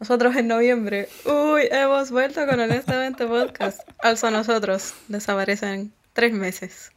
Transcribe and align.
Nosotros 0.00 0.36
en 0.36 0.46
noviembre. 0.48 1.08
Uy, 1.24 1.62
hemos 1.70 2.10
vuelto 2.10 2.46
con 2.46 2.60
Honestamente 2.60 3.26
Podcast. 3.26 3.80
Also 3.98 4.30
nosotros. 4.30 4.94
Desaparecen 5.08 5.92
tres 6.12 6.32
meses. 6.32 6.92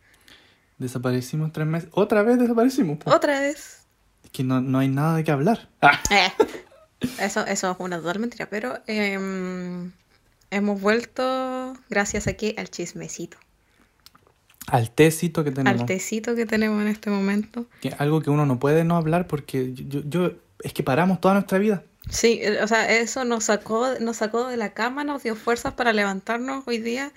Desaparecimos 0.77 1.51
tres 1.51 1.67
meses. 1.67 1.89
Otra 1.93 2.21
vez 2.23 2.37
desaparecimos. 2.39 2.99
po. 2.99 3.11
Otra 3.11 3.39
vez. 3.39 3.85
Es 4.23 4.29
que 4.31 4.43
no, 4.43 4.61
no 4.61 4.79
hay 4.79 4.87
nada 4.87 5.15
de 5.17 5.23
qué 5.23 5.31
hablar. 5.31 5.69
Ah, 5.81 5.99
Eh, 6.11 6.31
Eso, 7.19 7.45
eso 7.47 7.71
es 7.71 7.77
una 7.79 7.97
total 7.99 8.19
mentira, 8.19 8.47
pero 8.47 8.77
em, 8.85 9.91
hemos 10.51 10.79
vuelto 10.79 11.73
gracias 11.89 12.27
aquí 12.27 12.53
al 12.57 12.69
chismecito. 12.69 13.37
al 14.67 14.91
tecito 14.91 15.43
que 15.43 15.49
tenemos. 15.51 15.81
Al 15.81 15.87
tecito 15.87 16.35
que 16.35 16.45
tenemos 16.45 16.79
en 16.83 16.87
este 16.87 17.09
momento. 17.09 17.65
Que 17.81 17.95
algo 17.97 18.21
que 18.21 18.29
uno 18.29 18.45
no 18.45 18.59
puede 18.59 18.83
no 18.83 18.95
hablar 18.97 19.25
porque 19.27 19.73
yo, 19.73 20.01
yo- 20.05 20.33
es 20.63 20.73
que 20.73 20.83
paramos 20.83 21.19
toda 21.19 21.33
nuestra 21.33 21.57
vida. 21.57 21.83
Sí, 22.09 22.39
eh, 22.41 22.61
o 22.63 22.67
sea, 22.67 22.89
eso 22.97 23.23
nos 23.25 23.45
sacó, 23.45 23.87
nos 23.99 24.17
sacó 24.17 24.47
de 24.47 24.57
la 24.57 24.73
cama, 24.73 25.03
nos 25.03 25.23
dio 25.23 25.35
fuerzas 25.35 25.73
para 25.73 25.93
levantarnos 25.93 26.63
hoy 26.67 26.79
día 26.79 27.11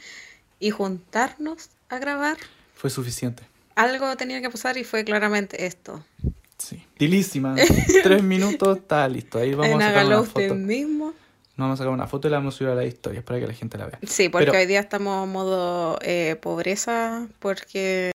y 0.61 0.71
juntarnos 0.71 1.71
a 1.89 1.99
grabar. 1.99 2.37
Fue 2.75 2.91
suficiente. 2.91 3.43
Algo 3.77 4.17
tenía 4.17 4.41
que 4.41 4.51
pasar 4.51 4.77
y 4.77 4.85
fue 4.85 5.05
claramente 5.05 5.67
esto. 5.67 6.05
Sí. 6.59 6.85
Dilísima. 6.99 7.57
Tres 8.03 8.23
minutos, 8.23 8.79
está 8.79 9.09
listo. 9.09 9.39
Ahí 9.39 9.53
vamos 9.55 9.75
en 9.75 9.83
a 9.83 9.89
sacar 9.89 10.07
una 10.07 10.21
usted 10.21 10.49
foto. 10.49 10.55
mismo. 10.55 11.07
No 11.57 11.65
vamos 11.65 11.79
a 11.79 11.83
sacar 11.83 11.93
una 11.93 12.07
foto 12.07 12.29
y 12.29 12.31
la 12.31 12.39
vamos 12.39 12.55
a 12.55 12.59
subir 12.59 12.71
a 12.71 12.75
las 12.75 12.87
historias 12.87 13.25
para 13.25 13.41
que 13.41 13.47
la 13.47 13.53
gente 13.53 13.79
la 13.79 13.87
vea. 13.87 13.99
Sí, 14.05 14.29
porque 14.29 14.47
Pero- 14.47 14.59
hoy 14.59 14.67
día 14.67 14.81
estamos 14.81 15.25
en 15.27 15.33
modo 15.33 15.99
eh, 16.03 16.37
pobreza, 16.41 17.27
porque... 17.41 18.13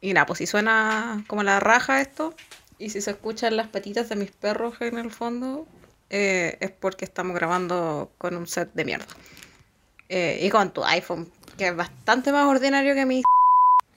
Y 0.00 0.12
nada, 0.14 0.26
pues 0.26 0.38
si 0.38 0.46
suena 0.46 1.24
como 1.26 1.42
la 1.42 1.60
raja 1.60 2.00
esto, 2.00 2.34
y 2.80 2.88
si 2.88 3.02
se 3.02 3.10
escuchan 3.10 3.56
las 3.56 3.68
patitas 3.68 4.08
de 4.08 4.16
mis 4.16 4.30
perros 4.32 4.74
en 4.80 4.98
el 4.98 5.10
fondo, 5.10 5.66
eh, 6.08 6.56
es 6.60 6.70
porque 6.70 7.04
estamos 7.04 7.36
grabando 7.36 8.10
con 8.16 8.34
un 8.36 8.46
set 8.46 8.72
de 8.72 8.84
mierda. 8.86 9.06
Eh, 10.08 10.40
y 10.42 10.48
con 10.48 10.72
tu 10.72 10.82
iPhone, 10.84 11.30
que 11.58 11.68
es 11.68 11.76
bastante 11.76 12.32
más 12.32 12.46
ordinario 12.46 12.94
que 12.94 13.06
mi... 13.06 13.22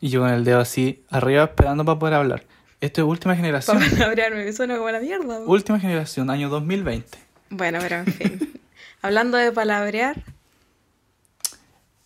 Y 0.01 0.09
yo 0.09 0.19
con 0.19 0.29
el 0.29 0.43
dedo 0.43 0.59
así, 0.59 1.01
arriba, 1.09 1.45
esperando 1.45 1.85
para 1.85 1.97
poder 1.97 2.13
hablar. 2.15 2.43
Esto 2.81 3.01
es 3.01 3.07
última 3.07 3.37
generación. 3.37 3.79
Para 3.79 3.89
palabrearme, 3.89 4.43
me 4.43 4.51
suena 4.51 4.75
como 4.75 4.91
la 4.91 4.99
mierda. 4.99 5.39
po. 5.39 5.45
última 5.49 5.79
generación, 5.79 6.29
año 6.29 6.49
2020. 6.49 7.17
Bueno, 7.51 7.79
pero 7.81 7.95
en 7.99 8.07
fin. 8.07 8.61
Hablando 9.01 9.37
de 9.37 9.53
palabrear, 9.53 10.21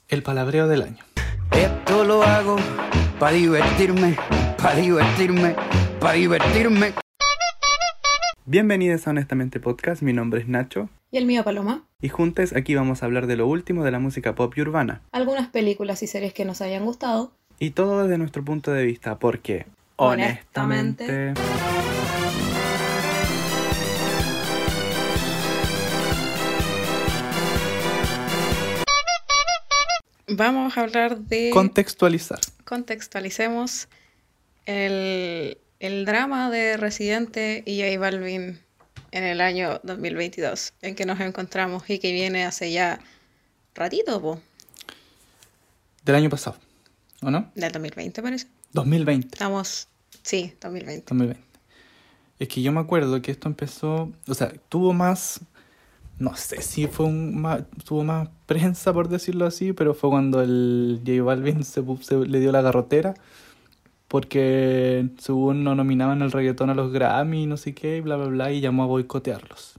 El 0.10 0.22
palabreo 0.22 0.68
del 0.68 0.84
año. 0.84 1.04
Esto 1.52 2.04
lo 2.04 2.22
hago 2.22 2.58
para 3.20 3.36
divertirme, 3.36 4.16
para 4.58 4.76
divertirme, 4.76 5.56
para 6.08 6.20
divertirme. 6.20 6.94
Bienvenidos 8.46 9.06
a 9.08 9.10
Honestamente 9.10 9.60
Podcast, 9.60 10.02
mi 10.02 10.14
nombre 10.14 10.40
es 10.40 10.48
Nacho. 10.48 10.88
y 11.12 11.18
el 11.18 11.26
mío 11.26 11.44
Paloma. 11.44 11.84
Y 12.02 12.08
juntos 12.08 12.54
aquí 12.56 12.76
vamos 12.76 13.04
a 13.04 13.08
hablar 13.08 13.28
de 13.28 13.36
lo 13.36 13.46
último 13.46 13.84
de 13.84 13.92
la 13.92 14.00
música 14.00 14.34
pop 14.34 14.54
y 14.56 14.62
urbana. 14.62 15.02
Algunas 15.12 15.50
películas 15.50 16.02
y 16.04 16.08
series 16.08 16.34
que 16.34 16.46
nos 16.46 16.62
hayan 16.62 16.86
gustado. 16.86 17.34
Y 17.60 17.72
todo 17.72 18.04
desde 18.04 18.18
nuestro 18.18 18.46
punto 18.46 18.72
de 18.72 18.86
vista, 18.86 19.20
porque 19.20 19.66
Honestamente. 19.98 21.04
honestamente... 21.04 21.42
Vamos 30.30 30.78
a 30.78 30.82
hablar 30.84 31.18
de... 31.18 31.50
Contextualizar. 31.52 32.40
contextualicemos 32.64 33.90
el, 34.66 35.58
el 35.80 36.06
drama 36.06 36.50
de 36.50 36.78
Residente 36.78 37.64
y 37.66 37.82
J 37.82 38.00
Balvin 38.00 38.60
en 39.12 39.24
el 39.24 39.42
año 39.42 39.80
2022, 39.84 40.74
en 40.82 40.96
que 40.96 41.06
nos 41.06 41.20
encontramos 41.20 41.90
y 41.90 42.00
que 42.00 42.12
viene 42.12 42.46
hace 42.46 42.72
ya 42.72 43.00
ratito, 43.76 44.22
po, 44.22 44.42
Del 46.04 46.16
año 46.16 46.30
pasado, 46.30 46.58
¿o 47.22 47.32
no? 47.32 47.52
del 47.56 47.72
2020 47.72 48.22
parece. 48.22 48.48
2020. 48.74 49.28
Estamos, 49.34 49.88
sí, 50.24 50.54
2020. 50.62 51.06
2020. 51.10 51.48
Es 52.40 52.48
que 52.48 52.62
yo 52.62 52.72
me 52.72 52.80
acuerdo 52.80 53.22
que 53.22 53.32
esto 53.32 53.48
empezó, 53.48 54.12
o 54.28 54.34
sea, 54.34 54.52
tuvo 54.70 54.94
más, 54.94 55.42
no 56.20 56.36
sé 56.36 56.62
si 56.62 56.88
fue 56.88 57.06
un 57.06 57.40
más, 57.40 57.64
tuvo 57.86 58.04
más 58.04 58.30
prensa 58.46 58.94
por 58.94 59.10
decirlo 59.10 59.46
así, 59.46 59.74
pero 59.74 59.94
fue 59.94 60.10
cuando 60.10 60.42
el 60.42 61.02
J 61.06 61.24
Balvin 61.24 61.64
se, 61.64 61.84
se 62.02 62.16
le 62.18 62.40
dio 62.40 62.52
la 62.52 62.62
garrotera 62.62 63.16
porque 64.08 65.10
según 65.18 65.64
no 65.64 65.76
nominaban 65.76 66.22
el 66.22 66.32
reggaetón 66.32 66.70
a 66.70 66.76
los 66.76 66.92
Grammy 66.92 67.46
no 67.46 67.58
sé 67.58 67.74
qué, 67.74 67.98
y 67.98 68.02
bla 68.02 68.16
bla 68.18 68.28
bla, 68.28 68.52
y 68.52 68.62
llamó 68.62 68.84
a 68.84 68.88
boicotearlos. 68.88 69.76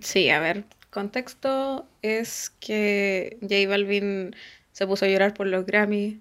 Sí, 0.00 0.30
a 0.30 0.40
ver, 0.40 0.64
contexto 0.90 1.86
es 2.02 2.50
que 2.60 3.38
J 3.42 3.68
Balvin 3.68 4.34
se 4.72 4.86
puso 4.86 5.04
a 5.04 5.08
llorar 5.08 5.34
por 5.34 5.46
los 5.46 5.66
Grammy 5.66 6.20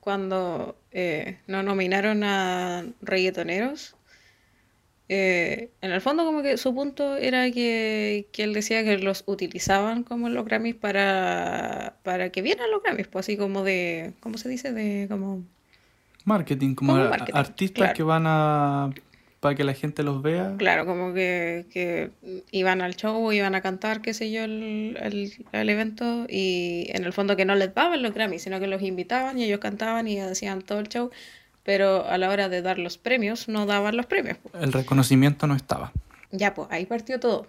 cuando 0.00 0.76
eh, 0.92 1.38
no 1.46 1.62
nominaron 1.62 2.24
a 2.24 2.84
reggaetoneros. 3.02 3.96
Eh, 5.08 5.70
en 5.82 5.92
el 5.92 6.00
fondo 6.00 6.24
como 6.24 6.42
que 6.42 6.56
su 6.56 6.74
punto 6.74 7.16
era 7.16 7.50
que, 7.50 8.28
que 8.32 8.44
él 8.44 8.54
decía 8.54 8.82
que 8.84 8.98
los 8.98 9.22
utilizaban 9.26 10.02
como 10.02 10.30
los 10.30 10.44
Grammys 10.46 10.76
para, 10.76 11.98
para 12.02 12.30
que 12.30 12.42
vieran 12.42 12.70
los 12.70 12.82
Grammys, 12.82 13.08
pues 13.08 13.26
así 13.26 13.36
como 13.36 13.62
de, 13.64 14.14
¿cómo 14.20 14.38
se 14.38 14.48
dice? 14.48 14.72
De 14.72 15.06
como... 15.08 15.44
Marketing, 16.24 16.74
como, 16.74 16.92
Como 16.94 17.04
a- 17.04 17.08
marketing, 17.10 17.38
artistas 17.38 17.74
claro. 17.82 17.94
que 17.94 18.02
van 18.02 18.24
a 18.26 18.90
para 19.40 19.54
que 19.54 19.64
la 19.64 19.74
gente 19.74 20.02
los 20.02 20.22
vea. 20.22 20.54
Claro, 20.56 20.86
como 20.86 21.12
que, 21.12 21.66
que 21.70 22.10
iban 22.50 22.80
al 22.80 22.96
show, 22.96 23.30
iban 23.30 23.54
a 23.54 23.60
cantar, 23.60 24.00
qué 24.00 24.14
sé 24.14 24.32
yo, 24.32 24.42
el, 24.44 24.96
el, 25.02 25.32
el 25.52 25.68
evento, 25.68 26.24
y 26.30 26.86
en 26.94 27.04
el 27.04 27.12
fondo 27.12 27.36
que 27.36 27.44
no 27.44 27.54
les 27.54 27.74
daban 27.74 28.00
los 28.02 28.14
Grammys, 28.14 28.40
sino 28.42 28.58
que 28.58 28.66
los 28.66 28.80
invitaban 28.80 29.36
y 29.38 29.44
ellos 29.44 29.58
cantaban 29.60 30.08
y 30.08 30.18
hacían 30.18 30.62
todo 30.62 30.80
el 30.80 30.88
show, 30.88 31.10
pero 31.62 32.06
a 32.08 32.16
la 32.16 32.30
hora 32.30 32.48
de 32.48 32.62
dar 32.62 32.78
los 32.78 32.96
premios, 32.96 33.46
no 33.48 33.66
daban 33.66 33.98
los 33.98 34.06
premios. 34.06 34.38
El 34.58 34.72
reconocimiento 34.72 35.46
no 35.46 35.54
estaba. 35.54 35.92
Ya, 36.30 36.54
pues 36.54 36.68
ahí 36.70 36.86
partió 36.86 37.20
todo, 37.20 37.46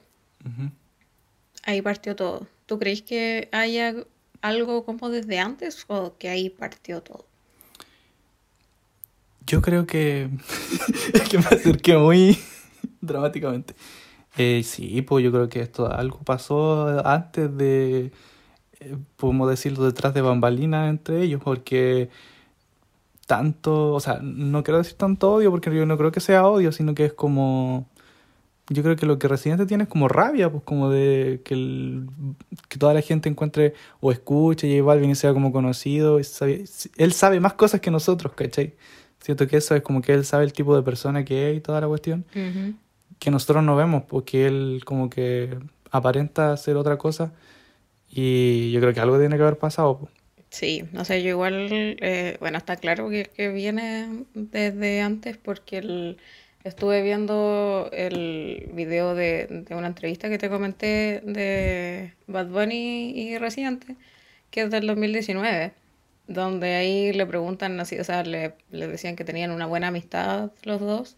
ahí 1.63 1.81
partió 1.81 2.16
todo. 2.18 2.46
¿Tú 2.66 2.78
crees 2.80 3.02
que 3.03 3.47
haya 3.52 3.94
algo 4.42 4.84
como 4.84 5.09
desde 5.09 5.40
antes 5.40 5.86
o 5.88 6.18
que 6.18 6.28
ahí 6.30 6.50
partió 6.50 7.02
todo? 7.02 7.25
Yo 9.47 9.61
creo 9.61 9.85
que. 9.85 10.29
es 11.13 11.22
que 11.29 11.38
me 11.38 11.45
acerqué 11.45 11.97
muy 11.97 12.38
dramáticamente. 13.01 13.75
Eh, 14.38 14.63
sí, 14.63 15.01
pues 15.01 15.23
yo 15.23 15.31
creo 15.31 15.47
que 15.50 15.61
esto 15.61 15.91
algo 15.91 16.19
pasó 16.23 17.06
antes 17.07 17.56
de. 17.56 18.11
eh, 18.79 18.97
podemos 19.17 19.50
decirlo 19.50 19.85
detrás 19.85 20.13
de 20.13 20.22
bambalinas 20.22 20.89
entre 20.89 21.22
ellos, 21.22 21.41
porque. 21.44 22.09
Tanto. 23.28 23.94
O 23.94 24.00
sea, 24.00 24.19
no 24.22 24.63
quiero 24.63 24.78
decir 24.78 24.94
tanto 24.97 25.33
odio, 25.33 25.51
porque 25.51 25.73
yo 25.75 25.85
no 25.85 25.97
creo 25.97 26.12
que 26.12 26.19
sea 26.19 26.47
odio, 26.47 26.72
sino 26.72 26.94
que 26.95 27.06
es 27.06 27.13
como. 27.13 27.88
Yo 28.69 28.81
creo 28.81 28.95
que 28.95 29.06
lo 29.06 29.19
que 29.19 29.27
Residente 29.27 29.67
tiene 29.67 29.83
es 29.83 29.89
como 29.89 30.07
rabia, 30.07 30.51
pues 30.51 30.63
como 30.63 30.89
de 30.89 31.39
que, 31.45 31.53
el- 31.53 32.07
que 32.67 32.79
toda 32.79 32.95
la 32.95 33.01
gente 33.01 33.29
encuentre 33.29 33.75
o 34.00 34.12
escuche 34.12 34.67
J 34.75 34.83
Balvin 34.83 35.12
y 35.12 35.16
sea 35.16 35.33
como 35.33 35.51
conocido. 35.51 36.19
y 36.19 36.23
sabe- 36.23 36.66
él 36.97 37.13
sabe 37.13 37.39
más 37.39 37.53
cosas 37.53 37.79
que 37.79 37.91
nosotros, 37.91 38.33
¿cachai? 38.35 38.73
Siento 39.25 39.47
que 39.47 39.58
eso 39.58 39.75
es 39.75 39.81
como 39.81 40.02
que 40.02 40.13
él 40.13 40.24
sabe 40.25 40.44
el 40.46 40.53
tipo 40.53 40.75
de 40.75 40.84
persona 40.84 41.25
que 41.25 41.50
es 41.52 41.58
y 41.58 41.62
toda 41.62 41.81
la 41.81 41.88
cuestión, 41.88 42.25
que 43.19 43.31
nosotros 43.31 43.63
no 43.63 43.75
vemos, 43.75 44.03
porque 44.03 44.47
él 44.47 44.81
como 44.86 45.09
que 45.09 45.58
aparenta 45.91 46.56
ser 46.58 46.75
otra 46.78 46.97
cosa 46.97 47.34
y 48.09 48.72
yo 48.72 48.80
creo 48.81 48.94
que 48.94 49.00
algo 49.00 49.19
tiene 49.19 49.38
que 49.38 49.44
haber 49.44 49.58
pasado. 49.58 50.08
Sí, 50.50 50.84
no 50.94 51.03
sé, 51.06 51.22
yo 51.24 51.30
igual, 51.30 51.68
eh, 51.72 52.38
bueno, 52.40 52.58
está 52.58 52.78
claro 52.78 53.09
que, 53.09 53.25
que 53.36 53.50
viene 53.50 54.25
desde 54.34 55.02
antes 55.02 55.38
porque 55.38 55.80
el- 55.80 56.18
estuve 56.63 57.01
viendo 57.04 57.89
el 57.94 58.69
video 58.74 59.16
de, 59.16 59.48
de 59.68 59.75
una 59.75 59.88
entrevista 59.88 60.30
que 60.30 60.38
te 60.38 60.50
comenté 60.50 61.22
de 61.25 62.13
Bad 62.27 62.48
Bunny 62.48 63.12
y 63.16 63.38
Residente, 63.38 63.95
que 64.51 64.62
es 64.63 64.72
del 64.72 64.88
2019, 64.88 65.74
donde 66.27 66.75
ahí 66.75 67.13
le 67.13 67.25
preguntan 67.25 67.80
así, 67.80 68.00
o 68.00 68.04
sea, 68.04 68.24
le, 68.24 68.54
le 68.72 68.88
decían 68.88 69.16
que 69.16 69.24
tenían 69.25 69.51
una 69.51 69.66
buena 69.68 69.88
amistad 69.89 70.51
los 70.63 70.80
dos 70.81 71.18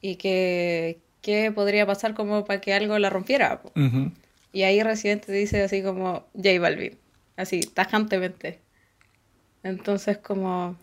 y 0.00 0.16
que 0.16 0.98
qué 1.22 1.52
podría 1.52 1.84
pasar 1.86 2.14
como 2.14 2.44
para 2.44 2.60
que 2.60 2.72
algo 2.72 2.98
la 2.98 3.10
rompiera. 3.10 3.60
Ujú. 3.76 4.10
Y 4.52 4.62
ahí 4.62 4.82
Residente 4.82 5.30
dice 5.32 5.62
así 5.62 5.82
como 5.82 6.24
J 6.34 6.58
Balvin, 6.58 6.96
así 7.36 7.60
tajantemente. 7.60 8.58
Entonces 9.62 10.18
como 10.18 10.76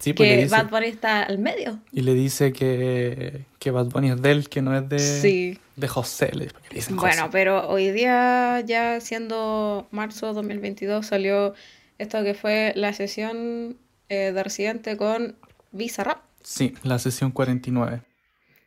Sí, 0.00 0.12
pues 0.12 0.28
que 0.28 0.36
dice, 0.42 0.50
Bad 0.50 0.70
Bunny 0.70 0.86
está 0.88 1.22
al 1.22 1.38
medio. 1.38 1.78
y 1.92 2.02
le 2.02 2.14
dice 2.14 2.52
que, 2.52 3.42
que 3.60 3.70
Bad 3.70 3.86
Bunny 3.86 4.10
es 4.10 4.20
de 4.20 4.30
él, 4.32 4.48
que 4.48 4.60
no 4.60 4.76
es 4.76 4.86
de, 4.88 4.98
Sí. 4.98 5.58
de 5.76 5.88
José. 5.88 6.30
Le, 6.34 6.48
dicen 6.72 6.96
Bueno, 6.96 7.22
José. 7.22 7.28
pero 7.32 7.68
hoy 7.68 7.90
día, 7.92 8.60
ya 8.66 9.00
siendo 9.00 9.86
marzo 9.92 10.34
2022, 10.34 11.06
salió 11.06 11.54
esto 11.98 12.22
que 12.22 12.34
fue 12.34 12.72
la 12.76 12.92
sesión 12.92 13.76
eh, 14.08 14.32
de 14.32 14.42
Residente 14.42 14.96
con 14.96 15.36
Visa 15.72 16.04
Rap. 16.04 16.22
Sí, 16.42 16.74
la 16.82 16.98
sesión 16.98 17.30
49. 17.30 18.02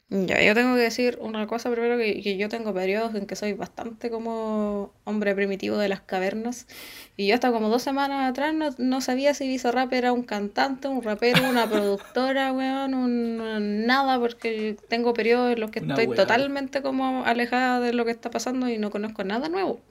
Ya, 0.09 0.41
yo 0.41 0.53
tengo 0.53 0.75
que 0.75 0.81
decir 0.81 1.17
una 1.19 1.47
cosa 1.47 1.69
primero, 1.69 1.97
que, 1.97 2.21
que 2.21 2.37
yo 2.37 2.47
tengo 2.47 2.73
periodos 2.73 3.13
en 3.15 3.25
que 3.25 3.35
soy 3.35 3.51
bastante 3.51 4.09
como 4.09 4.93
hombre 5.03 5.35
primitivo 5.35 5.77
de 5.77 5.89
las 5.89 5.99
cavernas. 5.99 6.65
Y 7.17 7.27
yo 7.27 7.35
hasta 7.35 7.51
como 7.51 7.67
dos 7.67 7.81
semanas 7.81 8.29
atrás 8.29 8.53
no, 8.53 8.69
no 8.77 9.01
sabía 9.01 9.33
si 9.33 9.49
Bizarrap 9.49 9.91
era 9.91 10.13
un 10.13 10.23
cantante, 10.23 10.87
un 10.87 11.03
rapero, 11.03 11.49
una 11.49 11.69
productora, 11.69 12.53
weón, 12.53 12.93
un, 12.93 13.85
nada, 13.85 14.17
porque 14.17 14.77
tengo 14.87 15.13
periodos 15.13 15.51
en 15.51 15.59
los 15.59 15.71
que 15.71 15.81
Una 15.81 15.95
estoy 15.95 16.15
totalmente 16.15 16.81
como 16.81 17.25
alejada 17.25 17.81
de 17.81 17.91
lo 17.91 18.05
que 18.05 18.11
está 18.11 18.29
pasando 18.29 18.69
y 18.69 18.77
no 18.77 18.91
conozco 18.91 19.25
nada 19.25 19.49
nuevo. 19.49 19.81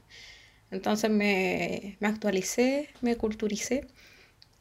Entonces 0.71 1.11
me, 1.11 1.97
me 2.01 2.09
actualicé, 2.09 2.89
me 3.01 3.17
culturicé 3.17 3.87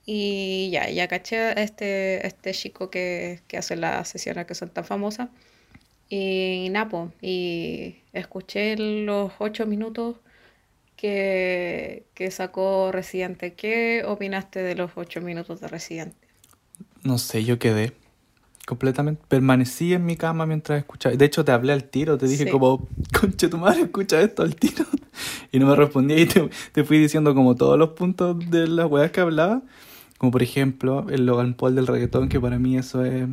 y 0.06 0.70
ya, 0.72 0.90
ya 0.90 1.08
caché 1.08 1.38
a 1.38 1.52
este, 1.54 2.26
este 2.28 2.52
chico 2.54 2.90
que, 2.90 3.42
que 3.48 3.58
hace 3.58 3.76
las 3.76 4.10
sesiones 4.10 4.46
que 4.46 4.56
son 4.56 4.70
tan 4.70 4.86
famosas. 4.86 5.30
Y 6.10 6.70
Napo, 6.72 7.12
y 7.22 7.98
escuché 8.14 8.78
los 8.78 9.34
ocho 9.40 9.66
minutos 9.66 10.18
que, 10.96 12.06
que 12.14 12.32
sacó 12.32 12.92
Residente. 12.92 13.54
¿Qué 13.54 14.04
opinaste 14.06 14.62
de 14.62 14.76
los 14.76 14.92
ocho 14.96 15.22
minutos 15.22 15.62
de 15.62 15.68
Residente? 15.68 16.28
No 17.04 17.18
sé, 17.18 17.44
yo 17.44 17.60
quedé 17.60 17.94
completamente. 18.66 19.22
Permanecí 19.28 19.94
en 19.94 20.06
mi 20.06 20.16
cama 20.16 20.46
mientras 20.46 20.80
escuchaba. 20.80 21.16
De 21.16 21.26
hecho, 21.26 21.46
te 21.46 21.52
hablé 21.52 21.74
al 21.74 21.84
tiro, 21.86 22.18
te 22.18 22.28
dije 22.28 22.46
Sí. 22.46 22.50
como, 22.50 22.88
conche 23.20 23.48
tu 23.48 23.58
madre, 23.58 23.82
escucha 23.84 24.22
esto 24.22 24.44
al 24.44 24.56
tiro. 24.56 24.86
Y 25.52 25.60
no 25.60 25.68
me 25.68 25.76
respondía 25.78 26.20
y 26.20 26.26
te, 26.26 26.50
te 26.74 26.84
fui 26.84 26.98
diciendo 27.00 27.34
como 27.34 27.56
todos 27.56 27.80
los 27.80 27.92
puntos 27.92 28.38
de 28.52 28.68
las 28.68 28.88
weas 28.92 29.12
que 29.12 29.22
hablaba. 29.22 29.62
Como 30.18 30.32
por 30.32 30.44
ejemplo, 30.44 31.06
el 31.10 31.26
Logan 31.26 31.54
Paul 31.54 31.76
del 31.76 31.88
reggaetón, 31.88 32.28
que 32.28 32.40
para 32.42 32.60
mí 32.60 32.78
eso 32.78 33.06
es. 33.06 33.28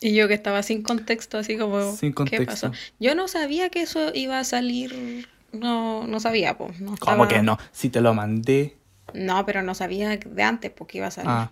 Y 0.00 0.14
yo 0.14 0.26
que 0.28 0.34
estaba 0.34 0.62
sin 0.64 0.82
contexto, 0.82 1.38
así 1.38 1.56
como, 1.56 1.92
Sin 1.94 2.10
¿qué 2.10 2.14
contexto. 2.14 2.46
pasó? 2.68 2.72
Yo 2.98 3.14
no 3.14 3.28
sabía 3.28 3.70
que 3.70 3.82
eso 3.82 4.10
iba 4.14 4.38
a 4.40 4.44
salir, 4.44 5.26
no, 5.52 6.06
no 6.08 6.18
sabía, 6.20 6.58
pues. 6.58 6.80
No 6.80 6.96
¿Cómo 6.98 7.28
que 7.28 7.40
no? 7.42 7.56
Si 7.70 7.88
te 7.90 8.00
lo 8.00 8.12
mandé. 8.12 8.76
No, 9.14 9.46
pero 9.46 9.62
no 9.62 9.74
sabía 9.74 10.16
de 10.16 10.42
antes 10.42 10.70
porque 10.72 10.98
iba 10.98 11.06
a 11.06 11.10
salir. 11.12 11.30
Ah, 11.30 11.50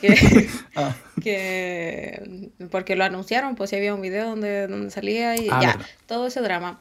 Que, 0.00 0.48
ah. 0.76 0.94
que 1.20 2.50
porque 2.70 2.96
lo 2.96 3.04
anunciaron, 3.04 3.54
pues 3.54 3.70
si 3.70 3.76
había 3.76 3.94
un 3.94 4.00
video 4.02 4.26
donde, 4.28 4.66
donde 4.66 4.90
salía 4.90 5.36
y 5.36 5.48
Ah, 5.50 5.60
ya, 5.60 5.68
verdad. 5.72 5.86
todo 6.06 6.26
ese 6.28 6.40
drama. 6.40 6.80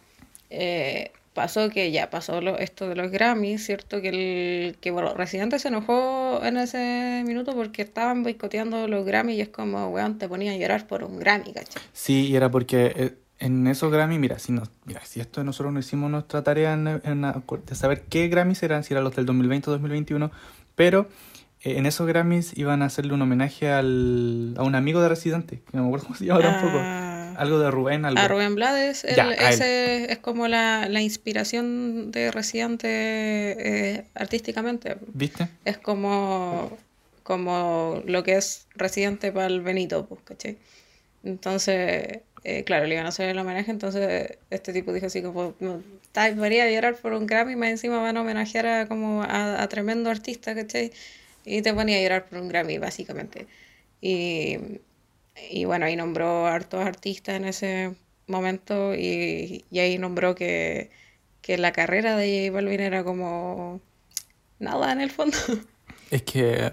Eh, 0.49 1.11
pasó 1.33 1.69
que 1.69 1.91
ya 1.91 2.09
pasó 2.09 2.41
lo- 2.41 2.57
esto 2.57 2.87
de 2.89 2.95
los 2.95 3.11
Grammys, 3.11 3.65
¿cierto? 3.65 4.01
Que 4.01 4.09
el 4.09 4.77
que 4.77 4.91
bueno, 4.91 5.13
Residente 5.13 5.59
se 5.59 5.67
enojó 5.67 6.41
en 6.43 6.57
ese 6.57 7.23
minuto 7.27 7.53
porque 7.53 7.81
estaban 7.83 8.23
boicoteando 8.23 8.87
los 8.87 9.05
Grammys 9.05 9.37
y 9.37 9.41
es 9.41 9.49
como, 9.49 9.89
weón, 9.89 10.17
te 10.17 10.27
ponía 10.27 10.51
a 10.53 10.57
llorar 10.57 10.87
por 10.87 11.03
un 11.03 11.19
Grammy, 11.19 11.53
¿cachai? 11.53 11.81
Sí, 11.93 12.27
y 12.27 12.35
era 12.35 12.49
porque 12.49 12.91
eh, 12.95 13.13
en 13.39 13.67
esos 13.67 13.91
Grammy, 13.91 14.17
mira, 14.17 14.39
si, 14.39 14.51
nos, 14.51 14.69
mira, 14.85 15.01
si 15.05 15.19
esto 15.19 15.43
nosotros 15.43 15.71
no 15.73 15.79
hicimos 15.79 16.09
nuestra 16.09 16.43
tarea 16.43 16.73
en, 16.73 16.87
en 17.03 17.21
de 17.21 17.75
saber 17.75 18.01
qué 18.09 18.27
Grammys 18.29 18.63
eran, 18.63 18.83
si 18.83 18.93
eran 18.95 19.03
los 19.03 19.15
del 19.15 19.25
2020 19.27 19.69
o 19.69 19.73
2021, 19.73 20.31
pero 20.75 21.07
en 21.75 21.85
esos 21.85 22.07
Grammys 22.07 22.57
iban 22.57 22.81
a 22.81 22.85
hacerle 22.85 23.13
un 23.13 23.21
homenaje 23.21 23.69
al, 23.69 24.53
a 24.57 24.63
un 24.63 24.75
amigo 24.75 25.01
de 25.01 25.09
Residente, 25.09 25.61
que 25.69 25.75
no 25.77 25.81
me 25.83 25.87
acuerdo 25.89 26.05
cómo 26.07 26.15
se 26.17 26.25
llama 26.25 26.41
tampoco. 26.41 26.77
Ah, 26.79 27.33
Algo 27.37 27.59
de 27.59 27.69
Rubén, 27.69 28.05
algo. 28.05 28.19
A 28.19 28.27
Rubén 28.27 28.55
Blades, 28.55 29.03
él- 29.03 29.15
Ya, 29.15 29.31
él. 29.31 29.37
ese 29.49 30.11
es 30.11 30.17
como 30.19 30.47
la, 30.47 30.87
la 30.89 31.01
inspiración 31.01 32.11
de 32.11 32.31
Residente 32.31 32.87
eh, 32.89 34.05
artísticamente. 34.15 34.97
¿Viste? 35.13 35.47
Es 35.65 35.77
como, 35.77 36.75
como 37.23 38.01
lo 38.05 38.23
que 38.23 38.37
es 38.37 38.67
Residente 38.75 39.31
para 39.31 39.47
el 39.47 39.61
Benito, 39.61 40.05
pues, 40.07 40.21
¿cachai? 40.23 40.57
Entonces, 41.23 42.19
eh, 42.43 42.63
claro, 42.63 42.85
le 42.85 42.93
iban 42.95 43.05
a 43.05 43.09
hacer 43.09 43.29
el 43.29 43.37
homenaje, 43.37 43.71
entonces 43.71 44.37
este 44.49 44.71
tipo 44.73 44.93
dijo 44.93 45.07
así 45.07 45.21
como, 45.21 45.53
"No, 45.59 45.81
está 46.01 46.33
María 46.35 46.63
a 46.63 46.69
llorar 46.71 46.95
por 46.95 47.13
un 47.13 47.27
Grammy, 47.27 47.55
más 47.55 47.69
encima 47.69 47.99
van 48.01 48.15
a 48.17 48.21
homenajear 48.21 48.65
a, 48.65 48.87
como 48.87 49.23
a, 49.23 49.61
a 49.61 49.67
tremendo 49.67 50.09
artista, 50.09 50.55
¿cachai? 50.55 50.91
Y 51.47 51.61
te 51.61 51.73
ponía 51.73 51.97
a 51.97 52.01
llorar 52.01 52.27
por 52.29 52.39
un 52.39 52.49
Grammy, 52.49 52.77
básicamente. 52.79 53.47
Y, 54.01 54.57
y 55.51 55.65
bueno, 55.65 55.85
ahí 55.85 55.95
nombró 55.95 56.47
a 56.47 56.55
hartos 56.55 56.85
artistas 56.85 57.35
en 57.35 57.45
ese 57.45 57.95
momento 58.27 58.95
y, 58.95 59.65
y 59.71 59.79
ahí 59.79 59.97
nombró 59.97 60.35
que, 60.35 60.91
que 61.41 61.57
la 61.57 61.71
carrera 61.73 62.17
de 62.17 62.47
J 62.49 62.53
Balvin 62.55 62.81
era 62.81 63.03
como 63.03 63.81
nada 64.59 64.91
en 64.93 65.01
el 65.01 65.11
fondo. 65.11 65.37
Es 66.09 66.23
que 66.23 66.71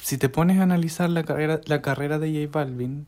si 0.00 0.18
te 0.18 0.28
pones 0.28 0.58
a 0.58 0.62
analizar 0.62 1.10
la 1.10 1.24
carrera, 1.24 1.60
la 1.66 1.82
carrera 1.82 2.18
de 2.18 2.32
J 2.46 2.58
Balvin, 2.58 3.06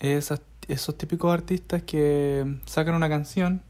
esas- 0.00 0.42
esos 0.68 0.98
típicos 0.98 1.32
artistas 1.34 1.82
que 1.84 2.46
sacan 2.66 2.94
una 2.96 3.08
canción, 3.10 3.62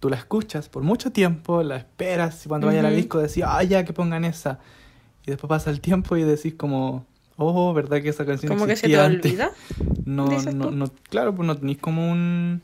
tú 0.00 0.08
la 0.08 0.16
escuchas 0.16 0.68
por 0.68 0.82
mucho 0.82 1.10
tiempo, 1.12 1.62
la 1.62 1.76
esperas 1.76 2.44
y 2.46 2.48
cuando 2.48 2.66
vaya 2.68 2.80
a 2.80 2.82
la 2.84 2.88
Ujú. 2.90 2.96
disco 2.96 3.18
decís, 3.18 3.44
ah, 3.46 3.62
ya 3.64 3.84
que 3.84 3.92
pongan 3.92 4.24
esa. 4.24 4.60
Y 5.28 5.30
después 5.32 5.48
pasa 5.48 5.68
el 5.68 5.82
tiempo 5.82 6.16
y 6.16 6.22
decís 6.22 6.54
como, 6.54 7.04
oh, 7.36 7.74
¿verdad 7.74 8.00
que 8.00 8.08
esa 8.08 8.24
canción 8.24 8.48
Como 8.50 8.66
que 8.66 8.76
se 8.76 8.88
te 8.88 8.98
antes? 8.98 9.30
olvida. 9.30 9.52
No, 10.06 10.26
no, 10.54 10.70
no, 10.70 10.90
claro, 11.10 11.34
pues 11.34 11.46
no 11.46 11.54
tenéis 11.54 11.76
como 11.78 12.10
un 12.10 12.62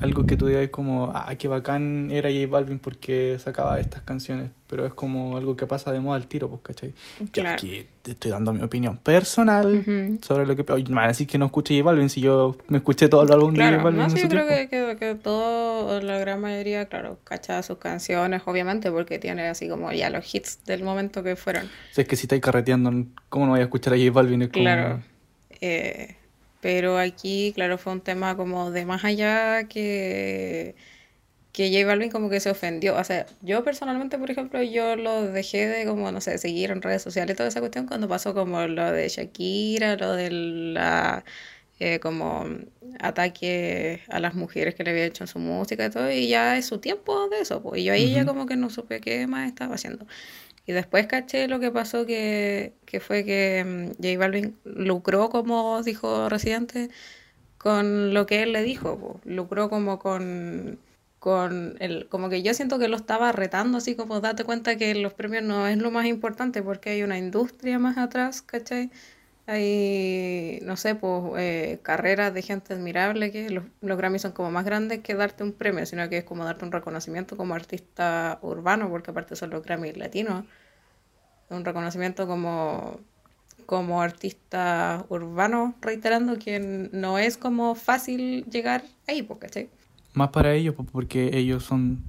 algo 0.00 0.24
que 0.26 0.36
tú 0.36 0.46
digas 0.46 0.68
como, 0.70 1.12
ah, 1.14 1.34
qué 1.38 1.46
bacán 1.48 2.10
era 2.10 2.30
J 2.30 2.46
Balvin 2.48 2.78
porque 2.78 3.38
sacaba 3.38 3.78
estas 3.78 4.02
canciones, 4.02 4.50
pero 4.66 4.86
es 4.86 4.94
como 4.94 5.36
algo 5.36 5.56
que 5.56 5.66
pasa 5.66 5.92
de 5.92 6.00
moda 6.00 6.16
al 6.16 6.26
tiro, 6.26 6.48
pues, 6.48 6.62
¿cachai? 6.62 6.94
Yo 7.18 7.26
Claro. 7.32 7.50
aquí 7.50 7.86
te 8.02 8.12
estoy 8.12 8.30
dando 8.30 8.52
mi 8.52 8.62
opinión 8.62 8.96
personal 8.96 10.18
sobre 10.22 10.46
lo 10.46 10.56
que... 10.56 10.72
Oye, 10.72 10.84
me 10.88 10.94
van 10.96 11.04
a 11.04 11.08
decir 11.08 11.26
que 11.26 11.36
no 11.36 11.46
escuché 11.46 11.78
J 11.78 11.84
Balvin 11.84 12.08
si 12.08 12.20
yo 12.22 12.56
me 12.68 12.78
escuché 12.78 13.08
todo 13.08 13.22
el 13.24 13.32
álbum 13.32 13.52
de 13.52 13.62
J 13.62 13.76
Balvin 13.82 13.98
no, 13.98 14.04
en 14.04 14.10
sí, 14.10 14.22
yo 14.22 14.28
creo 14.28 14.48
que, 14.48 14.68
que, 14.68 14.96
que 14.98 15.14
todo, 15.16 16.00
la 16.00 16.18
gran 16.18 16.40
mayoría, 16.40 16.86
claro, 16.86 17.18
cacha 17.24 17.62
sus 17.62 17.76
canciones, 17.78 18.42
obviamente, 18.46 18.90
porque 18.90 19.18
tiene 19.18 19.48
así 19.48 19.68
como 19.68 19.92
ya 19.92 20.08
los 20.08 20.34
hits 20.34 20.64
del 20.64 20.82
momento 20.82 21.22
que 21.22 21.36
fueron. 21.36 21.66
O 21.66 21.94
sea, 21.94 22.02
es 22.02 22.08
que 22.08 22.16
si 22.16 22.22
estáis 22.22 22.40
carreteando, 22.40 22.90
¿cómo 23.28 23.44
no 23.44 23.52
voy 23.52 23.60
a 23.60 23.64
escuchar 23.64 23.92
a 23.92 23.96
J 23.98 24.10
Balvin? 24.10 24.42
Es 24.42 24.48
como... 24.48 24.64
Claro. 24.64 25.02
Eh, 25.60 26.16
pero 26.60 26.98
aquí, 26.98 27.52
claro, 27.54 27.78
fue 27.78 27.92
un 27.92 28.00
tema 28.02 28.36
como 28.36 28.70
de 28.70 28.84
más 28.86 29.04
allá 29.04 29.64
que, 29.68 30.74
que 31.52 31.70
J 31.72 31.86
Balvin 31.86 32.10
como 32.10 32.30
que 32.30 32.40
se 32.40 32.50
ofendió. 32.50 32.96
O 32.96 33.04
sea, 33.04 33.26
yo 33.42 33.64
personalmente, 33.64 34.18
por 34.18 34.30
ejemplo, 34.30 34.62
yo 34.62 34.96
lo 34.96 35.22
dejé 35.24 35.68
de 35.68 35.86
como, 35.86 36.12
no 36.12 36.20
sé, 36.20 36.38
seguir 36.38 36.70
en 36.70 36.82
redes 36.82 37.02
sociales 37.02 37.36
toda 37.36 37.48
esa 37.48 37.60
cuestión 37.60 37.86
cuando 37.86 38.08
pasó 38.08 38.34
como 38.34 38.66
lo 38.66 38.92
de 38.92 39.08
Shakira, 39.08 39.96
lo 39.96 40.12
de 40.14 40.30
la 40.30 41.24
eh, 41.80 41.98
como 42.00 42.46
ataque 43.00 44.02
a 44.08 44.20
las 44.20 44.34
mujeres 44.34 44.74
que 44.74 44.84
le 44.84 44.90
había 44.90 45.06
hecho 45.06 45.24
en 45.24 45.28
su 45.28 45.38
música 45.38 45.86
y 45.86 45.90
todo, 45.90 46.10
y 46.12 46.28
ya 46.28 46.58
es 46.58 46.66
su 46.66 46.78
tiempo 46.78 47.28
de 47.30 47.40
eso, 47.40 47.62
pues. 47.62 47.80
Y 47.80 47.84
yo 47.84 47.94
ahí 47.94 48.12
ya 48.12 48.26
como 48.26 48.46
que 48.46 48.56
no 48.56 48.68
supe 48.70 49.00
qué 49.00 49.26
más 49.26 49.48
estaba 49.48 49.76
haciendo. 49.76 50.06
Y 50.70 50.72
después 50.72 51.08
caché 51.08 51.48
lo 51.48 51.58
que 51.58 51.72
pasó 51.72 52.06
que, 52.06 52.74
que 52.86 53.00
fue 53.00 53.24
que 53.24 53.64
mm, 53.66 54.02
J 54.02 54.18
Balvin 54.18 54.56
lucró, 54.64 55.28
como 55.28 55.82
dijo 55.82 56.28
Residente, 56.28 56.90
con 57.58 58.14
lo 58.14 58.26
que 58.26 58.44
él 58.44 58.52
le 58.52 58.62
dijo, 58.62 58.96
po. 58.98 59.20
lucró 59.24 59.68
como 59.68 59.98
con, 59.98 60.78
con 61.18 61.76
el, 61.80 62.08
como 62.08 62.28
que 62.30 62.42
yo 62.42 62.54
siento 62.54 62.78
que 62.78 62.86
lo 62.86 62.96
estaba 62.96 63.32
retando, 63.32 63.78
así 63.78 63.96
como 63.96 64.20
date 64.20 64.44
cuenta 64.44 64.76
que 64.76 64.94
los 64.94 65.12
premios 65.14 65.42
no 65.42 65.66
es 65.66 65.78
lo 65.78 65.90
más 65.90 66.06
importante 66.06 66.62
porque 66.62 66.90
hay 66.90 67.02
una 67.02 67.18
industria 67.18 67.80
más 67.80 67.98
atrás, 67.98 68.42
¿cachai? 68.42 68.90
Hay, 69.46 70.60
no 70.62 70.76
sé, 70.76 70.94
pues 70.94 71.80
carreras 71.82 72.32
de 72.32 72.42
gente 72.42 72.74
admirable 72.74 73.32
que 73.32 73.50
los, 73.50 73.64
los 73.80 73.98
Grammys 73.98 74.22
son 74.22 74.32
como 74.32 74.52
más 74.52 74.64
grandes 74.64 75.00
que 75.00 75.14
darte 75.16 75.42
un 75.42 75.52
premio, 75.52 75.84
sino 75.86 76.08
que 76.08 76.18
es 76.18 76.24
como 76.24 76.44
darte 76.44 76.64
un 76.64 76.70
reconocimiento 76.72 77.36
como 77.36 77.54
artista 77.54 78.38
urbano, 78.42 78.88
porque 78.88 79.10
aparte 79.10 79.34
son 79.34 79.50
los 79.50 79.64
Grammys 79.64 79.96
latinos, 79.96 80.44
un 81.50 81.64
reconocimiento 81.64 82.26
como, 82.26 82.98
como 83.66 84.02
artista 84.02 85.04
urbano, 85.08 85.74
reiterando 85.80 86.38
que 86.38 86.88
no 86.92 87.18
es 87.18 87.36
como 87.36 87.74
fácil 87.74 88.44
llegar 88.46 88.84
ahí, 89.08 89.26
¿cachai? 89.38 89.68
Más 90.14 90.30
para 90.30 90.52
ellos, 90.54 90.74
porque 90.92 91.30
ellos 91.38 91.64
son... 91.64 92.02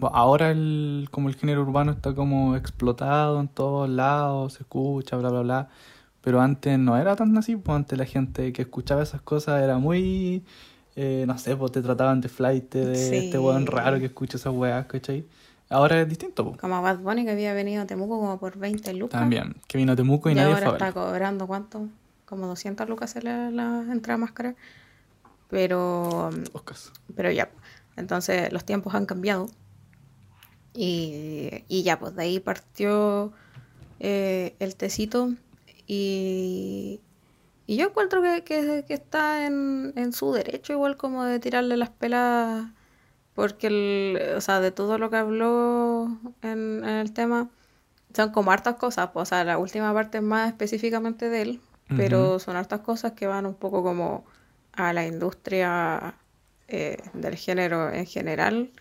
Ahora 0.00 0.50
el, 0.50 1.08
como 1.10 1.28
el 1.30 1.36
género 1.36 1.62
urbano 1.62 1.90
está 1.92 2.14
como 2.14 2.54
explotado 2.54 3.40
en 3.40 3.48
todos 3.48 3.88
lados, 3.88 4.54
se 4.54 4.62
escucha, 4.62 5.16
bla, 5.16 5.30
bla, 5.30 5.40
bla. 5.40 5.68
Pero 6.20 6.40
antes 6.40 6.78
no 6.78 6.96
era 6.98 7.16
tan 7.16 7.36
así, 7.38 7.56
pues 7.56 7.76
antes 7.76 7.98
la 7.98 8.04
gente 8.04 8.52
que 8.52 8.62
escuchaba 8.62 9.02
esas 9.02 9.22
cosas 9.22 9.62
era 9.62 9.78
muy... 9.78 10.44
eh, 10.96 11.24
no 11.26 11.38
sé, 11.38 11.56
pues 11.56 11.72
te 11.72 11.82
trataban 11.82 12.20
de 12.20 12.28
flight, 12.28 12.74
de 12.74 12.94
Sí. 12.96 13.16
este 13.16 13.38
weón 13.38 13.66
raro 13.66 13.98
que 13.98 14.06
escucha 14.06 14.36
esas 14.36 14.52
weas, 14.54 14.86
¿cachai? 14.86 15.26
Ahora 15.68 16.00
es 16.00 16.08
distinto, 16.08 16.44
pues. 16.44 16.58
Como 16.58 16.80
Bad 16.80 16.98
Bunny 16.98 17.24
que 17.24 17.32
había 17.32 17.52
venido 17.52 17.82
a 17.82 17.86
Temuco 17.86 18.20
como 18.20 18.38
por 18.38 18.56
20 18.56 18.92
lucas. 18.94 19.20
También, 19.20 19.56
que 19.66 19.78
vino 19.78 19.92
a 19.92 19.96
Temuco 19.96 20.28
y, 20.28 20.32
Y 20.32 20.34
nadie 20.36 20.54
ahora 20.54 20.66
fue 20.66 20.76
está 20.76 20.92
cobrando 20.92 21.46
cuánto, 21.46 21.88
como 22.24 22.46
200 22.46 22.88
lucas 22.88 23.10
se 23.10 23.22
le 23.22 23.50
la 23.50 23.84
entrada 23.90 24.18
más 24.18 24.32
cara. 24.32 24.54
Pero, 25.48 26.30
Oscars. 26.52 26.92
pero 27.14 27.30
ya, 27.30 27.50
entonces 27.96 28.52
los 28.52 28.64
tiempos 28.64 28.94
han 28.94 29.06
cambiado. 29.06 29.48
Y, 30.72 31.64
y 31.68 31.82
ya, 31.82 31.98
pues 31.98 32.14
de 32.14 32.22
ahí 32.22 32.40
partió 32.40 33.32
eh, 33.98 34.54
el 34.58 34.76
tecito. 34.76 35.32
Y, 35.86 37.00
y 37.66 37.76
yo 37.76 37.86
encuentro 37.86 38.22
que, 38.22 38.44
que, 38.44 38.84
que 38.86 38.94
está 38.94 39.46
en, 39.46 39.92
en 39.96 40.12
su 40.12 40.32
derecho 40.32 40.72
igual 40.72 40.96
como 40.96 41.24
de 41.24 41.38
tirarle 41.38 41.76
las 41.76 41.90
pelas, 41.90 42.66
porque 43.36 43.68
el, 43.68 44.34
o 44.34 44.40
sea, 44.40 44.60
de 44.60 44.72
todo 44.72 44.98
lo 44.98 45.10
que 45.10 45.16
habló 45.16 46.08
en, 46.42 46.82
en 46.82 46.96
el 46.96 47.12
tema, 47.12 47.48
son 48.16 48.32
como 48.32 48.50
hartas 48.50 48.76
cosas, 48.76 49.10
pues, 49.12 49.24
o 49.24 49.26
sea, 49.26 49.44
la 49.44 49.58
última 49.58 49.92
parte 49.92 50.18
es 50.18 50.24
más 50.24 50.48
específicamente 50.48 51.28
de 51.28 51.42
él, 51.42 51.60
pero 51.96 52.40
son 52.40 52.56
hartas 52.56 52.80
cosas 52.80 53.12
que 53.12 53.28
van 53.28 53.46
un 53.46 53.54
poco 53.54 53.82
como 53.84 54.24
a 54.72 54.92
la 54.92 55.06
industria 55.06 56.14
eh, 56.66 56.96
del 57.12 57.36
género 57.36 57.92
en 57.92 58.06
general 58.06 58.72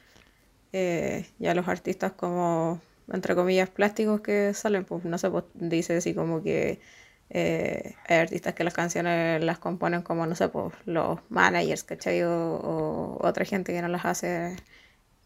eh, 0.74 1.28
y 1.38 1.48
a 1.48 1.54
los 1.54 1.68
artistas 1.68 2.14
como, 2.14 2.82
entre 3.12 3.36
comillas, 3.36 3.70
plásticos 3.70 4.22
que 4.22 4.54
salen, 4.54 4.86
pues 4.86 5.04
no 5.04 5.18
sé, 5.18 5.30
pues, 5.30 5.44
dice 5.54 5.98
así 5.98 6.14
como 6.16 6.42
que 6.42 6.80
eh, 7.29 7.96
hay 8.08 8.17
artistas 8.17 8.53
que 8.53 8.63
las 8.63 8.74
canciones 8.74 9.44
las 9.44 9.58
componen 9.60 10.01
como, 10.01 10.25
no 10.25 10.36
sé, 10.36 10.48
pues 10.50 10.74
los 10.86 11.20
managers, 11.29 11.84
¿cachai? 11.84 12.24
O, 12.24 12.32
o 12.32 13.27
otra 13.27 13.46
gente 13.46 13.74
que 13.74 13.82
no 13.82 13.88
las 13.88 14.05
hace 14.05 14.55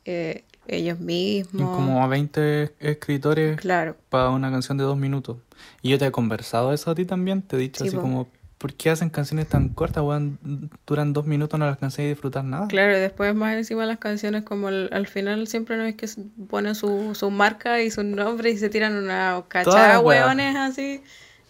eh, 0.06 0.44
ellos 0.68 1.00
mismos. 1.00 1.76
Como 1.76 2.04
a 2.04 2.08
20 2.08 2.74
escritores 2.80 3.60
Claro. 3.60 3.96
para 4.10 4.30
una 4.30 4.52
canción 4.52 4.78
de 4.78 4.84
dos 4.84 4.98
minutos. 4.98 5.38
Y 5.82 5.90
yo 5.90 5.98
te 5.98 6.06
he 6.06 6.12
conversado 6.12 6.74
eso 6.74 6.92
a 6.92 6.96
ti 6.96 7.06
también, 7.06 7.42
te 7.42 7.56
he 7.58 7.60
dicho 7.60 7.84
Sí, 7.84 7.88
así 7.90 7.98
po. 7.98 8.04
como, 8.04 8.28
¿por 8.58 8.74
qué 8.74 8.90
hacen 8.90 9.10
canciones 9.10 9.48
tan 9.48 9.70
cortas, 9.70 10.04
weón? 10.04 10.40
Duran 10.88 11.14
dos 11.14 11.26
minutos, 11.26 11.60
no 11.60 11.66
las 11.66 11.78
cansé 11.78 12.04
de 12.04 12.10
disfrutar 12.10 12.44
nada. 12.46 12.68
Claro, 12.68 12.96
y 12.98 13.00
después 13.00 13.34
más 13.36 13.56
encima 13.56 13.86
las 13.86 14.00
canciones 14.00 14.44
como 14.44 14.68
al, 14.68 14.90
al 14.94 15.08
final 15.08 15.48
siempre 15.48 15.78
no 15.78 15.84
es 15.84 15.96
que 15.96 16.08
ponen 16.50 16.76
su, 16.76 17.14
su 17.16 17.30
marca 17.32 17.82
y 17.82 17.92
su 17.92 18.04
nombre 18.04 18.52
y 18.52 18.58
se 18.58 18.70
tiran 18.70 18.96
una 18.96 19.44
cachada 19.48 20.00
hueones 20.00 20.56
así 20.56 21.02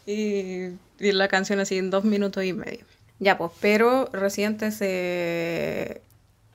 y, 0.09 0.77
y 0.99 1.11
la 1.11 1.27
canción 1.27 1.59
así 1.59 1.77
en 1.77 1.91
dos 1.91 2.03
minutos 2.03 2.43
y 2.43 2.53
medio. 2.53 2.85
Ya 3.19 3.37
pues, 3.37 3.51
pero 3.59 4.09
Residente 4.11 4.71
se, 4.71 6.01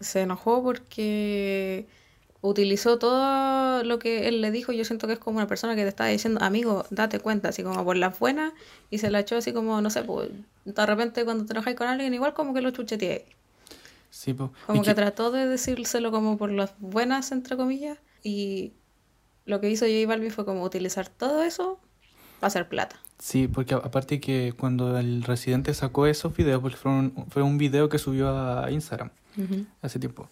se 0.00 0.23
enojó 0.23 0.62
porque 0.62 1.87
utilizó 2.40 2.99
todo 2.99 3.84
lo 3.84 3.99
que 3.99 4.28
él 4.28 4.40
le 4.40 4.50
dijo. 4.50 4.73
Yo 4.73 4.84
siento 4.84 5.06
que 5.06 5.12
es 5.12 5.18
como 5.18 5.37
una 5.37 5.46
persona 5.46 5.76
que 5.76 5.82
te 5.82 5.88
está 5.88 6.06
diciendo, 6.06 6.42
amigo, 6.42 6.84
date 6.90 7.20
cuenta, 7.20 7.50
así 7.50 7.62
como 7.62 7.84
por 7.84 7.96
las 7.96 8.18
buenas 8.18 8.52
y 8.90 8.99
se 8.99 9.11
la 9.11 9.20
echó 9.20 9.37
así 9.37 9.52
como, 9.52 9.80
no 9.80 9.90
sé, 9.90 10.02
pues 10.02 10.30
de 10.64 10.87
repente 10.87 11.25
cuando 11.25 11.44
te 11.44 11.52
enojáis 11.52 11.76
con 11.76 11.87
alguien 11.87 12.12
igual 12.12 12.34
como 12.34 12.54
que 12.54 12.61
lo 12.61 12.70
chucheteáis. 12.70 13.23
Sí, 14.11 14.32
po. 14.32 14.52
Como 14.66 14.82
que 14.82 14.94
trató 14.94 15.30
de 15.30 15.46
decírselo 15.46 16.11
como 16.11 16.38
por 16.38 16.50
las 16.50 16.73
buenas, 16.78 17.30
entre 17.32 17.56
comillas, 17.56 17.99
y 18.23 18.73
lo 19.44 19.61
que 19.61 19.70
hizo 19.70 19.87
J 19.87 20.06
Balvin 20.06 20.30
fue 20.30 20.44
como 20.44 20.62
utilizar 20.62 21.08
todo 21.08 21.42
eso 21.42 21.78
para 22.40 22.49
hacer 22.49 22.68
plata. 22.68 23.00
Sí, 23.25 23.49
porque 23.49 23.73
aparte 23.73 24.21
que 24.21 24.52
cuando 24.54 24.99
el 24.99 25.23
residente 25.23 25.73
sacó 25.73 26.04
esos 26.04 26.37
videos, 26.37 26.61
porque 26.61 26.76
fue 26.76 26.93
un, 26.93 27.25
fue 27.31 27.43
un 27.43 27.57
video 27.57 27.88
que 27.88 27.97
subió 27.97 28.28
a 28.28 28.71
Instagram 28.71 29.09
hace 29.81 29.99
tiempo. 29.99 30.28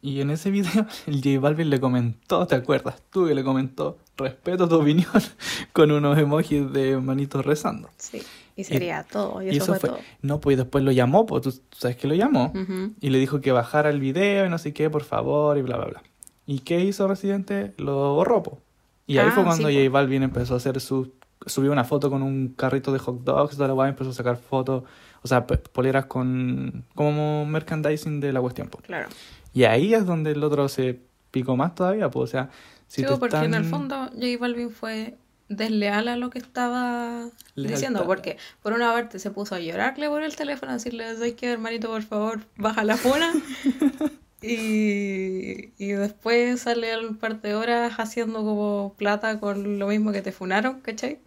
Y 0.00 0.22
en 0.22 0.30
ese 0.30 0.50
video 0.50 0.86
el 1.06 1.16
J 1.22 1.38
Balvin 1.40 1.68
le 1.68 1.78
comentó, 1.78 2.46
¿te 2.46 2.54
acuerdas? 2.54 3.02
Tú 3.10 3.26
que 3.26 3.34
le 3.34 3.44
comentó, 3.44 3.98
respeto 4.16 4.66
tu 4.66 4.76
opinión, 4.80 5.12
con 5.74 5.90
unos 5.92 6.16
emojis 6.18 6.72
de 6.72 6.96
manitos 6.96 7.44
rezando. 7.44 7.90
Sí, 7.98 8.22
y 8.56 8.64
sería 8.64 9.02
todo, 9.04 9.42
y, 9.42 9.50
Y 9.50 9.58
eso, 9.58 9.74
fue, 9.74 9.90
fue, 9.90 9.98
no, 10.22 10.40
pues 10.40 10.56
después 10.56 10.82
lo 10.84 10.90
llamó, 10.90 11.26
pues 11.26 11.42
tú, 11.42 11.52
tú 11.52 11.76
sabes 11.76 11.98
que 11.98 12.08
lo 12.08 12.14
llamó. 12.14 12.50
todo. 12.54 12.92
Y 12.98 13.10
le 13.10 13.18
dijo 13.18 13.42
que 13.42 13.52
bajara 13.52 13.90
el 13.90 14.00
video 14.00 14.46
y 14.46 14.48
no 14.48 14.56
sé 14.56 14.72
qué, 14.72 14.88
por 14.88 15.04
favor, 15.04 15.58
y 15.58 15.60
bla, 15.60 15.76
bla, 15.76 15.84
bla. 15.86 16.02
¿Y 16.46 16.60
qué 16.60 16.80
hizo 16.80 17.06
Residente? 17.06 17.74
Lo 17.76 18.14
borró, 18.14 18.42
po. 18.42 18.58
Y 19.06 19.18
ahí 19.18 19.28
Ah, 19.28 19.32
fue 19.32 19.44
cuando 19.44 19.68
sí, 19.68 19.74
J 19.74 19.86
po. 19.90 19.92
Balvin 19.92 20.22
empezó 20.22 20.54
a 20.54 20.56
hacer 20.56 20.80
su... 20.80 21.12
Subió 21.46 21.72
una 21.72 21.84
foto 21.84 22.10
con 22.10 22.22
un 22.22 22.48
carrito 22.48 22.92
de 22.92 22.98
hot 22.98 23.22
dogs, 23.24 23.56
toda 23.56 23.68
la 23.68 23.74
guay, 23.74 23.90
empezó 23.90 24.10
a 24.10 24.14
sacar 24.14 24.36
fotos, 24.36 24.84
o 25.22 25.28
sea, 25.28 25.46
poleras 25.46 26.06
con... 26.06 26.84
como 26.94 27.44
merchandising 27.46 28.20
de 28.20 28.32
la 28.32 28.40
cuestión, 28.40 28.68
po. 28.68 28.78
Claro. 28.78 29.08
Y 29.52 29.64
ahí 29.64 29.94
es 29.94 30.06
donde 30.06 30.32
el 30.32 30.42
otro 30.44 30.68
se 30.68 31.00
picó 31.30 31.56
más 31.56 31.74
todavía, 31.74 32.10
pues, 32.10 32.24
o 32.24 32.26
sea... 32.30 32.50
Si 32.88 33.00
Sí, 33.02 33.06
te 33.08 33.16
porque 33.16 33.36
en 33.36 33.54
el 33.54 33.64
fondo 33.64 34.10
J 34.12 34.26
Balvin 34.38 34.70
fue 34.70 35.16
desleal 35.48 36.08
a 36.08 36.16
lo 36.16 36.28
que 36.30 36.38
estaba 36.38 37.28
Lealtad. 37.54 37.74
diciendo, 37.74 38.04
porque 38.06 38.36
por 38.62 38.72
una 38.74 38.92
parte 38.92 39.18
se 39.18 39.30
puso 39.30 39.54
a 39.54 39.60
llorarle 39.60 40.08
por 40.08 40.22
el 40.22 40.36
teléfono, 40.36 40.72
a 40.72 40.74
decirle, 40.74 41.14
¿sabes 41.14 41.32
qué, 41.34 41.52
hermanito, 41.52 41.88
por 41.88 42.02
favor, 42.02 42.40
baja 42.56 42.84
la 42.84 42.96
funa? 42.96 43.32
y, 44.42 45.70
y 45.78 45.88
después 45.92 46.60
sale 46.60 46.98
un 47.06 47.16
par 47.16 47.40
de 47.40 47.54
horas 47.54 47.94
haciendo 47.98 48.40
como 48.44 48.94
plata 48.96 49.40
con 49.40 49.78
lo 49.78 49.86
mismo 49.88 50.12
que 50.12 50.22
te 50.22 50.32
funaron, 50.32 50.80
¿cachai? 50.80 51.18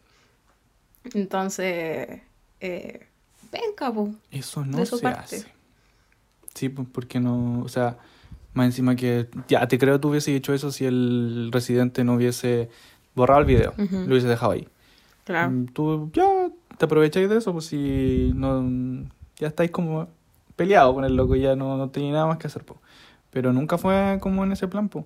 Entonces, 1.13 2.21
eh, 2.59 3.07
venga, 3.51 3.93
po. 3.93 4.09
Eso 4.31 4.65
no 4.65 4.77
de 4.79 4.85
su 4.85 4.97
se 4.97 5.03
parte. 5.03 5.19
hace. 5.37 5.53
Sí, 6.53 6.69
pues 6.69 6.87
porque 6.91 7.19
no, 7.19 7.61
o 7.61 7.67
sea, 7.69 7.97
más 8.53 8.65
encima 8.67 8.95
que 8.95 9.27
ya 9.47 9.67
te 9.67 9.77
creo 9.77 9.99
tú 9.99 10.09
hubiese 10.09 10.33
hecho 10.35 10.53
eso 10.53 10.71
si 10.71 10.85
el 10.85 11.49
residente 11.51 12.03
no 12.03 12.13
hubiese 12.15 12.69
borrado 13.13 13.41
el 13.41 13.45
video, 13.45 13.73
Ujú. 13.77 13.97
lo 13.97 14.05
hubiese 14.07 14.27
dejado 14.27 14.53
ahí. 14.53 14.67
Claro. 15.25 15.51
Mm, 15.51 15.65
Tú 15.67 16.09
ya 16.13 16.49
te 16.77 16.85
aprovecháis 16.85 17.29
de 17.29 17.37
eso, 17.37 17.51
pues 17.51 17.65
si 17.65 18.31
no 18.35 18.63
ya 19.37 19.47
estáis 19.47 19.71
como 19.71 20.07
peleados 20.55 20.93
con 20.93 21.03
el 21.03 21.15
loco, 21.15 21.35
ya 21.35 21.55
no, 21.55 21.75
no 21.77 21.89
tenía 21.89 22.13
nada 22.13 22.27
más 22.27 22.37
que 22.37 22.47
hacer, 22.47 22.63
pues. 22.63 22.79
Pero 23.31 23.51
nunca 23.51 23.77
fue 23.77 24.17
como 24.21 24.43
en 24.45 24.53
ese 24.53 24.67
plan, 24.69 24.87
pues. 24.87 25.05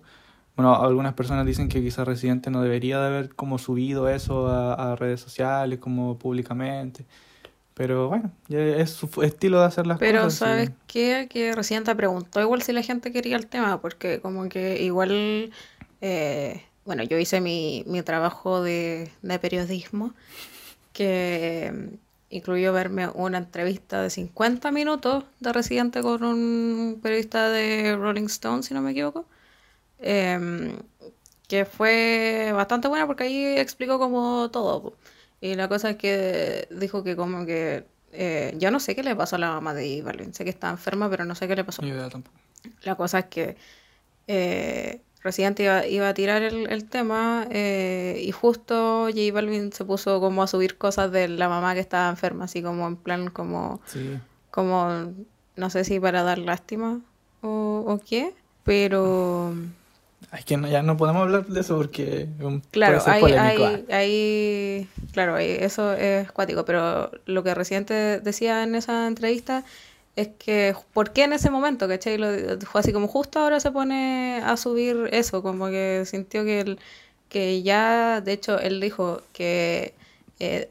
Bueno, 0.59 0.75
algunas 0.75 1.13
personas 1.13 1.45
dicen 1.45 1.69
que 1.69 1.81
quizás 1.81 2.05
Residente 2.05 2.51
no 2.51 2.61
debería 2.61 2.99
de 2.99 3.07
haber 3.07 3.35
como 3.35 3.57
subido 3.57 4.09
eso 4.09 4.47
a, 4.49 4.91
a 4.91 4.95
redes 4.97 5.21
sociales, 5.21 5.79
como 5.79 6.17
públicamente. 6.19 7.05
Pero 7.75 8.09
bueno, 8.09 8.31
es 8.49 8.91
su 8.91 9.23
estilo 9.23 9.59
de 9.61 9.65
hacer 9.67 9.87
las 9.87 9.99
Pero 9.99 10.19
cosas. 10.19 10.41
y- 10.41 10.41
¿sabes 10.41 10.71
qué? 10.87 11.27
Que 11.29 11.53
Residente 11.55 11.95
preguntó 11.95 12.39
igual 12.41 12.61
si 12.61 12.71
la 12.73 12.83
gente 12.83 13.11
quería 13.11 13.35
el 13.35 13.47
tema, 13.47 13.81
porque 13.81 14.21
como 14.21 14.47
que 14.49 14.81
igual, 14.81 15.51
eh, 16.01 16.63
bueno, 16.85 17.03
yo 17.03 17.17
hice 17.17 17.41
mi, 17.41 17.83
mi 17.87 18.01
trabajo 18.01 18.61
de, 18.63 19.11
de 19.21 19.39
periodismo, 19.39 20.13
que 20.93 21.71
mm, 21.73 21.95
incluyó 22.35 22.73
verme 22.73 23.09
una 23.09 23.39
entrevista 23.39 24.01
de 24.03 24.09
50 24.11 24.71
minutos 24.71 25.25
de 25.41 25.53
Residente 25.53 26.01
con 26.01 26.23
un 26.23 26.99
periodista 27.03 27.49
de 27.49 27.95
Rolling 27.97 28.25
Stone, 28.27 28.63
si 28.63 28.73
no 28.73 28.81
me 28.81 28.91
equivoco, 28.91 29.25
em, 29.99 30.77
que 31.47 31.65
fue 31.65 32.51
bastante 32.53 32.87
buena 32.87 33.07
porque 33.07 33.23
ahí 33.23 33.57
explicó 33.57 33.97
como 33.99 34.49
todo. 34.51 34.93
Y 35.41 35.55
la 35.55 35.67
cosa 35.67 35.91
es 35.91 35.95
que 35.97 36.67
dijo 36.71 37.03
que 37.03 37.15
como 37.15 37.45
que 37.45 37.85
eh, 38.11 38.53
yo 38.57 38.71
no 38.71 38.79
sé 38.79 38.95
qué 38.95 39.03
le 39.03 39.15
pasó 39.15 39.35
a 39.37 39.39
la 39.39 39.51
mamá 39.51 39.73
de 39.73 39.97
J 39.99 40.05
Balvin, 40.05 40.33
sé 40.33 40.43
que 40.43 40.49
está 40.49 40.69
enferma, 40.69 41.09
pero 41.09 41.25
no 41.25 41.35
sé 41.35 41.47
qué 41.47 41.55
le 41.55 41.63
pasó. 41.63 41.81
Ni 41.81 41.89
idea 41.89 42.09
tampoco. 42.09 42.35
La 42.83 42.95
cosa 42.95 43.19
es 43.19 43.25
que 43.25 43.55
eh, 44.27 45.01
Residente 45.21 45.63
iba, 45.63 45.85
iba 45.85 46.07
a 46.09 46.13
tirar 46.13 46.43
el, 46.43 46.69
el 46.71 46.85
tema 46.87 47.45
eh, 47.51 48.21
y 48.23 48.31
justo 48.31 49.07
J 49.07 49.33
Balvin 49.33 49.73
se 49.73 49.83
puso 49.85 50.19
como 50.21 50.43
a 50.43 50.47
subir 50.47 50.77
cosas 50.77 51.11
de 51.11 51.27
la 51.27 51.49
mamá 51.49 51.73
que 51.73 51.81
estaba 51.81 52.09
enferma, 52.09 52.45
así 52.45 52.61
como 52.63 52.87
en 52.87 52.95
plan 52.95 53.29
como, 53.29 53.81
Sí. 53.85 54.17
como 54.51 55.13
no 55.57 55.69
sé 55.69 55.83
si 55.83 55.99
para 55.99 56.23
dar 56.23 56.37
lástima 56.37 57.01
o, 57.41 57.83
o 57.85 57.99
qué, 57.99 58.33
pero 58.63 59.53
Es 60.33 60.45
que 60.45 60.57
no- 60.57 60.67
ya 60.67 60.83
no 60.83 60.95
podemos 60.97 61.23
hablar 61.23 61.45
de 61.47 61.59
eso 61.61 61.75
porque 61.77 62.27
um, 62.41 62.61
Claro, 62.71 62.99
puede 62.99 63.19
ser 63.19 63.39
ahí, 63.39 63.57
polémico. 63.57 63.93
ahí- 63.93 64.87
claro, 65.11 65.35
ahí 65.35 65.57
eso 65.59 65.93
es 65.93 66.31
cuático, 66.31 66.65
pero 66.65 67.11
lo 67.25 67.43
que 67.43 67.55
Residente 67.55 68.19
decía 68.19 68.63
en 68.63 68.75
esa 68.75 69.07
entrevista 69.07 69.63
es 70.15 70.29
que, 70.37 70.75
¿por 70.93 71.11
qué 71.11 71.23
en 71.23 71.33
ese 71.33 71.49
momento, 71.49 71.87
cachai? 71.87 72.17
Lo 72.17 72.27
así 72.75 72.91
como 72.93 73.07
justo 73.07 73.39
ahora 73.39 73.59
se 73.59 73.71
pone 73.71 74.41
a 74.43 74.57
subir 74.57 75.09
eso, 75.11 75.41
como 75.41 75.67
que 75.69 76.03
sintió 76.05 76.43
que, 76.43 76.59
él- 76.61 76.79
que 77.29 77.63
ya, 77.63 78.21
de 78.21 78.33
hecho, 78.33 78.59
él 78.59 78.79
dijo 78.81 79.21
que 79.33 79.93
eh, 80.39 80.69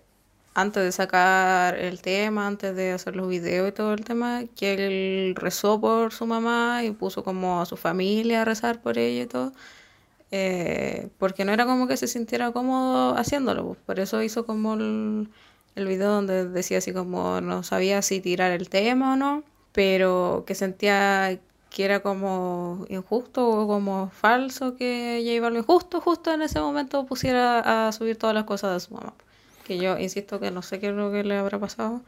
antes 0.61 0.83
de 0.83 0.93
sacar 0.93 1.77
el 1.79 2.01
tema, 2.03 2.47
antes 2.47 2.75
de 2.77 2.93
hacer 2.93 3.17
los 3.17 3.29
videos 3.29 3.69
y 3.69 3.73
todo 3.73 3.93
el 3.95 4.05
tema, 4.05 4.45
que 4.57 4.75
él 4.75 5.35
rezó 5.37 5.81
por 5.81 6.13
su 6.13 6.27
mamá 6.27 6.85
y 6.85 6.91
puso 6.93 7.25
como 7.25 7.61
a 7.61 7.67
su 7.67 7.77
familia 7.77 8.43
a 8.43 8.45
rezar 8.45 8.81
por 8.83 8.99
ella 8.99 9.23
y 9.25 9.27
todo 9.27 9.53
eh, 10.31 11.09
porque 11.19 11.45
no 11.45 11.53
era 11.53 11.65
como 11.67 11.87
que 11.89 11.97
se 11.97 12.07
sintiera 12.07 12.53
cómodo 12.53 13.17
haciéndolo, 13.17 13.67
pues, 13.67 13.79
por 13.87 14.01
eso 14.01 14.23
hizo 14.23 14.45
como 14.47 14.75
el, 14.75 15.31
el 15.75 15.87
video 15.87 16.11
donde 16.13 16.49
decía 16.49 16.79
así 16.79 16.93
como 16.93 17.41
no 17.41 17.63
sabía 17.63 18.03
si 18.03 18.21
tirar 18.21 18.53
el 18.53 18.69
tema 18.69 19.15
o 19.15 19.17
no, 19.17 19.45
pero 19.73 20.45
que 20.47 20.55
sentía 20.55 21.41
que 21.71 21.85
era 21.85 22.01
como 22.01 22.87
injusto 22.89 23.49
o 23.49 23.67
como 23.67 24.11
falso 24.11 24.77
que 24.77 25.23
J 25.25 25.41
Balvin 25.43 25.63
justo, 25.63 26.01
justo 26.01 26.33
en 26.33 26.43
ese 26.43 26.61
momento 26.61 27.07
pusiera 27.07 27.89
a 27.89 27.93
subir 27.93 28.17
todas 28.17 28.35
las 28.35 28.45
cosas 28.45 28.75
de 28.75 28.81
su 28.81 28.95
mamá. 28.95 29.15
Que 29.69 29.79
yo 29.79 29.97
insisto 29.99 30.41
que 30.41 30.51
no 30.51 30.63
sé 30.63 30.81
qué 30.81 30.89
es 30.89 30.95
lo 30.95 31.13
que 31.13 31.23
le 31.23 31.37
habrá 31.37 31.59
pasado, 31.61 32.03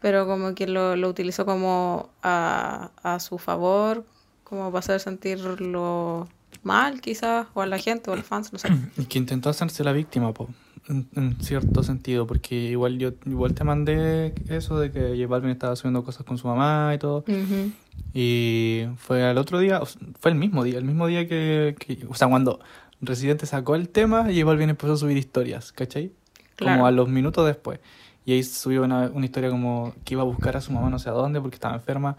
pero 0.00 0.26
como 0.26 0.54
que 0.54 0.66
lo, 0.68 0.94
lo 0.94 1.08
utilizó 1.08 1.44
como 1.46 2.10
a, 2.22 2.90
a 3.02 3.18
su 3.18 3.38
favor, 3.38 4.04
como 4.44 4.66
para 4.70 4.78
hacer 4.80 5.00
sentirlo 5.00 6.28
mal 6.62 7.00
quizás, 7.00 7.46
o 7.54 7.62
a 7.62 7.66
la 7.66 7.78
gente 7.78 8.10
o 8.10 8.12
a 8.12 8.16
los 8.16 8.26
fans, 8.26 8.52
no 8.52 8.58
sé. 8.58 8.68
Y 8.98 9.06
que 9.06 9.18
intentó 9.18 9.48
hacerse 9.50 9.82
la 9.82 9.92
víctima, 9.92 10.32
po. 10.34 10.48
en, 10.88 11.08
en 11.16 11.40
cierto 11.42 11.82
sentido, 11.82 12.26
porque 12.26 12.54
igual 12.56 12.98
yo 12.98 13.12
igual 13.26 13.54
te 13.54 13.64
mandé 13.64 14.34
eso 14.48 14.78
de 14.78 14.90
que 14.92 15.00
J 15.16 15.26
Balvin 15.26 15.50
estaba 15.50 15.74
subiendo 15.76 16.04
cosas 16.04 16.24
con 16.26 16.36
su 16.38 16.46
mamá 16.46 16.92
y 16.94 16.98
todo. 16.98 17.24
Ujú. 17.26 17.72
Y 18.14 18.84
fue 18.98 19.24
al 19.24 19.38
otro 19.38 19.58
día, 19.58 19.80
fue 20.20 20.30
el 20.30 20.36
mismo 20.36 20.62
día, 20.64 20.78
el 20.78 20.84
mismo 20.84 21.06
día 21.06 21.26
que, 21.26 21.74
que- 21.78 22.06
o 22.08 22.14
sea, 22.14 22.28
cuando 22.28 22.60
Residente 23.00 23.46
sacó 23.46 23.74
el 23.74 23.88
tema, 23.88 24.24
J 24.24 24.44
Balvin 24.44 24.70
empezó 24.70 24.92
a 24.92 24.96
subir 24.96 25.16
historias, 25.16 25.72
¿cachai? 25.72 26.12
Claro. 26.56 26.76
Como 26.78 26.86
a 26.86 26.90
los 26.90 27.08
minutos 27.08 27.46
después. 27.46 27.80
Y 28.24 28.32
ahí 28.34 28.42
subió 28.44 28.82
una, 28.84 29.10
una 29.12 29.24
historia 29.24 29.50
como 29.50 29.94
que 30.04 30.14
iba 30.14 30.22
a 30.22 30.26
buscar 30.26 30.56
a 30.56 30.60
su 30.60 30.72
mamá 30.72 30.90
no 30.90 30.98
sé 30.98 31.08
a 31.08 31.12
dónde 31.12 31.40
porque 31.40 31.56
estaba 31.56 31.74
enferma 31.74 32.16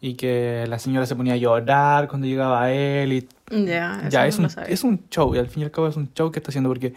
y 0.00 0.14
que 0.14 0.66
la 0.68 0.78
señora 0.78 1.06
se 1.06 1.14
ponía 1.14 1.34
a 1.34 1.36
llorar 1.36 2.08
cuando 2.08 2.26
llegaba 2.26 2.62
a 2.64 2.72
él 2.72 3.12
y 3.12 3.28
Ya, 3.50 4.00
eso 4.00 4.08
ya 4.10 4.22
no 4.22 4.26
es 4.28 4.38
lo 4.38 4.44
un, 4.62 4.68
es 4.68 4.84
un 4.84 5.08
show 5.10 5.34
y 5.34 5.38
al 5.38 5.46
fin 5.48 5.62
y 5.62 5.64
al 5.64 5.70
cabo 5.70 5.86
es 5.88 5.96
un 5.96 6.12
show 6.12 6.30
que 6.32 6.40
está 6.40 6.50
haciendo 6.50 6.68
porque 6.68 6.92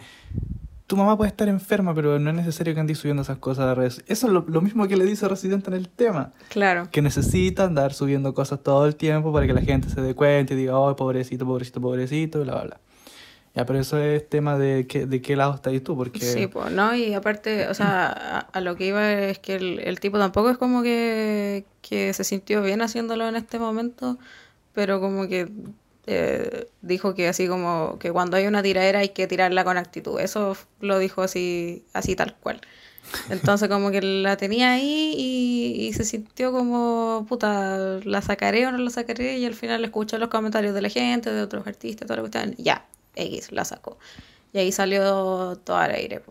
tu 0.88 0.96
mamá 0.96 1.16
puede 1.16 1.28
estar 1.28 1.48
enferma 1.48 1.94
pero 1.94 2.18
no 2.18 2.30
es 2.30 2.36
necesario 2.36 2.74
que 2.74 2.80
andes 2.80 2.98
subiendo 2.98 3.22
esas 3.22 3.38
cosas 3.38 3.66
a 3.66 3.74
redes. 3.74 4.02
Eso 4.08 4.26
es 4.26 4.32
lo, 4.32 4.44
lo 4.48 4.60
mismo 4.60 4.88
que 4.88 4.96
le 4.96 5.04
dice 5.04 5.28
Residente 5.28 5.70
en 5.70 5.76
el 5.76 5.88
tema 5.88 6.32
Claro. 6.48 6.88
que 6.90 7.00
necesita 7.00 7.64
andar 7.64 7.92
subiendo 7.94 8.34
cosas 8.34 8.60
todo 8.62 8.86
el 8.86 8.96
tiempo 8.96 9.32
para 9.32 9.46
que 9.46 9.52
la 9.54 9.60
gente 9.62 9.88
se 9.88 10.00
dé 10.00 10.14
cuenta 10.14 10.54
y 10.54 10.56
diga, 10.56 10.76
oh, 10.78 10.94
pobrecito, 10.96 11.46
pobrecito, 11.46 11.80
pobrecito, 11.80 12.42
bla, 12.42 12.52
bla, 12.54 12.62
bla. 12.64 12.80
Ya, 13.54 13.66
pero 13.66 13.80
eso 13.80 13.98
es 13.98 14.28
tema 14.28 14.56
de, 14.58 14.86
qué, 14.86 15.06
de 15.06 15.20
qué 15.20 15.34
lado 15.34 15.54
estás 15.54 15.72
tú, 15.82 15.96
porque... 15.96 16.20
Sí, 16.20 16.46
pues, 16.46 16.70
¿no? 16.70 16.94
Y 16.94 17.14
aparte, 17.14 17.68
o 17.68 17.74
sea, 17.74 18.46
a, 18.52 18.60
lo 18.60 18.76
que 18.76 18.86
iba 18.86 19.12
es 19.12 19.38
que 19.38 19.56
el, 19.56 19.80
el 19.80 19.98
tipo 20.00 20.18
tampoco 20.18 20.50
es 20.50 20.58
como 20.58 20.82
que, 20.82 21.64
que 21.82 22.12
se 22.12 22.24
sintió 22.24 22.62
bien 22.62 22.82
haciéndolo 22.82 23.26
en 23.26 23.36
este 23.36 23.58
momento, 23.58 24.18
pero 24.74 25.00
como 25.00 25.26
que 25.26 25.48
eh, 26.10 26.70
dijo 26.80 27.14
que 27.14 27.28
así 27.28 27.48
como 27.48 27.98
que 27.98 28.10
cuando 28.10 28.38
hay 28.38 28.46
una 28.46 28.62
tiradera 28.62 29.00
hay 29.00 29.10
que 29.10 29.26
tirarla 29.26 29.62
con 29.62 29.76
actitud. 29.76 30.18
Eso 30.18 30.56
lo 30.80 30.98
dijo 30.98 31.20
así, 31.20 31.84
así 31.92 32.16
tal 32.16 32.34
cual. 32.36 32.62
Entonces 33.28 33.68
como 33.68 33.90
que 33.90 34.00
la 34.00 34.38
tenía 34.38 34.72
ahí 34.72 35.14
y, 35.16 35.92
se 35.92 36.04
sintió 36.04 36.50
como, 36.52 37.26
puta, 37.28 38.00
¿la 38.04 38.22
sacaré 38.22 38.66
o 38.66 38.72
no 38.72 38.78
la 38.78 38.90
sacaré? 38.90 39.38
Y 39.38 39.44
al 39.44 39.54
final 39.54 39.84
escuchó 39.84 40.16
los 40.18 40.28
comentarios 40.30 40.74
de 40.74 40.82
la 40.82 40.88
gente, 40.88 41.30
de 41.30 41.42
otros 41.42 41.66
artistas, 41.66 42.06
toda 42.06 42.16
la 42.16 42.22
cuestión. 42.22 42.54
Ya, 42.58 42.86
X, 43.18 43.52
la 43.52 43.64
sacó. 43.64 43.98
Y 44.52 44.58
ahí 44.58 44.72
salió 44.72 45.56
todo 45.64 45.76
al 45.76 45.92
aire. 45.92 46.22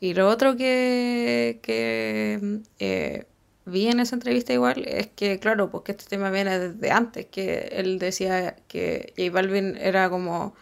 Y 0.00 0.14
lo 0.14 0.28
otro 0.28 0.56
que, 0.56 1.60
que 1.62 2.60
eh, 2.78 3.26
vi 3.66 3.88
en 3.88 4.00
esa 4.00 4.16
entrevista 4.16 4.52
igual 4.52 4.84
es 4.86 5.08
que, 5.08 5.38
claro, 5.38 5.70
porque 5.70 5.92
este 5.92 6.04
tema 6.06 6.30
viene 6.30 6.58
desde 6.58 6.90
antes, 6.90 7.26
que 7.26 7.68
él 7.72 7.98
decía 7.98 8.56
que 8.68 9.12
J 9.16 9.30
Balvin 9.30 9.76
era 9.76 10.10
como 10.10 10.54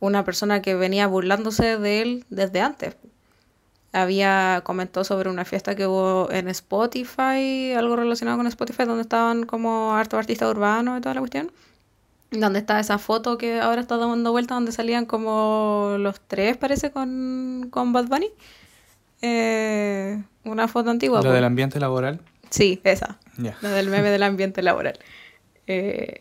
una 0.00 0.24
persona 0.24 0.62
que 0.62 0.74
venía 0.74 1.06
burlándose 1.06 1.78
de 1.78 2.02
él 2.02 2.24
desde 2.30 2.60
antes. 2.60 2.96
Había 3.92 4.62
comentado 4.64 5.04
sobre 5.04 5.30
una 5.30 5.44
fiesta 5.44 5.76
que 5.76 5.86
hubo 5.86 6.30
en 6.30 6.48
Spotify, 6.48 7.72
algo 7.76 7.96
relacionado 7.96 8.38
con 8.38 8.46
Spotify, 8.48 8.84
donde 8.84 9.02
estaban 9.02 9.46
como 9.46 9.94
hartos 9.94 10.18
artistas 10.18 10.50
urbanos 10.50 10.98
y 10.98 11.00
toda 11.00 11.14
la 11.14 11.20
cuestión. 11.20 11.52
Donde 12.38 12.58
está 12.58 12.80
esa 12.80 12.98
foto 12.98 13.38
que 13.38 13.60
ahora 13.60 13.80
está 13.80 13.96
dando 13.96 14.32
vuelta, 14.32 14.54
donde 14.54 14.72
salían 14.72 15.06
como 15.06 15.96
los 15.98 16.20
tres, 16.20 16.56
parece, 16.56 16.90
con, 16.90 17.68
con 17.70 17.92
Bad 17.92 18.06
Bunny. 18.06 18.28
Eh, 19.22 20.22
una 20.44 20.68
foto 20.68 20.90
antigua. 20.90 21.20
Po. 21.22 21.30
del 21.30 21.44
ambiente 21.44 21.80
laboral, 21.80 22.20
Sí, 22.50 22.80
esa. 22.84 23.18
ya. 23.38 23.56
La 23.62 23.70
del 23.70 23.88
meme 23.88 24.10
del 24.10 24.22
ambiente 24.22 24.62
laboral. 24.62 24.98
Eh, 25.66 26.20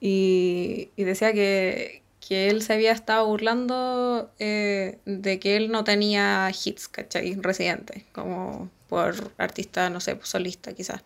y, 0.00 0.90
y 0.96 1.04
decía 1.04 1.32
que, 1.32 2.02
que 2.26 2.48
él 2.48 2.62
se 2.62 2.72
había 2.74 2.92
estado 2.92 3.26
burlando 3.26 4.30
eh, 4.38 4.98
de 5.04 5.38
que 5.38 5.56
él 5.56 5.70
no 5.70 5.84
tenía 5.84 6.50
hits, 6.50 6.88
¿cachai? 6.88 7.34
Residente, 7.34 8.04
como 8.12 8.70
por 8.88 9.14
artista, 9.38 9.90
no 9.90 10.00
sé, 10.00 10.18
solista 10.22 10.72
quizás. 10.72 11.02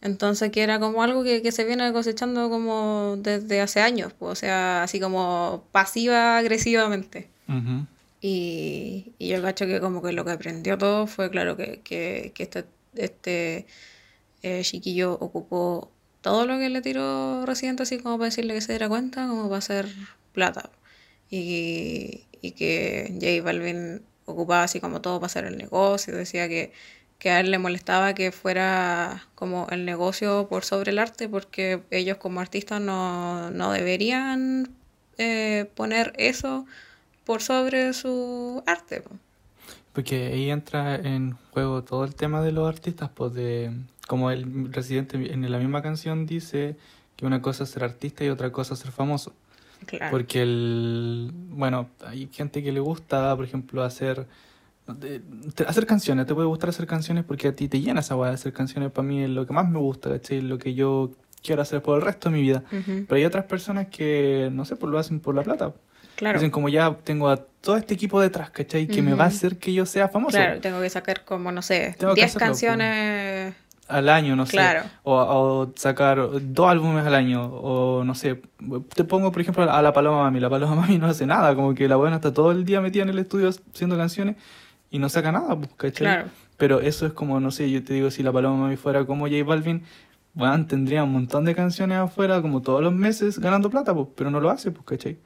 Entonces 0.00 0.50
que 0.52 0.62
era 0.62 0.78
como 0.78 1.02
algo 1.02 1.24
que, 1.24 1.42
que 1.42 1.52
se 1.52 1.64
viene 1.64 1.92
cosechando 1.92 2.48
como 2.50 3.16
desde 3.18 3.60
hace 3.60 3.80
años, 3.80 4.12
pues, 4.12 4.32
o 4.32 4.36
sea, 4.36 4.82
así 4.84 5.00
como 5.00 5.64
pasiva-agresivamente. 5.72 7.28
Y, 8.20 9.12
y 9.18 9.28
yo 9.28 9.40
cacho 9.42 9.66
que 9.66 9.80
como 9.80 10.02
que 10.02 10.12
lo 10.12 10.24
que 10.24 10.32
aprendió 10.32 10.76
todo 10.76 11.06
fue, 11.06 11.30
claro, 11.30 11.56
que, 11.56 11.80
que, 11.82 12.32
que 12.34 12.42
este, 12.42 12.64
este 12.94 13.66
eh, 14.42 14.62
chiquillo 14.62 15.14
ocupó 15.14 15.90
todo 16.20 16.46
lo 16.46 16.58
que 16.58 16.68
le 16.68 16.82
tiró 16.82 17.46
Residente 17.46 17.84
así 17.84 17.98
como 17.98 18.18
para 18.18 18.26
decirle 18.26 18.54
que 18.54 18.60
se 18.60 18.72
diera 18.72 18.88
cuenta, 18.88 19.26
como 19.28 19.44
para 19.44 19.58
hacer 19.58 19.86
plata. 20.32 20.70
Y, 21.30 22.24
y 22.40 22.52
que 22.52 23.12
J 23.20 23.42
Balvin 23.42 24.02
ocupaba 24.24 24.64
así 24.64 24.80
como 24.80 25.00
todo 25.00 25.18
para 25.20 25.26
hacer 25.26 25.44
el 25.44 25.56
negocio, 25.56 26.14
decía 26.16 26.48
que, 26.48 26.72
que 27.18 27.30
a 27.30 27.40
él 27.40 27.50
le 27.50 27.58
molestaba 27.58 28.14
que 28.14 28.30
fuera 28.30 29.24
como 29.34 29.66
el 29.70 29.84
negocio 29.84 30.46
por 30.48 30.64
sobre 30.64 30.92
el 30.92 30.98
arte, 30.98 31.28
porque 31.28 31.82
ellos 31.90 32.16
como 32.16 32.40
artistas 32.40 32.80
no, 32.80 33.50
no 33.50 33.72
deberían 33.72 34.70
eh, 35.18 35.68
poner 35.74 36.12
eso 36.16 36.64
por 37.24 37.42
sobre 37.42 37.92
su 37.92 38.62
arte. 38.66 39.00
po. 39.00 39.10
Porque 39.92 40.28
ahí 40.28 40.50
entra 40.50 40.94
en 40.94 41.36
juego 41.50 41.82
todo 41.82 42.04
el 42.04 42.14
tema 42.14 42.40
de 42.40 42.52
los 42.52 42.68
artistas, 42.68 43.10
pues 43.12 43.34
de 43.34 43.72
como 44.06 44.30
el 44.30 44.72
residente 44.72 45.16
en 45.16 45.50
la 45.50 45.58
misma 45.58 45.82
canción 45.82 46.24
dice 46.24 46.76
que 47.16 47.26
una 47.26 47.42
cosa 47.42 47.64
es 47.64 47.70
ser 47.70 47.82
artista 47.82 48.24
y 48.24 48.28
otra 48.28 48.52
cosa 48.52 48.74
es 48.74 48.80
ser 48.80 48.92
famoso. 48.92 49.32
Claro. 49.86 50.10
Porque 50.12 50.42
el 50.42 51.32
bueno, 51.34 51.88
hay 52.06 52.28
gente 52.32 52.62
que 52.62 52.70
le 52.70 52.80
gusta, 52.80 53.34
por 53.34 53.44
ejemplo, 53.44 53.82
hacer 53.82 54.26
de- 54.94 55.22
hacer 55.66 55.86
canciones, 55.86 56.26
te 56.26 56.34
puede 56.34 56.46
gustar 56.48 56.70
hacer 56.70 56.86
canciones 56.86 57.24
porque 57.24 57.48
a 57.48 57.54
ti 57.56 57.68
te 57.68 57.80
llena 57.80 58.00
esa 58.00 58.16
weá 58.16 58.28
de 58.30 58.34
hacer 58.34 58.52
canciones, 58.52 58.90
para 58.90 59.06
mí 59.06 59.22
es 59.24 59.30
lo 59.30 59.46
que 59.46 59.52
más 59.52 59.68
me 59.68 59.78
gusta, 59.78 60.10
¿cachai? 60.10 60.40
Lo 60.40 60.58
que 60.58 60.74
yo 60.74 61.10
quiero 61.42 61.62
hacer 61.62 61.82
por 61.82 61.98
el 61.98 62.04
resto 62.04 62.30
de 62.30 62.36
mi 62.36 62.42
vida. 62.42 62.62
Pero 62.70 63.14
hay 63.14 63.24
otras 63.24 63.44
personas 63.44 63.86
que, 63.88 64.48
no 64.52 64.64
sé, 64.64 64.76
pues 64.76 64.90
lo 64.90 64.98
hacen 64.98 65.20
por 65.20 65.34
la 65.34 65.42
plata. 65.42 65.72
Claro. 66.16 66.38
Dicen 66.38 66.50
como 66.50 66.68
ya 66.68 66.96
tengo 67.04 67.28
a 67.28 67.36
todo 67.36 67.76
este 67.76 67.94
equipo 67.94 68.20
detrás, 68.20 68.50
¿cachai? 68.50 68.88
Que 68.88 69.02
me 69.02 69.14
va 69.14 69.24
a 69.24 69.28
hacer 69.28 69.56
que 69.58 69.72
yo 69.72 69.86
sea 69.86 70.08
famoso. 70.08 70.36
Claro, 70.36 70.60
tengo 70.60 70.80
que 70.80 70.90
sacar 70.90 71.24
como, 71.24 71.52
no 71.52 71.62
sé, 71.62 71.94
Tengo 71.96 72.14
que 72.14 72.22
10 72.22 72.26
hacerlo, 72.30 72.46
po. 72.46 72.50
canciones. 72.50 73.54
Al 73.86 74.08
año, 74.10 74.36
no 74.36 74.44
sé. 74.44 74.52
Claro. 74.52 74.82
O, 75.04 75.14
o 75.14 75.72
sacar 75.76 76.18
dos 76.42 76.68
álbumes 76.68 77.06
al 77.06 77.14
año. 77.14 77.42
O 77.46 78.04
no 78.04 78.14
sé. 78.14 78.42
Te 78.94 79.04
pongo, 79.04 79.32
por 79.32 79.40
ejemplo, 79.40 79.70
a 79.70 79.80
la 79.80 79.92
Paloma 79.94 80.24
Mami. 80.24 80.40
La 80.40 80.50
Paloma 80.50 80.74
Mami 80.74 80.98
no 80.98 81.06
hace 81.06 81.24
nada. 81.24 81.54
Como 81.54 81.74
que 81.74 81.88
la 81.88 81.96
buena 81.96 82.16
está 82.16 82.34
todo 82.34 82.50
el 82.50 82.64
día 82.66 82.80
metida 82.82 83.04
en 83.04 83.08
el 83.10 83.18
estudio 83.20 83.48
haciendo 83.48 83.96
canciones 83.96 84.36
y 84.90 84.98
no 84.98 85.08
saca 85.08 85.32
nada, 85.32 85.56
pues, 85.56 85.70
¿cachai? 85.76 86.06
Claro. 86.06 86.28
Pero 86.56 86.80
eso 86.80 87.06
es 87.06 87.12
como, 87.12 87.38
no 87.40 87.50
sé, 87.50 87.70
yo 87.70 87.82
te 87.84 87.94
digo, 87.94 88.10
si 88.10 88.22
la 88.22 88.32
Paloma 88.32 88.56
Mami 88.56 88.76
fuera 88.76 89.04
como 89.04 89.26
J 89.28 89.44
Balvin, 89.44 89.82
bueno, 90.34 90.66
tendría 90.66 91.04
un 91.04 91.12
montón 91.12 91.44
de 91.44 91.54
canciones 91.54 91.98
afuera, 91.98 92.40
como 92.42 92.62
todos 92.62 92.82
los 92.82 92.92
meses, 92.92 93.38
ganando 93.38 93.70
plata, 93.70 93.94
pues, 93.94 94.08
pero 94.16 94.30
no 94.30 94.40
lo 94.40 94.50
hace, 94.50 94.70
pues, 94.70 94.84
¿cachai? 94.86 95.18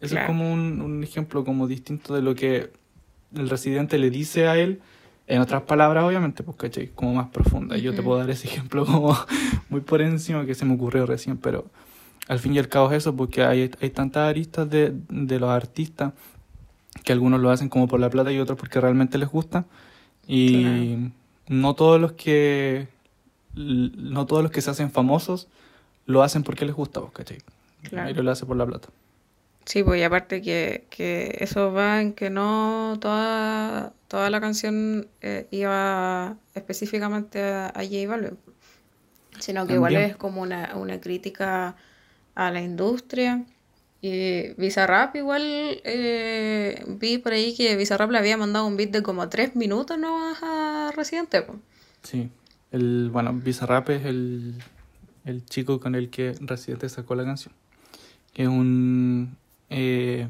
Eso 0.00 0.14
Claro. 0.14 0.22
es 0.22 0.26
como 0.26 0.52
un, 0.52 0.80
un 0.80 1.02
ejemplo 1.02 1.44
como 1.44 1.66
distinto 1.66 2.14
de 2.14 2.22
lo 2.22 2.34
que 2.34 2.70
el 3.34 3.48
residente 3.50 3.98
le 3.98 4.10
dice 4.10 4.48
a 4.48 4.56
él, 4.56 4.80
en 5.26 5.40
otras 5.40 5.62
palabras, 5.62 6.04
obviamente, 6.04 6.42
pues, 6.42 6.56
¿cachai? 6.56 6.88
Como 6.88 7.14
más 7.14 7.28
profunda. 7.28 7.76
Yo 7.76 7.94
te 7.94 8.02
puedo 8.02 8.18
dar 8.18 8.30
ese 8.30 8.48
ejemplo 8.48 8.84
como 8.84 9.16
muy 9.68 9.80
por 9.82 10.00
encima 10.02 10.44
que 10.46 10.54
se 10.54 10.64
me 10.64 10.74
ocurrió 10.74 11.06
recién, 11.06 11.36
pero 11.36 11.66
al 12.28 12.38
fin 12.38 12.54
y 12.54 12.58
al 12.58 12.68
cabo 12.68 12.90
es 12.90 12.98
eso, 12.98 13.14
porque 13.14 13.44
hay, 13.44 13.70
hay 13.80 13.90
tantas 13.90 14.28
aristas 14.28 14.68
de, 14.70 14.92
de 15.08 15.38
los 15.40 15.50
artistas 15.50 16.12
que 17.04 17.12
algunos 17.12 17.40
lo 17.40 17.50
hacen 17.50 17.68
como 17.68 17.88
por 17.88 18.00
la 18.00 18.10
plata 18.10 18.32
y 18.32 18.38
otros 18.38 18.58
porque 18.58 18.80
realmente 18.80 19.18
les 19.18 19.28
gusta. 19.28 19.64
Y 20.26 20.96
Claro. 20.96 21.12
no 21.48 21.74
todos 21.74 22.00
los 22.00 22.12
que 22.12 22.88
no 23.54 24.26
todos 24.26 24.42
los 24.42 24.52
que 24.52 24.60
se 24.62 24.70
hacen 24.70 24.90
famosos 24.90 25.48
lo 26.06 26.22
hacen 26.22 26.42
porque 26.42 26.64
les 26.66 26.74
gusta, 26.74 27.00
¿cachai? 27.12 27.38
La 27.90 27.90
Claro. 27.90 28.04
mayoría 28.04 28.22
lo 28.24 28.30
hace 28.32 28.46
por 28.46 28.56
la 28.56 28.66
plata. 28.66 28.88
Sí, 29.66 29.82
pues 29.84 30.00
y 30.00 30.02
aparte 30.04 30.42
que, 30.42 30.86
que 30.90 31.36
eso 31.40 31.72
va 31.72 32.00
en 32.00 32.12
que 32.14 32.30
no 32.30 32.96
toda, 33.00 33.92
toda 34.08 34.28
la 34.30 34.40
canción 34.40 35.06
eh, 35.20 35.46
iba 35.50 36.36
específicamente 36.54 37.42
a, 37.42 37.68
a 37.68 37.84
J 37.84 38.08
Balvin, 38.08 38.38
sino 39.38 39.66
que 39.66 39.74
igual 39.74 39.94
También. 39.94 40.10
es 40.10 40.16
como 40.16 40.42
una, 40.42 40.72
una 40.76 41.00
crítica 41.00 41.76
a 42.34 42.50
la 42.50 42.60
industria. 42.62 43.44
Y 44.02 44.54
Bizarrap 44.56 45.14
igual 45.16 45.42
eh, 45.84 46.82
vi 46.88 47.18
por 47.18 47.32
ahí 47.32 47.54
que 47.54 47.76
Bizarrap 47.76 48.10
le 48.10 48.18
había 48.18 48.36
mandado 48.36 48.66
un 48.66 48.76
beat 48.76 48.90
de 48.90 49.02
como 49.02 49.28
tres 49.28 49.54
minutos 49.56 49.98
no 49.98 50.18
a 50.42 50.90
Residente. 50.96 51.42
pues. 51.42 51.58
Sí. 52.02 52.30
El, 52.72 53.10
bueno, 53.12 53.32
Bizarrap 53.34 53.90
es 53.90 54.06
el, 54.06 54.54
el 55.24 55.44
chico 55.44 55.80
con 55.80 55.94
el 55.94 56.08
que 56.08 56.34
Residente 56.40 56.88
sacó 56.88 57.14
la 57.14 57.24
canción. 57.24 57.52
Que 58.32 58.42
es 58.44 58.48
un... 58.48 59.36
eh, 59.68 60.28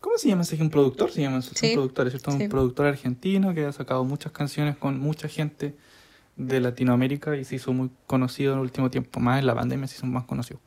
¿Cómo 0.00 0.16
se 0.18 0.28
llama 0.28 0.42
ese? 0.42 0.56
Un 0.62 0.70
productor, 0.70 1.10
se 1.10 1.20
llama. 1.22 1.42
Son 1.42 1.54
Sí, 1.56 1.72
productores, 1.74 2.12
¿cierto? 2.12 2.30
sí. 2.30 2.44
Un 2.44 2.48
productor 2.48 2.86
argentino 2.86 3.52
que 3.54 3.64
ha 3.66 3.72
sacado 3.72 4.04
muchas 4.04 4.32
canciones 4.32 4.76
con 4.76 4.98
mucha 5.00 5.28
gente 5.28 5.74
de 6.36 6.60
Latinoamérica 6.60 7.36
y 7.36 7.44
se 7.44 7.56
hizo 7.56 7.72
muy 7.72 7.90
conocido 8.06 8.52
en 8.52 8.58
el 8.60 8.64
último 8.64 8.90
tiempo. 8.90 9.20
Más 9.20 9.40
en 9.40 9.46
la 9.46 9.54
pandemia 9.54 9.86
se 9.88 9.96
hizo 9.96 10.06
más 10.06 10.24
conocido. 10.24 10.60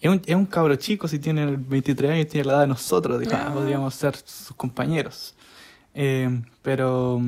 Es 0.00 0.10
un, 0.10 0.22
es 0.24 0.34
un 0.34 0.46
cabro 0.46 0.76
chico, 0.76 1.08
si 1.08 1.18
tiene 1.18 1.56
23 1.56 2.10
años, 2.12 2.26
tiene 2.28 2.46
la 2.46 2.52
edad 2.54 2.60
de 2.62 2.66
nosotros, 2.68 3.18
dijo, 3.18 3.32
ah, 3.34 3.46
Ah. 3.48 3.54
podríamos 3.54 3.94
ser 3.94 4.16
sus 4.16 4.56
compañeros. 4.56 5.34
Eh, 5.94 6.42
pero, 6.62 7.20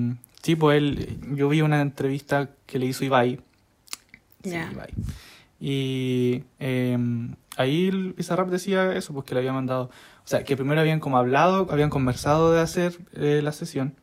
sí, 0.42 0.54
pues 0.54 0.78
él, 0.78 1.18
yo 1.35 1.48
vi 1.48 1.62
una 1.62 1.80
entrevista 1.80 2.48
que 2.66 2.78
le 2.78 2.87
hizo 2.87 3.04
Ibai. 3.04 3.40
Sí. 4.44 4.50
Ibai. 4.54 4.90
Y 5.59 6.44
eh, 6.61 6.96
ahí 7.56 7.90
Bizarrap 8.16 8.48
decía 8.48 8.94
eso, 8.94 9.12
pues 9.12 9.26
que 9.26 9.35
le 9.35 9.40
había 9.40 9.52
mandado, 9.52 9.85
o 10.24 10.26
sea, 10.28 10.44
que 10.44 10.56
primero 10.56 10.80
habían 10.80 11.00
como 11.00 11.18
hablado, 11.18 11.66
habían 11.70 11.90
conversado 11.90 12.52
de 12.52 12.61
hacer 12.61 12.96
eh, 13.14 13.40
la 13.42 13.52
sesión 13.52 13.94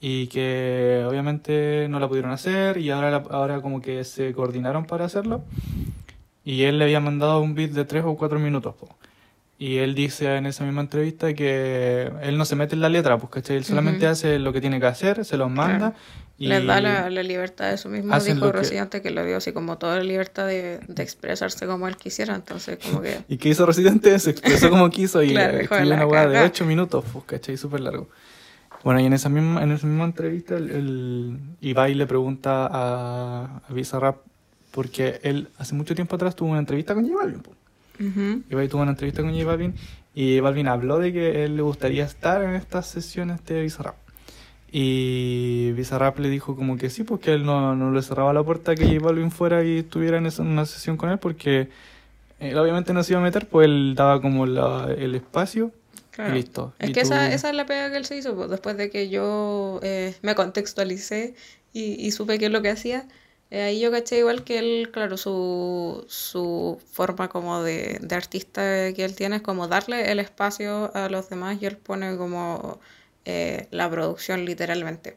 y 0.00 0.26
que 0.26 1.02
obviamente 1.08 1.86
no 1.88 2.00
la 2.00 2.08
pudieron 2.08 2.32
hacer 2.32 2.76
y 2.76 2.90
ahora, 2.90 3.22
ahora 3.30 3.62
como 3.62 3.80
que 3.80 4.04
se 4.04 4.34
coordinaron 4.34 4.84
para 4.84 5.06
hacerlo 5.06 5.42
y 6.44 6.62
él 6.64 6.78
le 6.78 6.84
había 6.84 7.00
mandado 7.00 7.40
un 7.40 7.54
beat 7.54 7.70
de 7.70 7.84
tres 7.84 8.04
o 8.04 8.16
cuatro 8.16 8.38
minutos. 8.38 8.74
po. 8.74 8.88
Y 9.58 9.76
él 9.78 9.94
dice 9.94 10.36
en 10.36 10.46
esa 10.46 10.64
misma 10.64 10.80
entrevista 10.80 11.32
que 11.32 12.10
él 12.22 12.36
no 12.36 12.44
se 12.44 12.56
mete 12.56 12.74
en 12.74 12.80
la 12.80 12.88
letra, 12.88 13.16
pues, 13.18 13.30
¿cachai? 13.30 13.56
Él 13.56 13.64
solamente 13.64 14.04
Ujú. 14.04 14.12
hace 14.12 14.38
lo 14.38 14.52
que 14.52 14.60
tiene 14.60 14.80
que 14.80 14.86
hacer, 14.86 15.24
se 15.24 15.36
los 15.36 15.48
manda 15.48 15.78
Claro. 15.92 15.94
y 16.38 16.48
Les 16.48 16.66
da 16.66 16.80
la, 16.80 17.08
la 17.08 17.22
libertad 17.22 17.68
de 17.68 17.74
eso 17.76 17.88
mismo, 17.88 18.18
dijo 18.18 18.34
lo 18.40 18.50
que- 18.52 18.58
Residente, 18.58 19.00
que 19.00 19.10
le 19.12 19.24
dio 19.24 19.36
así 19.36 19.52
como 19.52 19.78
toda 19.78 19.96
la 19.98 20.02
libertad 20.04 20.48
de, 20.48 20.80
de 20.88 21.02
expresarse 21.04 21.66
como 21.68 21.86
él 21.86 21.96
quisiera, 21.96 22.34
entonces 22.34 22.78
como 22.84 23.00
que... 23.00 23.20
¿Y 23.28 23.36
qué 23.38 23.50
hizo 23.50 23.64
Residente? 23.64 24.18
Se 24.18 24.30
expresó 24.30 24.68
como 24.70 24.90
quiso 24.90 25.22
y 25.22 25.30
Claro, 25.30 25.56
escribió 25.58 25.84
"La 25.86 25.94
una 25.96 26.06
weá 26.06 26.26
de 26.26 26.34
cagá". 26.34 26.46
8 26.46 26.64
minutos, 26.66 27.04
pues, 27.12 27.24
¿cachai? 27.24 27.56
Súper 27.56 27.80
largo. 27.80 28.08
Bueno, 28.82 29.00
y 29.00 29.06
en 29.06 29.12
esa 29.14 29.28
misma, 29.28 29.62
en 29.62 29.70
esa 29.70 29.86
misma 29.86 30.04
entrevista, 30.04 30.56
el, 30.56 30.70
el 30.70 31.38
Ibai 31.60 31.94
le 31.94 32.06
pregunta 32.06 32.66
a, 32.70 33.62
a 33.68 33.72
Bizarrap, 33.72 34.16
porque 34.74 35.20
él 35.22 35.48
hace 35.58 35.74
mucho 35.74 35.94
tiempo 35.94 36.16
atrás 36.16 36.34
tuvo 36.34 36.50
una 36.50 36.58
entrevista 36.58 36.94
con 36.94 37.08
J 37.08 37.16
Balvin. 37.16 37.42
Ujú. 38.00 38.42
Ibai 38.50 38.68
tuvo 38.68 38.82
una 38.82 38.90
entrevista 38.90 39.22
con 39.22 39.32
J 39.32 39.44
Balvin 39.46 39.72
y 40.14 40.40
Balvin 40.40 40.66
habló 40.68 40.98
de 40.98 41.12
que 41.12 41.44
él 41.44 41.54
le 41.56 41.62
gustaría 41.62 42.04
estar 42.04 42.42
en 42.42 42.54
estas 42.56 42.86
sesiones 42.88 43.44
de 43.46 43.62
Bizarrap. 43.62 43.94
Y 44.76 45.70
Bizarrap 45.72 46.18
le 46.18 46.28
dijo 46.28 46.56
como 46.56 46.76
que 46.76 46.90
sí, 46.90 47.04
porque 47.04 47.32
él 47.32 47.44
no, 47.46 47.76
no 47.76 47.92
le 47.92 48.02
cerraba 48.02 48.32
la 48.32 48.42
puerta 48.42 48.74
que 48.74 48.86
J 48.86 48.98
Balvin 48.98 49.30
fuera 49.30 49.62
y 49.62 49.78
estuviera 49.78 50.18
en 50.18 50.26
esa, 50.26 50.42
en 50.42 50.48
una 50.48 50.66
sesión 50.66 50.96
con 50.96 51.10
él, 51.10 51.18
porque 51.18 51.68
él 52.40 52.58
obviamente 52.58 52.92
no 52.92 53.04
se 53.04 53.12
iba 53.12 53.20
a 53.20 53.24
meter, 53.24 53.46
pues 53.48 53.66
él 53.66 53.94
daba 53.96 54.20
como 54.20 54.46
la- 54.46 54.92
el 54.98 55.14
espacio 55.14 55.70
Claro. 56.10 56.32
y 56.34 56.38
listo. 56.38 56.74
Es 56.80 56.90
Y 56.90 56.92
que 56.92 57.00
esa, 57.02 57.28
tú- 57.28 57.34
esa 57.34 57.50
es 57.50 57.54
la 57.54 57.66
pega 57.66 57.90
que 57.90 57.96
él 57.98 58.04
se 58.04 58.16
hizo, 58.16 58.34
pues, 58.34 58.50
después 58.50 58.76
de 58.76 58.90
que 58.90 59.08
yo 59.08 59.78
eh, 59.84 60.16
me 60.22 60.34
contextualicé 60.34 61.34
y, 61.72 62.04
y 62.04 62.10
supe 62.10 62.38
qué 62.40 62.46
es 62.46 62.52
lo 62.52 62.60
que 62.62 62.70
hacía, 62.70 63.06
eh, 63.54 63.62
ahí 63.62 63.78
yo 63.78 63.92
caché 63.92 64.18
igual 64.18 64.42
que 64.42 64.58
él, 64.58 64.90
claro, 64.92 65.16
su, 65.16 66.04
su 66.08 66.80
forma 66.90 67.28
como 67.28 67.62
de, 67.62 67.98
de 68.00 68.14
artista 68.16 68.92
que 68.92 69.04
él 69.04 69.14
tiene 69.14 69.36
es 69.36 69.42
como 69.42 69.68
darle 69.68 70.10
el 70.10 70.18
espacio 70.18 70.90
a 70.92 71.08
los 71.08 71.28
demás 71.28 71.62
y 71.62 71.66
él 71.66 71.76
pone 71.76 72.16
como 72.16 72.80
eh, 73.24 73.68
la 73.70 73.88
producción 73.88 74.44
literalmente. 74.44 75.16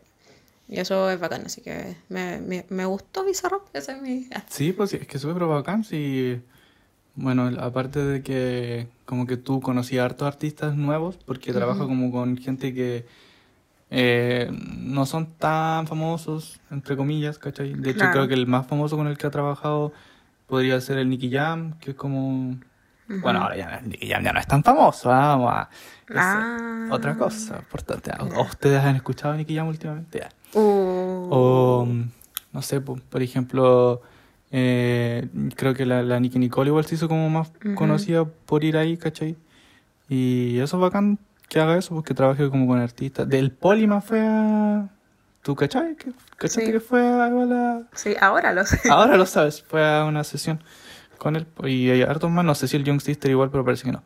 Y 0.70 0.80
eso 0.80 1.10
es 1.10 1.20
bacán, 1.20 1.46
así 1.48 1.62
que 1.62 1.96
me, 2.10 2.40
me, 2.40 2.64
me 2.70 2.86
gustó 2.86 3.26
Bizarrap, 3.26 3.64
ese 3.74 3.94
es 3.94 4.02
mi... 4.04 4.30
Sí, 4.50 4.72
pues 4.72 4.92
sí, 4.92 4.98
es 5.02 5.08
que 5.08 5.18
súper 5.18 5.46
bacán, 5.46 5.84
sí. 5.84 6.40
Bueno, 7.16 7.50
aparte 7.60 8.04
de 8.06 8.22
que 8.22 8.88
como 9.06 9.26
que 9.26 9.38
tú 9.38 9.62
conocías 9.62 10.04
a 10.04 10.06
hartos 10.06 10.28
artistas 10.28 10.76
nuevos, 10.76 11.18
porque 11.26 11.52
Ujú. 11.52 11.88
como 11.88 12.12
con 12.12 12.38
gente 12.38 12.72
que 12.76 13.06
eh, 13.90 14.50
no 14.80 15.06
son 15.06 15.28
tan 15.38 15.88
famosos, 15.88 16.60
entre 16.72 16.96
comillas, 16.98 17.38
¿cachai? 17.40 17.74
De 17.74 17.90
hecho, 17.92 18.00
Claro. 18.00 18.12
creo 18.14 18.28
que 18.28 18.34
el 18.34 18.48
más 18.48 18.68
famoso 18.68 18.98
con 18.98 19.08
el 19.08 19.18
que 19.18 19.28
ha 19.28 19.32
trabajado 19.32 19.94
podría 20.48 20.80
ser 20.82 20.98
el 20.98 21.10
Nicky 21.10 21.32
Jam, 21.32 21.74
que 21.80 21.92
es 21.92 21.96
como... 21.98 22.58
Bueno, 23.10 23.42
ahora 23.42 23.56
ya 23.56 23.80
Nicky 23.82 24.10
Jam 24.10 24.22
ya 24.24 24.34
no 24.34 24.40
es 24.40 24.48
tan 24.48 24.64
famoso, 24.64 25.10
ah, 25.12 25.28
vamos 25.36 25.54
a... 25.54 25.70
es 26.10 26.16
Ah. 26.18 26.88
Otra 26.92 27.16
cosa 27.18 27.58
importante. 27.60 28.12
¿O- 28.20 28.42
¿Ustedes 28.44 28.82
han 28.84 28.96
escuchado 28.98 29.34
a 29.34 29.38
Nicky 29.38 29.56
Jam 29.56 29.68
últimamente? 29.68 30.24
Uh, 30.54 31.28
O, 31.32 31.88
no 32.54 32.62
sé, 32.62 32.82
po, 32.82 32.98
por 33.10 33.22
ejemplo, 33.22 34.02
eh, 34.52 35.28
creo 35.56 35.74
que 35.74 35.86
la, 35.86 36.02
la 36.04 36.20
Nicki 36.20 36.40
Nicole 36.40 36.70
igual 36.70 36.86
se 36.86 36.96
hizo 36.96 37.08
como 37.08 37.30
más 37.30 37.52
conocida 37.76 38.26
por 38.26 38.64
ir 38.64 38.76
ahí, 38.78 38.98
¿cachai? 38.98 39.36
Y 40.10 40.58
eso 40.60 40.78
es 40.78 40.82
bacán 40.82 41.20
que 41.48 41.60
haga 41.60 41.78
eso, 41.78 41.94
porque 41.96 42.14
trabaje 42.14 42.50
como 42.50 42.68
con 42.68 42.80
artistas. 42.80 43.28
Del 43.28 43.52
Polima 43.52 44.02
fue 44.02 44.20
a... 44.22 44.90
¿Tú 45.44 45.56
cachai? 45.56 45.96
¿Que- 45.96 46.12
¿Cachaste 46.38 46.66
Sí. 46.66 46.72
que 46.74 46.80
fue 46.80 47.00
a, 47.02 47.30
la... 47.30 47.84
sí, 47.94 48.14
ahora 48.20 48.52
lo 48.54 48.66
sé. 48.66 48.80
Ahora 48.90 49.16
lo 49.18 49.26
sabes, 49.26 49.64
fue 49.64 49.86
a 49.88 50.04
una 50.04 50.24
sesión 50.24 50.62
con 51.18 51.36
él. 51.38 51.48
Y 51.64 51.90
hay 51.90 52.02
hartos 52.02 52.30
más, 52.30 52.44
no 52.44 52.54
sé 52.54 52.68
si 52.68 52.76
el 52.76 52.84
Young 52.84 53.00
Sister 53.02 53.32
igual, 53.32 53.50
pero 53.50 53.64
parece 53.64 53.86
que 53.86 53.92
no. 53.94 54.04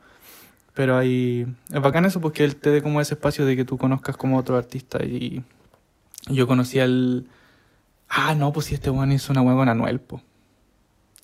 Pero 0.74 0.98
hay... 0.98 1.48
Es 1.74 1.82
bacán 1.82 2.06
eso 2.06 2.22
porque 2.22 2.44
él 2.44 2.56
te 2.56 2.70
dé 2.70 2.82
como 2.84 3.02
ese 3.02 3.16
espacio 3.16 3.46
de 3.46 3.56
que 3.56 3.66
tú 3.66 3.78
conozcas 3.78 4.16
como 4.18 4.38
otro 4.38 4.56
artista. 4.56 5.04
Y 5.04 5.44
yo 6.28 6.46
conocí 6.48 6.80
al... 6.80 7.26
Ah, 8.08 8.36
no, 8.36 8.54
pues 8.54 8.68
si 8.68 8.76
este 8.76 8.90
one 8.90 9.16
hizo 9.16 9.34
una 9.34 9.42
hueá 9.42 9.56
con 9.56 9.68
Anuel, 9.70 10.00
po. 10.00 10.22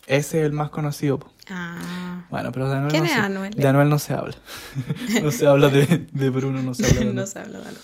Ese 0.08 0.40
es 0.40 0.46
el 0.46 0.52
más 0.54 0.70
conocido, 0.72 1.20
po. 1.20 1.32
Ah. 1.50 2.26
Bueno, 2.30 2.52
pero 2.52 2.70
de 2.70 2.76
Anuel 2.76 2.92
¿Quién 2.92 3.04
no 3.04 3.08
es 3.10 3.14
se, 3.16 3.20
Anuel? 3.20 3.54
De 3.54 3.68
Anuel 3.68 3.90
no 3.90 4.00
se 4.00 4.14
habla. 4.14 4.36
no 5.24 5.32
se 5.32 5.48
habla 5.48 5.70
de, 5.70 6.08
de 6.12 6.30
Bruno, 6.30 6.62
no 6.62 6.74
se 6.74 6.86
habla 6.86 7.00
de 7.00 7.06
no 7.06 7.12
Anuel. 7.12 7.28
se 7.28 7.40
habla 7.40 7.60
de 7.60 7.68
algo. 7.70 7.82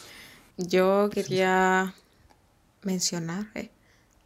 Yo 0.58 1.10
quería 1.12 1.94
mencionar 2.84 3.48
eh, 3.56 3.70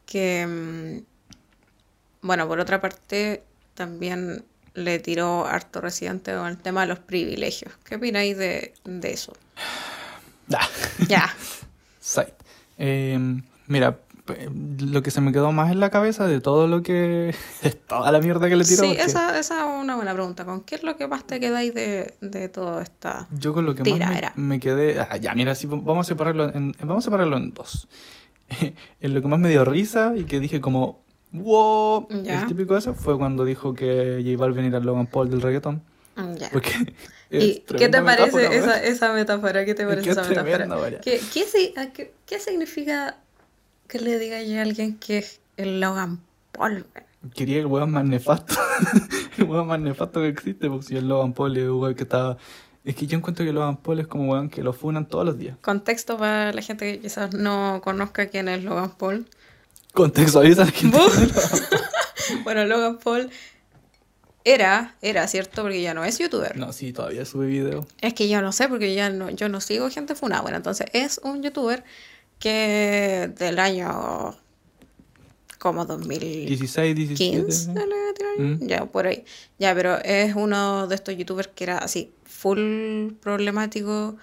que, 0.05 0.45
mm, 0.47 2.25
bueno, 2.25 2.47
por 2.47 2.59
otra 2.59 2.81
parte, 2.81 3.43
también 3.75 4.43
le 4.73 4.99
tiró 4.99 5.45
harto 5.47 5.81
residente 5.81 6.33
con 6.35 6.47
el 6.47 6.57
tema 6.57 6.81
de 6.81 6.87
los 6.87 6.99
privilegios. 6.99 7.73
¿Qué 7.83 7.95
opináis 7.95 8.37
de, 8.37 8.73
de 8.83 9.11
eso? 9.13 9.33
Ah. 9.55 10.67
Ya. 11.07 11.29
Site. 11.99 12.33
Eh, 12.77 13.19
mira, 13.67 13.97
lo 14.79 15.01
que 15.03 15.11
se 15.11 15.21
me 15.21 15.31
quedó 15.31 15.51
más 15.51 15.71
en 15.71 15.79
la 15.79 15.89
cabeza 15.89 16.27
de 16.27 16.41
todo 16.41 16.67
lo 16.67 16.83
que. 16.83 17.33
de 17.63 17.71
toda 17.71 18.11
la 18.11 18.19
mierda 18.19 18.49
que 18.49 18.55
le 18.55 18.63
tiró. 18.63 18.83
Sí, 18.83 18.87
porque 18.89 19.03
esa, 19.03 19.37
esa 19.39 19.59
es 19.59 19.81
una 19.83 19.95
buena 19.95 20.13
pregunta. 20.13 20.45
¿Con 20.45 20.61
qué 20.61 20.75
es 20.75 20.83
lo 20.83 20.97
que 20.97 21.07
más 21.07 21.25
te 21.25 21.39
quedáis 21.39 21.73
de, 21.73 22.13
de 22.21 22.49
toda 22.49 22.81
esta... 22.83 23.27
Yo 23.39 23.53
con 23.53 23.65
lo 23.65 23.75
que 23.75 23.83
más 23.83 23.99
me, 24.35 24.43
me 24.43 24.59
quedé. 24.59 24.99
ah, 24.99 25.17
ya, 25.17 25.33
mira, 25.33 25.55
sí, 25.55 25.67
vamos 25.67 26.07
a 26.07 26.09
separarlo 26.09 26.53
en, 26.53 26.73
vamos 26.79 27.03
a 27.03 27.05
separarlo 27.05 27.37
en 27.37 27.53
dos. 27.53 27.87
en 29.01 29.13
lo 29.13 29.21
que 29.21 29.27
más 29.27 29.39
me 29.39 29.49
dio 29.49 29.65
risa 29.65 30.13
y 30.15 30.23
que 30.23 30.39
dije 30.39 30.61
como. 30.61 31.05
¡Wow! 31.31 32.07
Ya. 32.23 32.41
El 32.41 32.47
típico 32.47 32.77
eso 32.77 32.93
fue 32.93 33.17
cuando 33.17 33.43
dijo 33.43 33.73
que 33.73 34.23
J 34.25 34.37
Balvin 34.37 34.65
era 34.65 34.79
Logan 34.79 35.07
Paul 35.07 35.29
del 35.29 35.41
reggaetón. 35.41 35.83
Ya. 36.37 36.49
Porque. 36.53 36.71
¿Y 37.29 37.59
qué 37.59 37.89
te 37.89 38.01
parece 38.01 38.37
metáfora, 38.37 38.55
esa, 38.55 38.83
esa 38.83 39.13
metáfora? 39.13 39.65
¿Qué 39.65 39.75
te 39.75 39.85
parece 39.85 40.09
es 40.09 40.17
esa 40.17 40.23
metáfora? 40.27 41.01
¿Qué, 41.01 41.19
qué, 41.33 41.45
qué- 41.93 42.13
qué 42.25 42.39
significa 42.39 43.17
que 43.87 43.99
le 43.99 44.19
diga 44.19 44.37
a 44.37 44.61
alguien 44.61 44.97
que 44.97 45.19
es 45.19 45.39
el 45.57 45.79
Logan 45.79 46.19
Paul? 46.51 46.85
Quería 47.33 47.59
el 47.59 47.65
weón 47.65 47.91
más 47.91 48.05
nefasto. 48.05 48.55
el 49.37 49.43
weón 49.45 49.67
más 49.67 49.79
nefasto 49.79 50.21
que 50.21 50.27
existe, 50.27 50.69
porque 50.69 50.85
si 50.85 50.97
el 50.97 51.07
Logan 51.07 51.33
Paul 51.33 51.57
es 51.57 51.63
un 51.63 51.81
weón 51.81 51.95
que 51.95 52.03
estaba. 52.03 52.37
Es 52.83 52.95
que 52.95 53.05
yo 53.05 53.17
encuentro 53.17 53.45
que 53.45 53.51
Logan 53.51 53.77
Paul 53.77 53.99
es 53.99 54.07
como 54.07 54.31
weón 54.31 54.49
que 54.49 54.63
lo 54.63 54.73
funan 54.73 55.07
todos 55.07 55.25
los 55.25 55.37
días. 55.37 55.57
Contexto 55.61 56.17
para 56.17 56.53
la 56.53 56.61
gente 56.61 56.93
que 56.93 56.99
quizás 56.99 57.33
no 57.33 57.81
conozca 57.83 58.27
quién 58.27 58.47
es 58.47 58.63
Logan 58.63 58.91
Paul. 58.91 59.27
Contextualiza 59.93 60.65
la 60.65 60.71
gente. 60.71 60.97
Bueno, 62.43 62.65
Logan 62.65 62.97
Paul 62.97 63.29
era, 64.43 64.95
era 65.01 65.27
cierto, 65.27 65.61
porque 65.63 65.81
ya 65.81 65.93
no 65.93 66.05
es 66.05 66.19
youtuber. 66.19 66.57
No, 66.57 66.71
sí, 66.71 66.93
todavía 66.93 67.25
sube 67.25 67.47
video. 67.47 67.85
Es 68.01 68.13
que 68.13 68.29
yo 68.29 68.41
no 68.41 68.51
sé, 68.51 68.69
porque 68.69 68.93
ya 68.93 69.09
no, 69.09 69.29
yo 69.29 69.49
no 69.49 69.59
sigo 69.59 69.89
gente 69.89 70.15
funada. 70.15 70.41
Bueno, 70.41 70.57
entonces 70.57 70.87
es 70.93 71.19
un 71.23 71.43
youtuber 71.43 71.83
que 72.39 73.31
del 73.37 73.59
año 73.59 74.35
como 75.59 75.85
2015, 75.85 76.45
16, 76.47 76.95
17. 76.95 77.73
¿no? 77.73 78.67
ya 78.67 78.85
por 78.85 79.07
ahí. 79.07 79.25
Ya, 79.57 79.73
pero 79.73 79.97
es 80.03 80.35
uno 80.35 80.87
de 80.87 80.95
estos 80.95 81.15
youtubers 81.17 81.47
que 81.49 81.63
era 81.63 81.79
así, 81.79 82.11
full 82.25 83.13
problemático. 83.21 84.15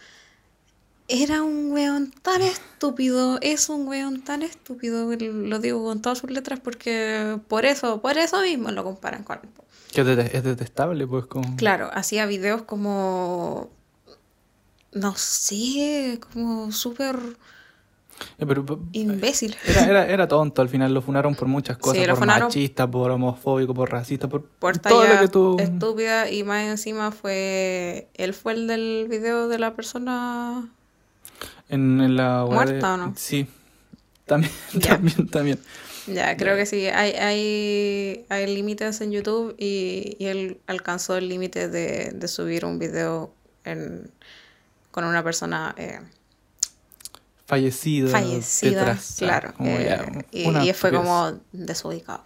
Era 1.08 1.42
un 1.42 1.70
weón 1.72 2.12
tan 2.22 2.40
estúpido, 2.40 3.38
es 3.42 3.68
un 3.68 3.86
weón 3.86 4.22
tan 4.22 4.42
estúpido, 4.42 5.10
lo 5.14 5.58
digo 5.58 5.84
con 5.84 6.00
todas 6.00 6.18
sus 6.18 6.30
letras 6.30 6.60
porque 6.60 7.38
por 7.48 7.66
eso, 7.66 8.00
por 8.00 8.16
eso 8.16 8.40
mismo 8.40 8.70
lo 8.70 8.84
comparan 8.84 9.22
con 9.22 9.40
él. 9.42 9.48
Que 9.92 10.00
es, 10.00 10.06
det- 10.06 10.34
es 10.34 10.42
detestable, 10.44 11.06
pues, 11.06 11.26
como. 11.26 11.56
Claro, 11.56 11.90
hacía 11.92 12.24
videos 12.26 12.62
como. 12.62 13.70
No 14.92 15.14
sé, 15.16 16.18
como 16.32 16.72
súper 16.72 17.18
pero, 18.38 18.64
pero- 18.64 18.80
imbécil. 18.92 19.56
era, 19.66 19.84
era, 19.86 20.06
era 20.12 20.28
tonto, 20.28 20.62
al 20.62 20.68
final 20.68 20.92
lo 20.94 21.02
funaron 21.02 21.34
por 21.34 21.48
muchas 21.48 21.78
cosas, 21.78 21.98
Sí, 22.02 22.08
por 22.08 22.18
funaron- 22.18 22.44
machista, 22.48 22.90
por 22.90 23.10
homofóbico, 23.10 23.74
por 23.74 23.90
racista, 23.90 24.28
por, 24.28 24.44
Por 24.44 24.78
todo 24.78 25.04
lo 25.06 25.20
que 25.20 25.28
tú... 25.28 25.56
estúpida 25.58 26.30
y 26.30 26.42
más 26.44 26.64
encima 26.64 27.10
fue. 27.12 28.08
Él 28.14 28.34
fue 28.34 28.52
el 28.54 28.66
del 28.66 29.06
video 29.08 29.48
de 29.48 29.58
la 29.58 29.74
persona. 29.74 30.68
En, 31.68 32.00
en 32.00 32.16
la 32.16 32.44
¿Muerta 32.48 32.88
de- 32.88 32.94
o 32.94 32.96
no? 32.98 33.14
Sí. 33.16 33.46
También, 34.26 34.52
también, 34.88 35.28
también. 35.28 35.58
Ya, 36.06 36.36
creo 36.36 36.54
que 36.56 36.66
sí. 36.66 36.86
Hay, 36.86 37.12
hay, 37.12 38.26
hay 38.28 38.54
límites 38.54 39.00
en 39.00 39.10
YouTube 39.12 39.54
y, 39.58 40.16
y 40.18 40.26
él 40.26 40.58
alcanzó 40.66 41.16
el 41.16 41.28
límite 41.30 41.68
de, 41.68 42.10
de 42.14 42.28
subir 42.28 42.66
un 42.66 42.78
video 42.78 43.32
en, 43.64 44.10
con 44.90 45.04
una 45.04 45.24
persona 45.24 45.74
eh, 45.78 46.00
Fallecida. 47.46 48.08
fallecida. 48.08 48.70
detrás, 48.80 49.16
claro. 49.18 49.52
eh, 49.60 50.24
y, 50.32 50.40
y 50.42 50.44
fue 50.72 50.90
estupidez. 50.90 50.92
como 50.92 51.40
desubicado. 51.52 52.22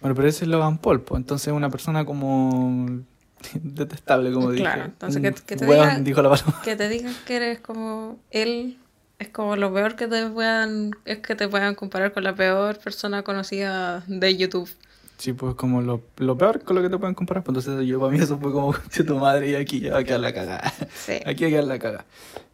Bueno, 0.00 0.14
pero 0.14 0.28
ese 0.28 0.44
es 0.44 0.48
Logan 0.50 0.78
Paul, 0.78 1.00
pues, 1.00 1.18
entonces 1.20 1.52
una 1.52 1.70
persona 1.70 2.04
como 2.04 3.00
detestable, 3.54 4.32
como 4.32 4.50
dije. 4.52 4.62
Claro, 4.64 4.84
entonces 4.84 5.22
que- 5.22 5.32
que 5.44 5.56
te 5.56 5.66
digan- 5.66 6.04
dijo 6.04 6.22
la. 6.22 6.38
Que 6.62 6.76
te 6.76 6.88
digan 6.88 7.14
que 7.26 7.36
eres 7.36 7.60
como 7.60 8.18
él 8.30 8.78
es 9.18 9.28
como 9.28 9.56
lo 9.56 9.72
peor 9.72 9.96
que 9.96 10.06
te 10.08 10.26
puedan, 10.28 10.90
es 11.04 11.18
que 11.20 11.34
te 11.34 11.48
puedan 11.48 11.74
comparar 11.74 12.12
con 12.12 12.24
la 12.24 12.34
peor 12.34 12.78
persona 12.78 13.22
conocida 13.22 14.02
de 14.08 14.36
YouTube. 14.36 14.68
Sí, 15.18 15.32
pues 15.32 15.54
como 15.54 15.80
lo, 15.80 16.02
lo 16.16 16.36
peor 16.36 16.62
con 16.64 16.74
lo 16.76 16.82
que 16.82 16.90
te 16.90 16.98
pueden 16.98 17.14
comparar. 17.14 17.44
Pues 17.44 17.56
entonces 17.56 17.86
yo 17.86 18.00
para 18.00 18.10
mí 18.12 18.18
eso 18.18 18.36
fue 18.38 18.50
como 18.52 18.74
de 18.96 19.04
tu 19.04 19.16
madre 19.18 19.50
y 19.50 19.54
aquí 19.54 19.80
ya 19.80 19.92
va 19.92 19.98
a 20.00 20.04
quedar 20.04 20.20
la 20.20 20.34
cagada. 20.34 20.72
Sí. 20.94 21.14
Aquí 21.24 21.44
va 21.44 21.48
a 21.48 21.50
quedar 21.52 21.64
la 21.64 21.78
cagada. 21.78 22.04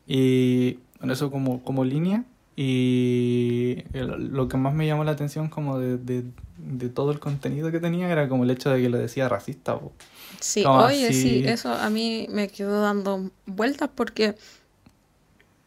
Y 0.06 0.78
bueno, 1.00 1.12
eso 1.14 1.30
como, 1.30 1.62
como 1.64 1.84
línea. 1.84 2.24
Y 2.56 3.84
el- 3.94 4.28
lo 4.32 4.48
que 4.48 4.56
más 4.58 4.74
me 4.74 4.86
llamó 4.86 5.04
la 5.04 5.12
atención 5.12 5.48
como 5.48 5.78
de, 5.78 5.96
de, 5.98 6.24
de 6.58 6.88
todo 6.90 7.10
el 7.12 7.20
contenido 7.20 7.70
que 7.72 7.80
tenía 7.80 8.10
era 8.10 8.28
como 8.28 8.44
el 8.44 8.50
hecho 8.50 8.70
de 8.70 8.82
que 8.82 8.90
le 8.90 8.98
decía 8.98 9.28
racista. 9.28 9.78
po. 9.78 9.92
Sí, 10.40 10.64
Como 10.64 10.80
oye, 10.80 11.06
así. 11.06 11.12
sí, 11.12 11.42
eso 11.46 11.72
a 11.72 11.90
mí 11.90 12.26
me 12.30 12.48
quedó 12.48 12.82
dando 12.82 13.30
vueltas 13.46 13.90
porque, 13.94 14.36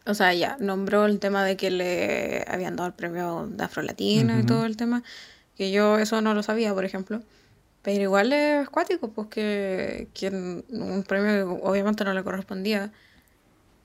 o 0.06 0.13
sea, 0.13 0.34
ya 0.34 0.58
nombró 0.60 1.06
el 1.06 1.19
tema 1.19 1.46
de 1.46 1.56
que 1.58 1.72
le 1.72 2.43
habían 2.48 2.76
dado 2.76 2.88
el 2.88 2.93
premio 2.93 3.48
de 3.50 3.63
Afro-Latina 3.63 4.34
y 4.36 4.39
Ujú. 4.39 4.48
todo 4.48 4.65
el 4.65 4.76
tema, 4.78 5.04
que 5.56 5.72
yo 5.72 5.98
eso 6.00 6.22
no 6.22 6.34
lo 6.34 6.43
sabía, 6.43 6.74
por 6.74 6.86
ejemplo. 6.86 7.22
Pero 7.84 8.04
igual 8.04 8.34
es 8.34 8.69
cuático, 8.69 9.12
pues 9.13 9.28
que, 9.30 10.10
que 10.13 10.30
un 10.30 11.06
premio 11.08 11.32
que 11.32 11.67
obviamente 11.67 12.06
no 12.06 12.13
le 12.13 12.24
correspondía. 12.24 12.91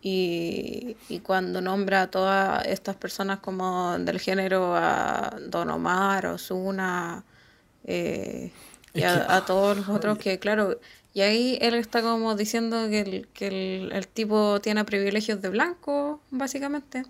Y, 0.01 0.97
y 1.09 1.21
cuando 1.21 1.61
nombra 1.61 2.03
a 2.03 2.11
todas 2.11 2.65
estas 2.67 2.97
personas 2.97 3.41
como 3.41 3.99
del 3.99 4.21
género, 4.21 4.77
a 4.77 5.37
Don 5.49 5.71
Omar, 5.71 6.27
Ozuna, 6.27 7.25
eh, 7.85 8.53
y 8.95 9.03
a, 9.03 9.45
todos 9.47 9.77
los 9.77 9.89
otros 9.89 10.19
que, 10.19 10.39
claro, 10.39 10.79
y 11.15 11.21
ahí 11.21 11.59
él 11.61 11.75
está 11.75 12.03
como 12.03 12.35
diciendo 12.37 12.89
que 12.89 13.01
el, 13.01 13.29
que 13.29 13.47
el, 13.49 13.93
el 13.93 14.09
tipo 14.09 14.61
tiene 14.61 14.85
privilegios 14.85 15.41
de 15.43 15.49
blanco, 15.49 16.21
básicamente, 16.31 17.05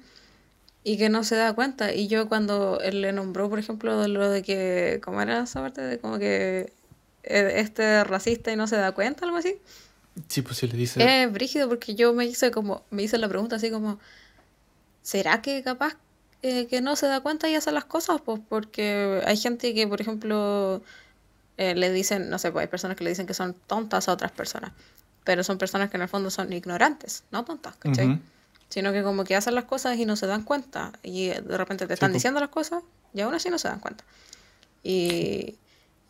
y 0.85 0.97
que 0.97 1.09
no 1.09 1.25
se 1.25 1.37
da 1.37 1.53
cuenta. 1.55 1.93
Y 1.93 2.09
yo 2.09 2.29
cuando 2.29 2.81
él 2.81 3.03
le 3.03 3.13
nombró, 3.13 3.51
por 3.51 3.59
ejemplo, 3.59 4.01
de 4.01 4.09
lo 4.09 4.31
de 4.31 4.43
que, 4.43 5.01
¿cómo 5.05 5.21
era 5.21 5.43
esa 5.45 5.61
parte? 5.61 5.83
De 5.83 5.99
como 5.99 6.19
que 6.19 6.73
eh, 7.25 7.53
este 7.57 8.01
es 8.01 8.07
racista 8.07 8.53
y 8.53 8.57
no 8.57 8.67
se 8.67 8.77
da 8.77 8.93
cuenta, 8.93 9.25
algo 9.25 9.37
así. 9.37 9.57
Sí, 10.27 10.43
pues 10.43 10.57
si 10.59 10.67
le 10.67 10.77
dice... 10.77 11.23
Es 11.23 11.33
brígido 11.33 11.69
porque 11.69 11.95
yo 11.95 12.13
me 12.13 12.25
hice 12.25 12.51
como, 12.51 12.83
me 12.91 13.03
hice 13.03 13.19
la 13.19 13.29
pregunta 13.29 13.57
así 13.57 13.71
como, 13.71 13.99
¿será 15.03 15.41
que 15.43 15.63
capaz 15.63 15.97
eh, 16.43 16.67
que 16.67 16.81
no 16.81 16.97
se 16.97 17.07
da 17.07 17.21
cuenta 17.21 17.49
y 17.49 17.55
hace 17.55 17.73
las 17.73 17.85
cosas? 17.85 18.21
Pues 18.21 18.41
porque 18.49 19.23
hay 19.25 19.37
gente 19.37 19.75
que, 19.75 19.87
por 19.87 20.01
ejemplo, 20.01 20.83
eh, 21.57 21.75
le 21.75 21.93
dicen, 21.93 22.31
no 22.31 22.39
sé, 22.39 22.53
pues 22.53 22.63
hay 22.63 22.69
personas 22.69 22.97
que 22.97 23.05
le 23.05 23.11
dicen 23.11 23.27
que 23.27 23.35
son 23.35 23.55
tontas 23.67 24.09
a 24.09 24.13
otras 24.13 24.33
personas, 24.33 24.73
pero 25.25 25.43
son 25.45 25.59
personas 25.59 25.91
que 25.91 25.97
en 25.97 26.03
el 26.03 26.09
fondo 26.09 26.31
son 26.31 26.53
ignorantes, 26.53 27.25
no 27.31 27.45
tontas, 27.45 27.77
¿cachai? 27.77 28.07
Ujú. 28.07 28.21
Sino 28.69 28.93
que 28.93 29.03
como 29.03 29.25
que 29.25 29.35
hacen 29.35 29.55
las 29.55 29.65
cosas 29.65 29.97
y 29.99 30.05
no 30.05 30.15
se 30.15 30.27
dan 30.27 30.43
cuenta 30.43 30.93
y 31.03 31.31
eh, 31.31 31.41
de 31.41 31.57
repente 31.57 31.87
te 31.87 31.95
están 31.95 32.11
po. 32.11 32.15
diciendo 32.15 32.39
las 32.39 32.51
cosas 32.51 32.83
y 33.15 33.21
aún 33.21 33.35
así 33.35 33.51
no 33.51 33.59
se 33.59 33.69
dan 33.69 33.81
cuenta. 33.81 34.05
Y, 34.83 35.57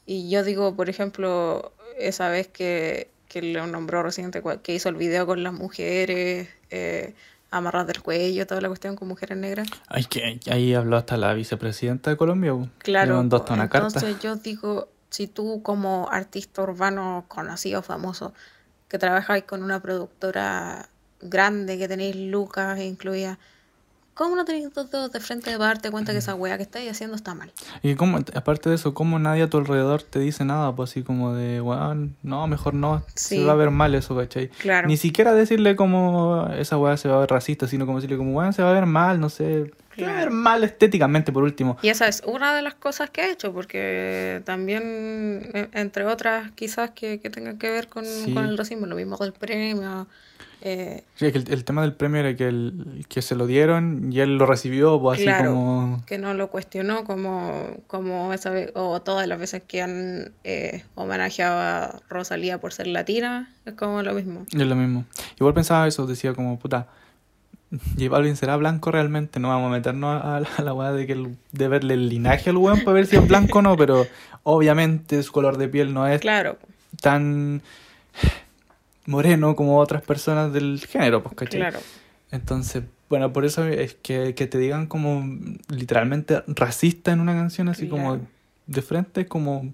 y 0.06 0.28
yo 0.28 0.42
digo, 0.42 0.74
por 0.74 0.90
ejemplo, 0.90 1.72
esa 1.98 2.28
vez 2.28 2.48
que, 2.48 3.10
que 3.28 3.42
lo 3.42 3.66
nombró 3.66 4.02
reciente, 4.02 4.42
que 4.62 4.74
hizo 4.74 4.88
el 4.88 4.96
video 4.96 5.26
con 5.26 5.42
las 5.42 5.52
mujeres 5.52 6.48
eh, 6.70 7.14
amarradas 7.50 7.86
del 7.88 8.02
cuello, 8.02 8.46
toda 8.46 8.60
la 8.60 8.68
cuestión 8.68 8.96
con 8.96 9.08
mujeres 9.08 9.36
negras. 9.38 9.68
Ay, 9.86 10.04
que 10.04 10.40
ahí 10.50 10.74
habló 10.74 10.96
hasta 10.96 11.16
la 11.16 11.32
vicepresidenta 11.34 12.10
de 12.10 12.16
Colombia. 12.16 12.52
po. 12.52 12.60
Le 12.62 12.68
Claro, 12.78 13.16
mandó 13.16 13.36
hasta 13.36 13.54
una 13.54 13.64
entonces 13.64 14.02
carta. 14.02 14.18
yo 14.20 14.36
digo, 14.36 14.88
si 15.10 15.26
tú 15.26 15.62
como 15.62 16.08
artista 16.10 16.62
urbano 16.62 17.24
conocido, 17.28 17.82
famoso, 17.82 18.32
que 18.88 18.98
trabajáis 18.98 19.44
con 19.44 19.62
una 19.62 19.80
productora 19.80 20.88
grande, 21.20 21.78
que 21.78 21.88
tenéis 21.88 22.16
lucas 22.16 22.80
incluidas, 22.80 23.38
¿cómo 24.18 24.34
no 24.34 24.44
tenéis 24.44 24.74
dos 24.74 24.90
dedos 24.90 25.12
de 25.12 25.20
frente 25.20 25.52
para 25.52 25.66
darte 25.68 25.92
cuenta 25.92 26.10
que 26.10 26.18
esa 26.18 26.34
weá 26.34 26.56
que 26.56 26.64
estáis 26.64 26.90
haciendo 26.90 27.14
está 27.14 27.34
mal? 27.36 27.52
Y 27.84 27.94
como, 27.94 28.18
aparte 28.34 28.68
de 28.68 28.74
eso, 28.74 28.92
como 28.92 29.20
nadie 29.20 29.44
a 29.44 29.48
tu 29.48 29.58
alrededor 29.58 30.02
te 30.02 30.18
dice 30.18 30.44
nada, 30.44 30.74
pues 30.74 30.90
así 30.90 31.04
como 31.04 31.34
de, 31.34 31.60
weón, 31.60 32.16
no, 32.24 32.46
mejor 32.48 32.74
no, 32.74 33.04
se 33.14 33.36
Sí. 33.36 33.44
va 33.44 33.52
a 33.52 33.54
ver 33.54 33.70
mal 33.70 33.94
eso, 33.94 34.16
¿cachai? 34.16 34.48
Claro. 34.48 34.88
Ni 34.88 34.96
siquiera 34.96 35.32
decirle 35.34 35.76
como 35.76 36.48
esa 36.58 36.76
weá 36.76 36.96
se 36.96 37.08
va 37.08 37.16
a 37.16 37.20
ver 37.20 37.30
racista, 37.30 37.68
sino 37.68 37.86
como 37.86 37.98
decirle 37.98 38.16
como, 38.16 38.32
weón, 38.36 38.52
se 38.52 38.62
va 38.64 38.70
a 38.70 38.74
ver 38.74 38.86
mal, 38.86 39.20
no 39.20 39.28
sé, 39.30 39.72
se 39.96 40.02
va 40.02 40.08
a 40.10 40.14
ver 40.14 40.22
Claro. 40.28 40.30
mal 40.32 40.64
estéticamente 40.64 41.30
por 41.32 41.44
último. 41.44 41.78
Y 41.82 41.88
esa 41.88 42.08
es 42.08 42.22
una 42.26 42.54
de 42.56 42.62
las 42.62 42.74
cosas 42.74 43.10
que 43.10 43.20
ha 43.22 43.30
hecho, 43.30 43.52
porque 43.52 44.42
también, 44.44 45.48
e- 45.54 45.68
entre 45.72 46.04
otras, 46.06 46.50
quizás 46.52 46.90
que, 46.90 47.20
que 47.20 47.30
tengan 47.30 47.56
que 47.58 47.70
ver 47.70 47.86
con, 47.88 48.04
Sí. 48.04 48.34
con 48.34 48.44
el 48.44 48.58
racismo, 48.58 48.86
lo 48.86 48.96
mismo 48.96 49.16
del 49.16 49.32
premio. 49.32 50.06
Eh, 50.62 51.04
Sí, 51.14 51.30
que 51.32 51.38
el, 51.38 51.52
el 51.52 51.64
tema 51.64 51.82
del 51.82 51.92
premio 51.94 52.20
era 52.20 52.34
que, 52.36 52.48
el, 52.48 53.04
que 53.08 53.22
se 53.22 53.34
lo 53.34 53.46
dieron 53.46 54.12
y 54.12 54.20
él 54.20 54.36
lo 54.38 54.46
recibió, 54.46 55.00
pues 55.00 55.16
así 55.18 55.24
Claro. 55.24 55.50
como... 55.52 56.02
que 56.06 56.18
no 56.18 56.34
lo 56.34 56.48
cuestionó 56.50 57.04
como, 57.04 57.68
como 57.86 58.32
esa 58.32 58.52
o 58.74 59.00
todas 59.02 59.26
las 59.28 59.38
veces 59.38 59.62
que 59.66 59.82
han 59.82 60.32
eh, 60.44 60.84
homenajeado 60.94 61.58
a 61.60 62.00
Rosalía 62.08 62.58
por 62.58 62.72
ser 62.72 62.86
latina, 62.88 63.54
es 63.66 63.74
como 63.74 64.02
lo 64.02 64.14
mismo. 64.14 64.46
Es 64.52 64.66
lo 64.66 64.74
mismo. 64.76 65.04
Igual 65.38 65.54
pensaba 65.54 65.86
eso, 65.86 66.06
decía 66.06 66.34
como, 66.34 66.58
puta, 66.58 66.88
J 67.98 68.08
Balvin 68.08 68.34
será 68.36 68.56
blanco 68.56 68.90
realmente, 68.90 69.40
no 69.40 69.48
vamos 69.48 69.68
a 69.68 69.72
meternos 69.72 70.24
a 70.24 70.40
la, 70.40 70.48
a 70.56 70.62
la 70.62 70.72
weá 70.72 70.92
de, 70.92 71.06
que 71.06 71.12
el- 71.12 71.36
de 71.52 71.68
verle 71.68 71.94
el 71.94 72.08
linaje 72.08 72.50
al 72.50 72.56
weón 72.56 72.80
para 72.80 72.92
ver 72.94 73.06
si 73.06 73.16
es 73.16 73.26
blanco 73.28 73.58
o 73.58 73.62
no, 73.62 73.76
pero 73.76 74.06
obviamente 74.42 75.22
su 75.22 75.32
color 75.32 75.58
de 75.58 75.68
piel 75.68 75.92
no 75.92 76.06
es 76.08 76.20
Claro, 76.20 76.58
tan 77.02 77.60
moreno 79.08 79.56
como 79.56 79.78
otras 79.78 80.02
personas 80.02 80.52
del 80.52 80.84
género, 80.86 81.22
pues, 81.22 81.34
¿cachai? 81.34 81.60
claro. 81.60 81.80
Entonces, 82.30 82.84
bueno, 83.08 83.32
por 83.32 83.46
eso 83.46 83.64
es 83.64 83.94
que, 83.94 84.34
que 84.34 84.46
te 84.46 84.58
digan 84.58 84.86
como 84.86 85.24
literalmente 85.68 86.42
racista 86.46 87.10
en 87.10 87.20
una 87.20 87.32
canción 87.32 87.70
así 87.70 87.88
como 87.88 88.20
de 88.66 88.82
frente, 88.82 89.26
como, 89.26 89.72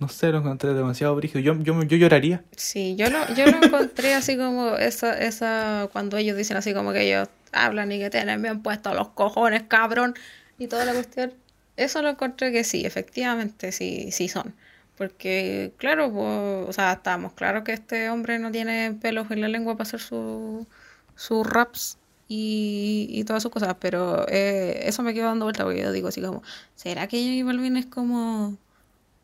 no 0.00 0.08
sé, 0.08 0.32
lo 0.32 0.38
encontré 0.38 0.74
demasiado 0.74 1.14
brígido. 1.14 1.38
Yo, 1.38 1.54
yo, 1.62 1.80
yo 1.84 1.96
lloraría. 1.96 2.42
Sí, 2.56 2.96
yo 2.96 3.08
lo, 3.08 3.32
yo 3.34 3.46
lo 3.46 3.64
encontré 3.64 4.14
así 4.14 4.36
como 4.36 4.74
esa, 4.74 5.16
esa, 5.16 5.88
cuando 5.92 6.16
ellos 6.16 6.36
dicen 6.36 6.56
así 6.56 6.74
como 6.74 6.92
que 6.92 7.02
ellos 7.02 7.28
hablan 7.52 7.92
y 7.92 8.00
que 8.00 8.10
tienen 8.10 8.42
bien 8.42 8.62
puestos 8.62 8.96
los 8.96 9.10
cojones, 9.10 9.62
cabrón, 9.68 10.14
y 10.58 10.66
toda 10.66 10.84
la 10.84 10.92
cuestión. 10.92 11.32
Eso 11.76 12.02
lo 12.02 12.08
encontré 12.08 12.50
que 12.50 12.64
sí, 12.64 12.84
efectivamente, 12.84 13.70
sí, 13.70 14.10
sí 14.10 14.28
son. 14.28 14.54
Porque, 14.96 15.72
claro, 15.76 16.10
pues, 16.12 16.68
o 16.68 16.72
sea, 16.72 16.94
estamos 16.94 17.32
claro 17.34 17.64
que 17.64 17.72
este 17.72 18.08
hombre 18.10 18.38
no 18.38 18.50
tiene 18.50 18.92
pelos 19.00 19.30
en 19.30 19.42
la 19.42 19.48
lengua 19.48 19.74
para 19.76 19.86
hacer 19.86 20.00
su- 20.00 20.66
sus 21.14 21.46
raps 21.46 21.98
y, 22.28 23.06
y 23.10 23.24
todas 23.24 23.42
sus 23.42 23.52
cosas, 23.52 23.76
pero 23.78 24.26
eh, 24.28 24.80
eso 24.84 25.02
me 25.02 25.12
quedó 25.14 25.26
dando 25.26 25.44
vuelta 25.44 25.64
porque 25.64 25.82
yo 25.82 25.92
digo 25.92 26.08
así 26.08 26.20
como, 26.22 26.42
¿será 26.74 27.06
que 27.08 27.18
J 27.38 27.44
Balvin 27.46 27.76
es 27.76 27.86
como 27.86 28.56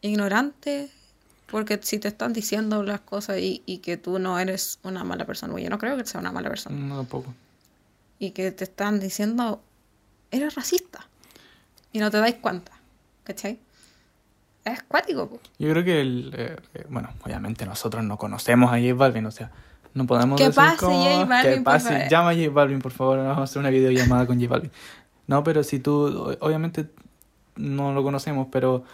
ignorante? 0.03 0.91
Porque 1.51 1.79
si 1.83 1.99
te 1.99 2.09
están 2.09 2.33
diciendo 2.33 2.83
las 2.83 3.01
cosas 3.01 3.39
y, 3.39 3.63
y 3.67 3.79
que 3.79 3.97
tú 3.97 4.19
no 4.19 4.39
eres 4.39 4.79
una 4.83 5.05
mala 5.05 5.25
persona, 5.27 5.59
yo 5.61 5.69
no 5.71 5.79
creo 5.79 5.97
que 5.97 6.05
sea 6.07 6.21
una 6.21 6.33
mala 6.33 6.49
persona, 6.49 6.77
No, 6.77 6.97
tampoco. 6.99 7.35
y 8.19 8.31
que 8.31 8.51
te 8.53 8.65
están 8.65 9.01
diciendo, 9.01 9.61
eres 10.31 10.55
racista, 10.55 11.09
y 11.93 11.99
no 11.99 12.11
te 12.11 12.19
dais 12.19 12.37
cuenta, 12.37 12.73
¿cachai? 13.25 13.59
Es 14.65 14.83
cuático, 14.85 15.29
po. 15.29 15.41
Yo 15.59 15.71
creo 15.71 15.85
que, 15.85 16.01
el, 16.01 16.33
eh, 16.37 16.57
eh, 16.75 16.87
bueno, 16.89 17.11
obviamente 17.25 17.67
nosotros 17.67 18.05
no 18.05 18.17
conocemos 18.17 18.73
a 18.73 18.79
J 18.79 18.95
Balvin, 18.95 19.27
o 19.27 19.31
sea, 19.31 19.51
no 19.95 20.07
podemos 20.07 20.39
Que 20.39 20.45
decir 20.47 20.57
pase 20.63 20.87
J 20.87 21.25
Balvin, 21.25 21.43
que 21.43 21.55
por 21.57 21.65
pase, 21.65 21.89
favor. 21.89 22.09
llama 22.09 22.31
a 22.31 22.35
J 22.35 22.51
Balvin, 22.51 22.79
por 22.81 22.93
favor, 22.93 23.19
vamos 23.19 23.39
a 23.39 23.43
hacer 23.43 23.61
una 23.61 23.71
videollamada 23.71 24.27
con 24.27 24.39
J 24.39 24.49
Balvin. 24.49 24.71
No, 25.27 25.43
pero 25.43 25.63
si 25.65 25.79
tú, 25.81 26.37
obviamente 26.41 26.87
no 27.57 27.93
lo 27.93 28.03
conocemos, 28.03 28.49
pero 28.53 28.85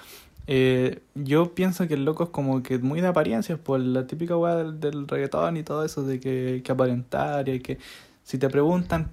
eh, 0.47 1.01
yo 1.15 1.55
pienso 1.55 1.87
que 1.87 1.95
el 1.95 2.05
loco 2.07 2.25
es 2.25 2.31
como 2.31 2.63
que 2.63 2.79
muy 2.79 3.01
de 3.03 3.09
apariencias, 3.09 3.59
por 3.59 3.79
la 3.81 4.07
típica 4.07 4.37
weá 4.37 4.57
del, 4.57 4.81
del 4.81 5.07
reggaetón 5.07 5.59
y 5.59 5.63
todo 5.63 5.85
eso, 5.85 6.03
de 6.03 6.19
que 6.19 6.49
hay 6.55 6.61
que 6.63 6.73
aparentar 6.73 7.47
y 7.49 7.53
hay 7.53 7.61
que, 7.61 7.79
si 8.25 8.39
te 8.39 8.49
preguntan, 8.49 9.11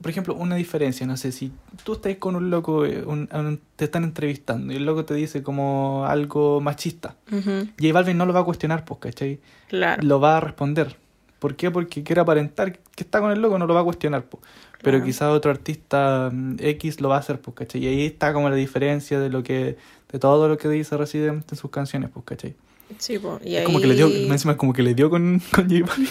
por 0.00 0.10
ejemplo, 0.10 0.34
una 0.34 0.56
diferencia, 0.56 1.06
no 1.06 1.16
sé, 1.16 1.30
si 1.32 1.52
tú 1.84 1.92
estás 1.94 2.16
con 2.16 2.34
un 2.36 2.48
loco, 2.50 2.86
eh, 2.86 3.02
un- 3.04 3.28
un- 3.32 3.60
te 3.76 3.84
están 3.84 4.04
entrevistando 4.04 4.72
y 4.72 4.76
el 4.76 4.84
loco 4.86 5.04
te 5.04 5.14
dice 5.14 5.42
como 5.42 6.04
algo 6.06 6.60
machista, 6.60 7.16
Ujú, 7.30 7.68
J 7.78 7.92
Balvin 7.92 8.16
no 8.16 8.26
lo 8.26 8.32
va 8.32 8.40
a 8.40 8.44
cuestionar, 8.44 8.84
pues, 8.84 9.00
¿cachai? 9.00 9.40
Claro. 9.68 10.02
Lo 10.02 10.18
va 10.20 10.38
a 10.38 10.40
responder. 10.40 10.96
¿Por 11.38 11.56
qué? 11.56 11.70
Porque 11.70 12.02
quiere 12.02 12.20
aparentar 12.20 12.72
que 12.78 13.02
está 13.02 13.20
con 13.20 13.30
el 13.30 13.40
loco, 13.40 13.58
no 13.58 13.66
lo 13.66 13.72
va 13.74 13.80
a 13.80 13.84
cuestionar, 13.84 14.24
po. 14.24 14.40
Pero 14.82 15.02
quizás 15.04 15.28
otro 15.30 15.50
artista 15.50 16.30
mm, 16.32 16.56
X 16.58 17.00
lo 17.02 17.08
va 17.10 17.16
a 17.16 17.18
hacer, 17.20 17.40
pues, 17.40 17.54
¿cachai? 17.54 17.82
Y 17.84 17.86
ahí 17.86 18.06
está 18.06 18.32
como 18.32 18.48
la 18.50 18.56
diferencia 18.56 19.18
de 19.20 19.28
lo 19.30 19.42
que, 19.42 19.76
de 20.12 20.18
todo 20.18 20.48
lo 20.48 20.56
que 20.58 20.68
dice 20.68 20.96
Resident 20.96 21.50
en 21.52 21.58
sus 21.58 21.70
canciones, 21.70 22.10
pues, 22.12 22.24
¿cachai? 22.24 22.54
Sí, 22.98 23.18
pues. 23.18 23.44
Y 23.44 23.56
ahí... 23.56 23.64
como 23.64 23.80
que 23.80 23.86
le 23.86 23.94
dio, 23.94 24.06
encima 24.08 24.56
como 24.56 24.72
que 24.72 24.82
le 24.82 24.94
dio 24.94 25.08
con, 25.10 25.40
con 25.54 25.68
J 25.70 25.86
Balvin. 25.86 26.08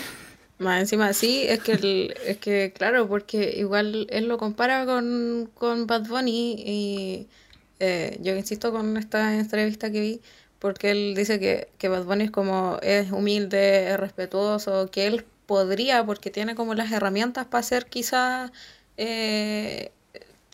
Más 0.59 0.81
encima, 0.81 1.13
sí, 1.13 1.43
es 1.47 1.61
que, 1.61 1.71
el- 1.73 2.13
es 2.25 2.37
que 2.37 2.73
claro, 2.73 3.07
porque 3.07 3.53
igual 3.57 4.07
él 4.09 4.27
lo 4.27 4.37
compara 4.37 4.85
con, 4.85 5.49
con 5.53 5.87
Bad 5.87 6.07
Bunny 6.07 6.55
y 6.57 7.29
eh, 7.79 8.17
yo 8.21 8.35
insisto 8.35 8.71
con 8.73 8.97
esta 8.97 9.35
entrevista 9.37 9.89
que 9.91 10.01
vi, 10.01 10.21
porque 10.59 10.91
él 10.91 11.13
dice 11.15 11.39
que, 11.39 11.69
que 11.77 11.87
Bad 11.87 12.03
Bunny 12.03 12.25
es 12.25 12.31
como, 12.31 12.77
es 12.81 13.09
humilde, 13.11 13.89
es 13.91 13.97
respetuoso, 13.99 14.91
que 14.91 15.07
él 15.07 15.25
podría, 15.45 16.05
porque 16.05 16.29
tiene 16.29 16.55
como 16.55 16.73
las 16.75 16.91
herramientas 16.91 17.45
para 17.47 17.63
ser 17.63 17.85
quizás, 17.85 18.51
eh, 18.97 19.91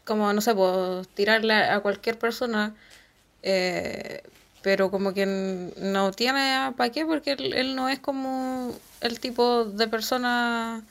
como, 0.05 0.31
no 0.33 0.41
sé, 0.41 0.55
pues 0.55 1.07
tirarle 1.09 1.53
a 1.55 1.79
cualquier 1.81 2.19
persona, 2.19 2.75
eh, 3.43 4.23
pero 4.65 4.89
como 4.89 5.13
que 5.13 5.27
no 5.27 6.11
tiene 6.11 6.73
para 6.75 6.91
qué, 6.91 7.05
porque 7.05 7.33
él, 7.33 7.53
él 7.53 7.75
no 7.75 7.87
es 7.87 7.99
como 7.99 8.73
el 8.99 9.19
tipo 9.19 9.65
de 9.65 9.87
persona 9.87 10.81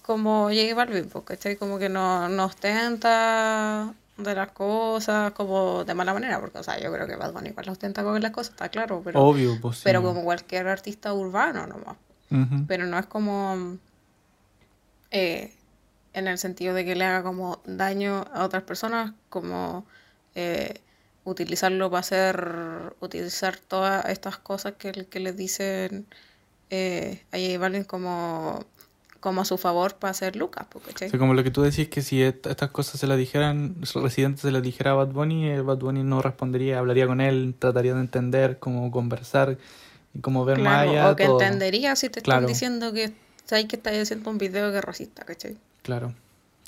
como 0.00 0.44
J 0.44 0.74
Balvin, 0.74 1.06
pues, 1.10 1.24
¿cachai? 1.26 1.56
Como 1.56 1.78
que 1.78 1.90
no, 1.90 2.30
no 2.30 2.46
ostenta 2.46 3.92
de 4.16 4.34
las 4.34 4.50
cosas 4.52 5.32
como 5.32 5.84
de 5.84 5.92
mala 5.92 6.14
manera, 6.14 6.40
porque, 6.40 6.56
o 6.56 6.62
sea, 6.62 6.80
yo 6.80 6.90
creo 6.90 7.06
que 7.06 7.16
Bad 7.16 7.34
Bunny 7.34 7.50
igual 7.50 7.68
ostenta 7.68 8.02
con 8.02 8.18
las 8.22 8.30
cosas, 8.30 8.52
está 8.52 8.70
claro, 8.70 9.02
pero, 9.04 9.22
Obvio, 9.22 9.60
pues 9.60 9.76
sí. 9.76 9.82
pero 9.84 10.02
como 10.02 10.24
cualquier 10.24 10.66
artista 10.66 11.12
urbano 11.12 11.66
nomás. 11.66 11.98
Ujú. 12.30 12.64
Pero 12.66 12.86
no 12.86 12.98
es 12.98 13.04
como 13.04 13.76
eh, 15.10 15.52
en 16.14 16.28
el 16.28 16.38
sentido 16.38 16.72
de 16.72 16.86
que 16.86 16.96
le 16.96 17.04
haga 17.04 17.22
como 17.22 17.60
daño 17.66 18.24
a 18.32 18.42
otras 18.42 18.62
personas, 18.62 19.12
como 19.28 19.84
eh, 20.34 20.80
utilizarlo 21.26 21.90
para 21.90 22.00
hacer, 22.00 22.94
utilizar 23.00 23.56
todas 23.58 24.04
estas 24.06 24.38
cosas 24.38 24.74
que, 24.78 24.92
que 24.92 25.20
le 25.20 25.32
dicen 25.32 26.06
eh, 26.70 27.22
a 27.32 27.36
J 27.38 27.58
Balvin 27.58 27.84
como, 27.84 28.64
como 29.20 29.40
a 29.42 29.44
su 29.44 29.58
favor 29.58 29.96
para 29.96 30.12
hacer 30.12 30.36
Lucas, 30.36 30.66
¿cachai? 30.86 31.08
O 31.08 31.10
sea, 31.10 31.18
como 31.20 31.34
lo 31.34 31.42
que 31.44 31.50
tú 31.50 31.62
decís 31.62 31.88
que 31.88 32.00
si 32.02 32.22
et- 32.22 32.46
estas 32.46 32.70
cosas 32.70 33.00
se 33.00 33.06
las 33.06 33.18
dijeran, 33.18 33.76
Residente 33.94 34.40
se 34.42 34.50
las 34.52 34.62
dijera 34.62 34.92
a 34.92 34.94
Bad 34.94 35.08
Bunny, 35.08 35.48
eh, 35.50 35.60
Bad 35.60 35.78
Bunny 35.78 36.02
no 36.04 36.22
respondería, 36.22 36.78
hablaría 36.78 37.06
con 37.06 37.20
él, 37.20 37.54
trataría 37.58 37.94
de 37.94 38.00
entender, 38.00 38.58
como 38.58 38.90
conversar 38.90 39.58
y 40.14 40.20
como 40.20 40.44
ver 40.44 40.58
más 40.58 40.82
Claro, 40.84 40.90
allá 40.90 41.10
o 41.10 41.16
que 41.16 41.24
todo. 41.26 41.40
entendería 41.42 41.96
si 41.96 42.08
te 42.08 42.22
Claro. 42.22 42.40
están 42.42 42.52
diciendo 42.52 42.92
que, 42.92 43.12
¿sabes 43.44 43.66
que 43.66 43.76
estás 43.76 43.94
haciendo 43.96 44.30
un 44.30 44.38
video 44.38 44.70
que 44.70 44.78
es 44.78 44.84
racista, 44.84 45.24
¿cachai? 45.24 45.56
Claro. 45.82 46.14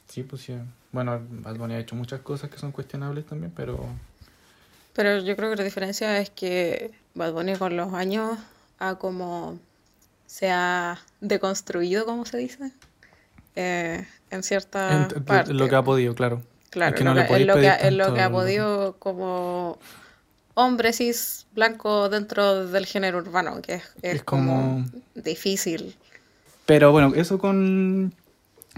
Sí, 0.09 0.23
pues 0.23 0.43
sí. 0.43 0.55
Bueno, 0.91 1.21
Bad 1.31 1.57
Bunny 1.59 1.75
ha 1.75 1.79
hecho 1.81 1.95
muchas 1.97 2.21
cosas 2.21 2.51
que 2.51 2.59
son 2.59 2.73
cuestionables 2.73 3.27
también, 3.27 3.53
pero 3.55 3.79
Pero 4.99 5.21
yo 5.21 5.37
creo 5.37 5.51
que 5.51 5.55
la 5.57 5.63
diferencia 5.63 6.19
es 6.19 6.29
que 6.31 6.91
Bad 7.15 7.33
Bunny 7.33 7.55
con 7.55 7.77
los 7.77 7.95
años 7.95 8.37
ha 8.81 8.97
como 8.97 9.61
se 10.27 10.51
ha 10.51 10.99
deconstruido, 11.21 12.05
como 12.05 12.27
se 12.27 12.37
dice, 12.39 12.73
eh, 13.55 14.05
en 14.31 14.43
cierta 14.43 15.07
en- 15.15 15.23
parte. 15.25 15.55
lo 15.55 15.69
que 15.69 15.77
ha 15.77 15.85
podido, 15.85 16.17
claro. 16.17 16.43
Claro, 16.71 16.97
es 16.97 16.99
que 16.99 17.05
lo 17.05 17.11
no 17.11 17.15
le 17.15 17.23
que- 17.23 17.29
podéis 17.29 17.43
es 17.49 17.55
lo 17.55 17.61
que, 17.61 17.87
es 17.89 17.93
lo 17.95 18.13
que 18.15 18.21
ha 18.23 18.31
podido 18.33 18.97
como 18.99 19.79
hombre 20.55 20.93
cis 20.93 21.47
blanco 21.55 22.09
dentro 22.09 22.67
del 22.67 22.85
género 22.85 23.19
urbano, 23.19 23.63
que 23.63 23.75
es, 23.75 23.85
es 24.03 24.15
Es 24.17 24.23
como 24.25 24.53
como- 24.85 24.87
difícil. 25.15 25.95
Pero 26.67 26.91
bueno, 26.91 27.13
eso 27.15 27.39
con, 27.39 28.13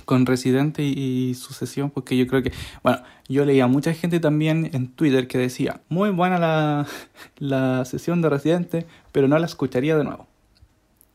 con 0.05 0.27
Residente 0.27 0.83
y, 0.83 1.31
y 1.31 1.35
Sucesión, 1.35 1.89
porque 1.91 2.15
yo 2.19 2.27
creo 2.27 2.43
que, 2.43 2.53
bueno, 2.83 3.03
yo 3.33 3.45
leía 3.45 3.65
a 3.65 3.69
mucha 3.69 3.93
gente 3.95 4.21
también 4.21 4.71
en 4.73 4.89
Twitter 4.93 5.27
que 5.29 5.39
decía, 5.39 5.81
muy 5.89 6.11
buena 6.11 6.39
la, 6.39 6.87
la 7.39 7.85
sesión 7.85 8.21
de 8.23 8.29
Residente, 8.29 8.87
pero 9.13 9.29
no 9.29 9.39
la 9.39 9.47
escucharía 9.47 9.97
de 9.97 10.05
nuevo. 10.05 10.27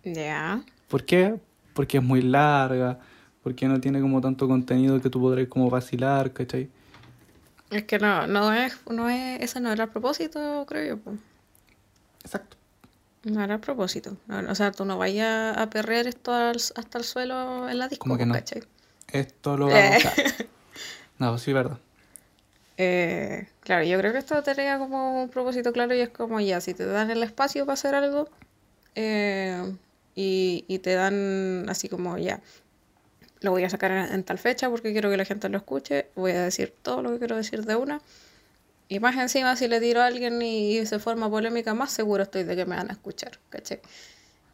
Ya. 0.03 0.61
¿Por 0.87 1.03
qué? 1.05 1.35
Porque 1.73 1.97
es 1.97 2.03
muy 2.03 2.21
larga, 2.21 2.99
porque 3.43 3.67
no 3.67 3.79
tiene 3.81 3.99
como 4.01 4.21
tanto 4.21 4.47
contenido 4.47 5.01
que 5.01 5.09
tú 5.09 5.19
podrás 5.19 5.47
como 5.47 5.69
vacilar, 5.69 6.31
¿cachai? 6.31 6.69
Es 7.71 7.83
que 7.83 7.97
no, 7.99 8.27
no 8.27 8.53
es, 8.53 8.77
no 8.89 9.09
es, 9.09 9.41
ese 9.41 9.59
no 9.59 9.71
era 9.71 9.85
el 9.85 9.89
propósito, 9.89 10.65
creo 10.67 10.95
yo. 10.95 10.97
po. 11.01 11.13
Exacto. 12.23 12.57
No 13.23 13.43
era 13.43 13.55
el 13.55 13.59
propósito. 13.59 14.15
No, 14.27 14.39
o 14.51 14.55
sea, 14.55 14.71
tú 14.71 14.85
no 14.85 14.97
vayas 14.99 15.57
a 15.57 15.69
perrear 15.69 16.05
esto 16.05 16.31
al- 16.33 16.55
hasta 16.75 16.97
el 16.99 17.03
suelo 17.03 17.67
en 17.67 17.79
la 17.79 17.87
disco, 17.87 18.03
¿Cómo 18.03 18.17
que 18.17 18.25
no? 18.27 18.35
¿cachai? 18.35 18.61
Esto 19.11 19.57
lo 19.57 19.69
Eh. 19.71 19.89
vamos 19.89 20.05
a... 20.05 20.11
No, 21.17 21.37
sí, 21.37 21.51
verdad. 21.53 21.79
Eh, 22.77 23.47
claro, 23.61 23.85
yo 23.85 23.97
creo 23.97 24.11
que 24.11 24.19
esto 24.19 24.41
tenía 24.43 24.77
como 24.77 25.23
un 25.23 25.29
propósito 25.29 25.71
claro 25.71 25.95
y 25.95 26.01
es 26.01 26.09
como 26.09 26.39
ya, 26.41 26.59
si 26.59 26.73
te 26.73 26.85
dan 26.85 27.09
el 27.09 27.23
espacio 27.23 27.65
para 27.65 27.73
hacer 27.75 27.95
algo 27.95 28.27
eh, 28.95 29.75
y, 30.13 30.65
y 30.67 30.79
te 30.79 30.93
dan 30.93 31.65
así 31.69 31.87
como 31.87 32.17
ya, 32.17 32.41
lo 33.39 33.51
voy 33.51 33.63
a 33.63 33.69
sacar 33.69 33.91
en, 33.91 34.13
en 34.13 34.23
tal 34.23 34.37
fecha 34.39 34.69
porque 34.69 34.91
quiero 34.91 35.09
que 35.09 35.17
la 35.17 35.25
gente 35.25 35.47
lo 35.49 35.57
escuche, 35.57 36.07
voy 36.15 36.31
a 36.31 36.41
decir 36.43 36.73
todo 36.81 37.01
lo 37.01 37.11
que 37.11 37.19
quiero 37.19 37.37
decir 37.37 37.65
de 37.65 37.75
una. 37.75 38.01
Y 38.87 38.99
más 38.99 39.15
encima, 39.15 39.55
si 39.55 39.67
le 39.67 39.79
tiro 39.79 40.01
a 40.01 40.05
alguien 40.05 40.41
y, 40.41 40.77
y 40.77 40.85
se 40.85 40.99
forma 40.99 41.29
polémica, 41.29 41.73
más 41.73 41.91
seguro 41.91 42.23
estoy 42.23 42.43
de 42.43 42.55
que 42.55 42.65
me 42.65 42.75
van 42.75 42.89
a 42.89 42.93
escuchar, 42.93 43.39
¿cachai? 43.49 43.79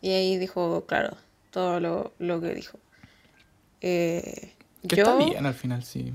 Y 0.02 0.12
ahí 0.12 0.38
dijo, 0.38 0.86
claro, 0.88 1.18
todo 1.50 1.80
lo, 1.80 2.14
lo 2.18 2.40
que 2.40 2.54
dijo. 2.54 2.80
Eh, 3.82 4.54
Que 4.88 4.96
yo, 4.96 5.04
está 5.04 5.16
bien 5.18 5.46
al 5.46 5.54
final, 5.54 5.84
sí. 5.84 6.14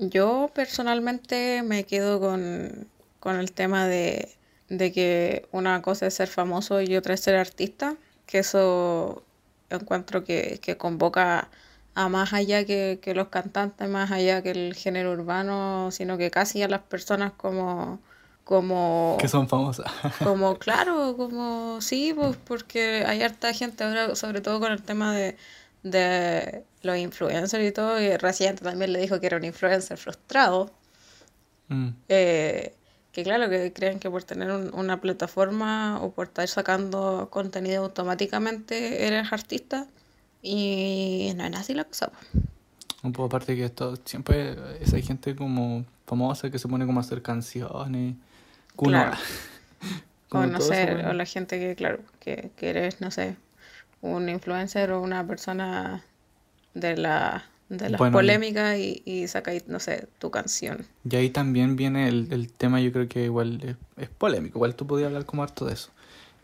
Yo 0.00 0.50
personalmente 0.54 1.62
me 1.62 1.84
quedo 1.84 2.20
con, 2.20 2.88
con 3.20 3.36
el 3.36 3.52
tema 3.52 3.86
de, 3.86 4.28
de 4.68 4.92
que 4.92 5.48
una 5.52 5.82
cosa 5.82 6.06
es 6.06 6.14
ser 6.14 6.28
famoso 6.28 6.80
y 6.80 6.96
otra 6.96 7.14
es 7.14 7.20
ser 7.20 7.36
artista, 7.36 7.96
que 8.26 8.38
eso 8.38 9.22
encuentro 9.70 10.24
que, 10.24 10.58
que 10.62 10.76
convoca 10.76 11.48
a 11.94 12.08
más 12.08 12.32
allá 12.32 12.64
que, 12.64 12.98
que 13.00 13.14
los 13.14 13.28
cantantes, 13.28 13.88
más 13.88 14.10
allá 14.10 14.42
que 14.42 14.50
el 14.50 14.74
género 14.74 15.12
urbano, 15.12 15.90
sino 15.90 16.18
que 16.18 16.30
casi 16.30 16.62
a 16.62 16.68
las 16.68 16.82
personas 16.82 17.32
como, 17.36 18.00
como, 18.44 19.16
Que 19.20 19.28
son 19.28 19.48
famosas. 19.48 19.90
como 20.24 20.58
claro, 20.58 21.16
como 21.16 21.80
sí, 21.80 22.12
pues 22.14 22.36
porque 22.36 23.04
hay 23.06 23.22
harta 23.22 23.52
gente 23.52 23.84
ahora, 23.84 24.16
sobre 24.16 24.40
todo 24.40 24.60
con 24.60 24.72
el 24.72 24.82
tema 24.82 25.14
de, 25.14 25.36
de 25.82 26.64
los 26.84 26.96
influencers 26.96 27.64
y 27.64 27.72
todo, 27.72 28.00
y 28.00 28.16
Residente 28.16 28.62
también 28.64 28.92
le 28.92 29.00
dijo 29.00 29.18
que 29.20 29.26
era 29.26 29.36
un 29.36 29.44
influencer 29.44 29.96
frustrado, 29.98 30.70
Mm. 31.68 31.88
eh, 32.08 32.74
que 33.12 33.22
claro, 33.22 33.48
que 33.48 33.72
creen 33.72 33.98
que 33.98 34.10
por 34.10 34.22
tener 34.24 34.50
un- 34.50 34.74
una 34.74 35.00
plataforma 35.00 35.98
o 36.02 36.10
por 36.12 36.26
estar 36.26 36.46
sacando 36.48 37.28
contenido 37.30 37.84
automáticamente 37.84 39.06
eres 39.06 39.32
artista, 39.32 39.86
y 40.42 41.32
no 41.36 41.44
es 41.44 41.54
así 41.56 41.72
la 41.74 41.84
cosa. 41.84 42.10
Un 43.02 43.12
poco 43.12 43.26
aparte 43.26 43.54
que 43.56 43.64
esto 43.64 43.96
siempre 44.04 44.56
hay 44.92 45.02
gente 45.02 45.34
como 45.34 45.84
famosa 46.06 46.50
que 46.50 46.58
se 46.58 46.68
pone 46.68 46.84
como 46.86 47.00
a 47.00 47.02
hacer 47.02 47.22
canciones. 47.22 48.14
Claro. 48.76 49.16
O 50.30 50.44
no 50.46 50.58
todo 50.58 50.66
sé, 50.68 50.82
eso, 50.82 50.92
bueno. 50.94 51.10
o 51.10 51.12
la 51.12 51.26
gente 51.26 51.60
que, 51.60 51.76
claro, 51.76 52.00
que, 52.18 52.50
que 52.56 52.70
eres, 52.70 53.00
no 53.00 53.12
sé, 53.12 53.36
un 54.02 54.28
influencer 54.28 54.90
o 54.90 55.00
una 55.00 55.24
persona 55.24 56.02
de 56.74 56.96
la 56.96 57.44
de 57.70 57.88
las 57.88 57.98
Bueno, 57.98 58.18
y- 58.18 58.20
polémicas 58.20 58.78
y, 58.78 59.02
y 59.06 59.26
sacáis, 59.26 59.66
no 59.68 59.80
sé, 59.80 60.06
tu 60.18 60.30
canción. 60.30 60.84
Y 61.10 61.16
ahí 61.16 61.30
también 61.30 61.76
viene 61.76 62.08
el, 62.08 62.28
el 62.30 62.52
tema, 62.52 62.80
yo 62.80 62.92
creo 62.92 63.08
que 63.08 63.24
igual 63.24 63.60
es, 63.64 63.76
es 64.04 64.08
polémico, 64.10 64.58
igual 64.58 64.74
tú 64.76 64.86
podías 64.86 65.06
hablar 65.08 65.24
como 65.24 65.42
harto 65.42 65.64
de 65.64 65.72
eso. 65.72 65.90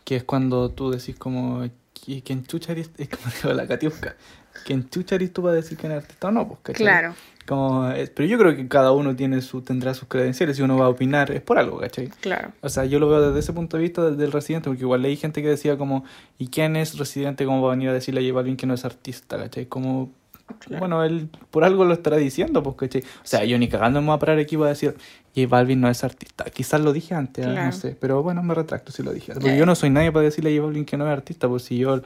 Que 0.04 0.16
es 0.16 0.24
cuando 0.24 0.70
tú 0.70 0.90
decís 0.90 1.14
como, 1.16 1.62
"¿Qui- 1.94 2.22
¿quién 2.24 2.44
chucha 2.46 2.72
eres? 2.72 2.90
Es 2.98 3.08
como 3.10 3.26
dijo 3.32 3.52
la 3.52 3.66
Katiuska. 3.66 4.16
¿Quién 4.64 4.88
chucha 4.88 5.14
eres 5.16 5.32
tú 5.32 5.42
para 5.42 5.54
decir 5.54 5.76
que 5.78 5.86
eres 5.86 6.02
artista 6.04 6.28
o 6.28 6.30
no? 6.32 6.48
Pues, 6.48 6.60
¿cachai? 6.62 6.84
Claro, 6.86 7.14
Como, 7.46 7.88
eh, 7.90 8.10
pero 8.14 8.26
yo 8.28 8.38
creo 8.38 8.56
que 8.56 8.66
cada 8.66 8.92
uno 8.92 9.14
tiene 9.14 9.40
su, 9.42 9.60
tendrá 9.62 9.92
sus 9.94 10.08
credenciales 10.08 10.58
y 10.58 10.62
uno 10.62 10.76
va 10.78 10.86
a 10.86 10.88
opinar, 10.88 11.30
es 11.30 11.42
por 11.42 11.58
algo, 11.58 11.78
¿cachai? 11.78 12.08
claro. 12.20 12.52
O 12.62 12.68
sea, 12.70 12.84
yo 12.86 12.98
lo 12.98 13.08
veo 13.08 13.20
desde 13.28 13.38
ese 13.40 13.52
punto 13.52 13.76
de 13.76 13.82
vista 13.84 14.02
del, 14.04 14.16
del 14.16 14.32
residente, 14.32 14.68
porque 14.70 14.82
igual 14.82 15.02
leí 15.02 15.16
gente 15.16 15.42
que 15.42 15.48
decía 15.48 15.76
como, 15.76 16.04
¿y 16.38 16.48
quién 16.48 16.76
es 16.76 16.96
residente? 16.98 17.44
¿Cómo 17.44 17.62
va 17.62 17.72
a 17.72 17.76
venir 17.76 17.90
a 17.90 17.92
decirle 17.92 18.20
a 18.20 18.24
J 18.24 18.34
Balvin 18.34 18.56
que 18.56 18.66
no 18.66 18.74
es 18.74 18.84
artista? 18.84 19.36
¿Cachai? 19.36 19.66
Como, 19.66 20.10
Claro. 20.58 20.78
bueno, 20.80 21.04
él 21.04 21.28
por 21.50 21.64
algo 21.64 21.84
lo 21.84 21.92
estará 21.94 22.16
diciendo, 22.16 22.62
¿cachai? 22.76 23.02
O 23.02 23.26
sea, 23.26 23.44
yo 23.44 23.58
ni 23.58 23.68
cagando 23.68 24.00
me 24.00 24.08
voy 24.08 24.16
a 24.16 24.18
parar 24.18 24.38
aquí 24.38 24.56
voy 24.56 24.66
a 24.66 24.70
decir, 24.70 24.96
J 25.34 25.46
Balvin 25.48 25.80
no 25.80 25.88
es 25.88 26.02
artista. 26.04 26.44
Quizás 26.44 26.80
lo 26.80 26.92
dije 26.92 27.14
antes, 27.14 27.46
¿eh? 27.46 27.50
Claro. 27.50 27.66
no 27.66 27.72
sé, 27.72 27.96
pero 28.00 28.22
bueno, 28.22 28.42
me 28.42 28.54
retracto 28.54 28.92
si 28.92 29.02
lo 29.02 29.12
dije. 29.12 29.32
Porque 29.34 29.54
Eh. 29.54 29.58
yo 29.58 29.66
no 29.66 29.74
soy 29.74 29.90
nadie 29.90 30.10
para 30.12 30.24
decirle 30.24 30.50
a 30.50 30.56
J 30.56 30.66
Balvin 30.66 30.84
que 30.84 30.96
no 30.96 31.06
es 31.06 31.12
artista, 31.12 31.48
pues 31.48 31.62
si 31.64 31.78
yo 31.78 31.96
no 31.98 32.02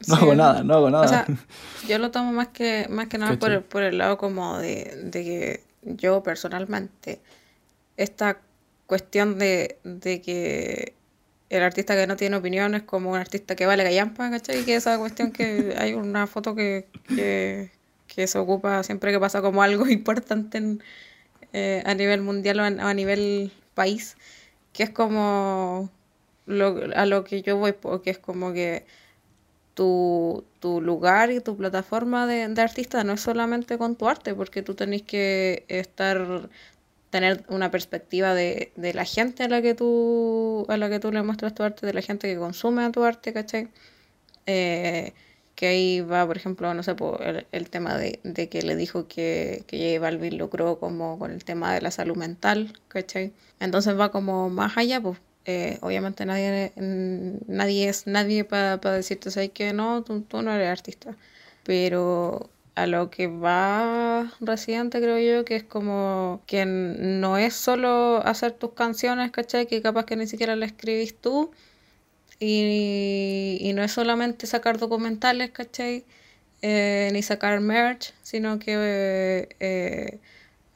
Sí, 0.00 0.12
hago 0.12 0.34
nada, 0.34 0.64
no 0.64 0.74
hago 0.74 0.90
nada. 0.90 1.04
O 1.04 1.08
sea, 1.08 1.26
yo 1.88 1.98
lo 1.98 2.10
tomo 2.10 2.32
más 2.32 2.48
que, 2.48 2.86
más 2.90 3.06
que 3.06 3.16
nada 3.18 3.38
por 3.38 3.52
el, 3.52 3.62
por 3.62 3.82
el 3.84 3.98
lado 3.98 4.18
como 4.18 4.58
de, 4.58 5.02
de 5.04 5.24
que 5.24 5.60
yo 5.82 6.22
personalmente, 6.24 7.20
esta 7.96 8.38
cuestión 8.86 9.38
de, 9.38 9.78
de 9.84 10.20
que 10.20 10.94
el 11.50 11.62
artista 11.62 11.94
que 11.96 12.06
no 12.06 12.16
tiene 12.16 12.36
opinión 12.36 12.74
es 12.74 12.82
como 12.82 13.10
un 13.10 13.16
artista 13.16 13.56
que 13.56 13.66
vale 13.66 13.84
gallampa, 13.84 14.30
¿cachai? 14.30 14.64
Que 14.64 14.76
esa 14.76 14.98
cuestión 14.98 15.32
que 15.32 15.74
hay 15.78 15.94
una 15.94 16.26
foto 16.26 16.54
que, 16.54 16.88
que, 17.08 17.70
que 18.06 18.26
se 18.26 18.38
ocupa 18.38 18.82
siempre 18.82 19.12
que 19.12 19.20
pasa 19.20 19.42
como 19.42 19.62
algo 19.62 19.86
importante 19.88 20.58
en, 20.58 20.82
eh, 21.52 21.82
a 21.86 21.94
nivel 21.94 22.22
mundial 22.22 22.60
o 22.60 22.64
a, 22.64 22.90
a 22.90 22.94
nivel 22.94 23.52
país, 23.74 24.16
que 24.72 24.82
es 24.84 24.90
como 24.90 25.90
lo, 26.46 26.80
a 26.94 27.06
lo 27.06 27.24
que 27.24 27.42
yo 27.42 27.56
voy, 27.56 27.72
porque 27.72 28.10
es 28.10 28.18
como 28.18 28.52
que 28.52 28.86
tu, 29.74 30.44
tu 30.60 30.80
lugar 30.80 31.30
y 31.30 31.40
tu 31.40 31.56
plataforma 31.56 32.26
de, 32.26 32.48
de 32.48 32.62
artista 32.62 33.04
no 33.04 33.14
es 33.14 33.20
solamente 33.20 33.78
con 33.78 33.96
tu 33.96 34.08
arte, 34.08 34.34
porque 34.34 34.62
tú 34.62 34.74
tenés 34.74 35.02
que 35.02 35.64
estar 35.68 36.50
tener 37.10 37.44
una 37.48 37.70
perspectiva 37.70 38.34
de, 38.34 38.72
de 38.76 38.94
la 38.94 39.04
gente 39.04 39.44
a 39.44 39.48
la 39.48 39.62
que 39.62 39.74
tú 39.74 40.66
a 40.68 40.76
la 40.76 40.88
que 40.90 41.00
tú 41.00 41.12
le 41.12 41.22
muestras 41.22 41.54
tu 41.54 41.62
arte, 41.62 41.86
de 41.86 41.92
la 41.94 42.02
gente 42.02 42.28
que 42.32 42.38
consume 42.38 42.90
tu 42.90 43.04
arte, 43.04 43.32
¿cachai? 43.32 43.68
Eh, 44.46 45.14
que 45.54 45.66
ahí 45.68 46.00
va, 46.02 46.26
por 46.26 46.36
ejemplo, 46.36 46.72
no 46.74 46.82
sé, 46.84 46.94
por 46.94 47.22
el, 47.22 47.46
el 47.52 47.70
tema 47.70 47.96
de, 47.98 48.20
de 48.24 48.48
que 48.48 48.62
le 48.62 48.76
dijo 48.76 49.08
que, 49.08 49.64
que 49.66 49.94
J 49.94 50.00
Balvin 50.00 50.38
lucró 50.38 50.78
como 50.78 51.18
con 51.18 51.32
el 51.32 51.44
tema 51.44 51.74
de 51.74 51.80
la 51.80 51.90
salud 51.90 52.16
mental, 52.16 52.72
¿cachai? 52.88 53.32
Entonces 53.60 53.98
va 53.98 54.10
como 54.12 54.50
más 54.50 54.76
allá, 54.78 55.00
pues 55.00 55.18
eh, 55.46 55.78
obviamente 55.80 56.26
nadie, 56.26 56.72
nadie 56.76 57.88
es 57.88 58.06
nadie 58.06 58.44
para 58.44 58.76
decirte, 58.78 59.30
¿sabes 59.30 59.50
que 59.50 59.72
no? 59.72 60.02
Tú, 60.04 60.20
tú 60.22 60.42
no 60.42 60.52
eres 60.52 60.68
artista. 60.68 61.16
Pero 61.64 62.50
a 62.78 62.86
lo 62.86 63.10
que 63.10 63.26
va 63.26 64.32
Residente, 64.40 65.00
creo 65.00 65.18
yo, 65.18 65.44
que 65.44 65.56
es 65.56 65.64
como 65.64 66.42
que 66.46 66.64
no 66.64 67.36
es 67.36 67.54
solo 67.54 68.22
hacer 68.24 68.52
tus 68.52 68.72
canciones, 68.72 69.32
¿cachai? 69.32 69.66
Que 69.66 69.82
capaz 69.82 70.04
que 70.04 70.14
ni 70.14 70.28
siquiera 70.28 70.54
las 70.54 70.70
escribís 70.70 71.16
tú. 71.16 71.50
Y, 72.38 73.58
y 73.60 73.72
no 73.72 73.82
es 73.82 73.90
solamente 73.90 74.46
sacar 74.46 74.78
documentales, 74.78 75.50
¿cachai? 75.50 76.04
Eh, 76.62 77.10
ni 77.12 77.22
sacar 77.22 77.58
merch, 77.60 78.14
sino 78.22 78.60
que 78.60 78.74
eh, 78.76 79.48
eh, 79.58 80.18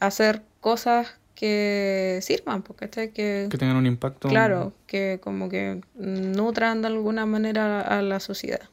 hacer 0.01 0.43
cosas 0.61 1.07
que 1.37 2.19
sirvan, 2.23 2.63
porque 2.63 2.87
¿cachai? 2.87 3.13
Que, 3.13 3.47
Que 3.49 3.59
tengan 3.59 3.77
un 3.77 3.87
impacto. 3.87 4.29
claro, 4.29 4.73
que 4.89 5.21
como 5.23 5.49
que 5.49 5.81
nutran 5.95 6.83
de 6.83 6.89
alguna 6.89 7.27
manera 7.27 7.81
a 7.81 8.03
la 8.03 8.19
sociedad. 8.19 8.69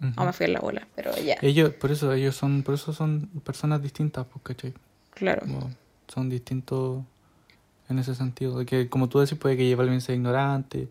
Ujú. 0.00 0.12
O 0.16 0.24
me 0.24 0.32
fui 0.32 0.46
en 0.46 0.52
la 0.54 0.60
bola, 0.60 0.88
pero 0.94 1.14
ya, 1.16 1.36
Ellos, 1.42 1.70
por 1.74 1.90
eso, 1.90 2.12
ellos 2.12 2.34
son, 2.34 2.62
por 2.62 2.74
eso 2.74 2.92
son 2.92 3.28
personas 3.44 3.82
distintas, 3.82 4.26
pues, 4.26 4.42
¿cachai? 4.42 4.74
claro. 5.14 5.42
Como 5.42 5.70
son 6.08 6.28
distintos 6.28 7.02
en 7.88 7.98
ese 7.98 8.14
sentido. 8.14 8.64
Que, 8.64 8.88
como 8.88 9.08
tú 9.08 9.20
decís, 9.20 9.38
puede 9.38 9.56
que 9.56 9.70
J 9.70 9.76
Balvin 9.76 10.00
sea 10.00 10.14
ignorante. 10.14 10.88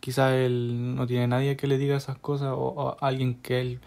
Quizás 0.00 0.32
él 0.32 0.94
no 0.94 1.06
tiene 1.06 1.26
nadie 1.26 1.56
que 1.56 1.66
le 1.66 1.78
diga 1.78 1.96
esas 1.96 2.18
cosas 2.18 2.48
o, 2.48 2.58
o 2.58 2.96
alguien 3.00 3.34
que 3.36 3.60
él 3.60 3.80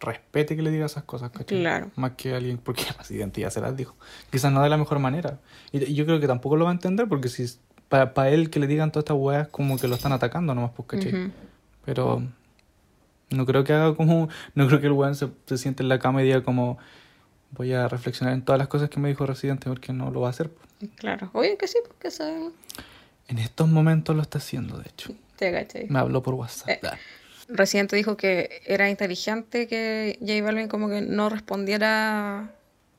respete 0.00 0.56
que 0.56 0.62
le 0.62 0.70
diga 0.70 0.86
esas 0.86 1.04
cosas, 1.04 1.30
¿cachai? 1.30 1.60
Claro. 1.60 1.90
Más 1.96 2.12
que 2.12 2.34
alguien, 2.34 2.58
porque 2.58 2.84
presidente 2.96 3.40
ya 3.40 3.50
se 3.50 3.60
las 3.60 3.76
dijo. 3.76 3.94
Quizás 4.30 4.52
no 4.52 4.62
de 4.62 4.68
la 4.68 4.76
mejor 4.76 4.98
manera. 4.98 5.38
Y, 5.72 5.82
y 5.84 5.94
yo 5.94 6.04
creo 6.04 6.20
que 6.20 6.26
tampoco 6.26 6.56
lo 6.56 6.64
va 6.64 6.70
a 6.70 6.74
entender 6.74 7.08
porque 7.08 7.28
si 7.28 7.46
para 7.88 8.28
él 8.30 8.50
que 8.50 8.58
le 8.58 8.66
digan 8.66 8.90
todas 8.90 9.04
estas 9.04 9.16
weas 9.16 9.48
como 9.48 9.78
que 9.78 9.86
lo 9.88 9.94
están 9.94 10.12
atacando 10.12 10.54
nomás, 10.54 10.72
pues, 10.76 10.88
¿cachai? 10.88 11.14
Ujú. 11.14 11.32
Pero 11.84 12.22
no 13.30 13.46
creo 13.46 13.64
que 13.64 13.72
haga 13.72 13.94
como. 13.94 14.28
No 14.54 14.66
creo 14.66 14.80
que 14.80 14.86
el 14.86 14.92
weón 14.92 15.14
se, 15.14 15.28
se 15.46 15.58
siente 15.58 15.82
en 15.82 15.88
la 15.88 15.98
cama 15.98 16.22
y 16.22 16.26
diga 16.26 16.42
como. 16.42 16.78
Voy 17.52 17.72
a 17.72 17.88
reflexionar 17.88 18.34
en 18.34 18.42
todas 18.42 18.58
las 18.58 18.68
cosas 18.68 18.90
que 18.90 19.00
me 19.00 19.08
dijo 19.08 19.24
Residente 19.24 19.68
porque 19.68 19.92
no 19.92 20.10
lo 20.10 20.20
va 20.20 20.28
a 20.28 20.30
hacer. 20.30 20.50
Claro. 20.96 21.30
Oye, 21.32 21.56
que 21.56 21.68
sí, 21.68 21.78
porque 21.86 22.10
se... 22.10 22.50
En 23.28 23.38
estos 23.38 23.68
momentos 23.68 24.14
lo 24.14 24.22
está 24.22 24.38
haciendo, 24.38 24.78
de 24.78 24.88
hecho. 24.88 25.14
Te 25.36 25.52
cachai. 25.52 25.86
Me 25.88 25.98
habló 25.98 26.22
por 26.22 26.34
WhatsApp. 26.34 26.68
Eh, 26.68 26.80
Residente 27.48 27.96
dijo 27.96 28.16
que 28.16 28.62
era 28.66 28.90
inteligente 28.90 29.68
que 29.68 30.18
J 30.20 30.42
Balvin 30.42 30.68
como 30.68 30.88
que 30.88 31.00
no 31.00 31.28
respondiera 31.28 32.52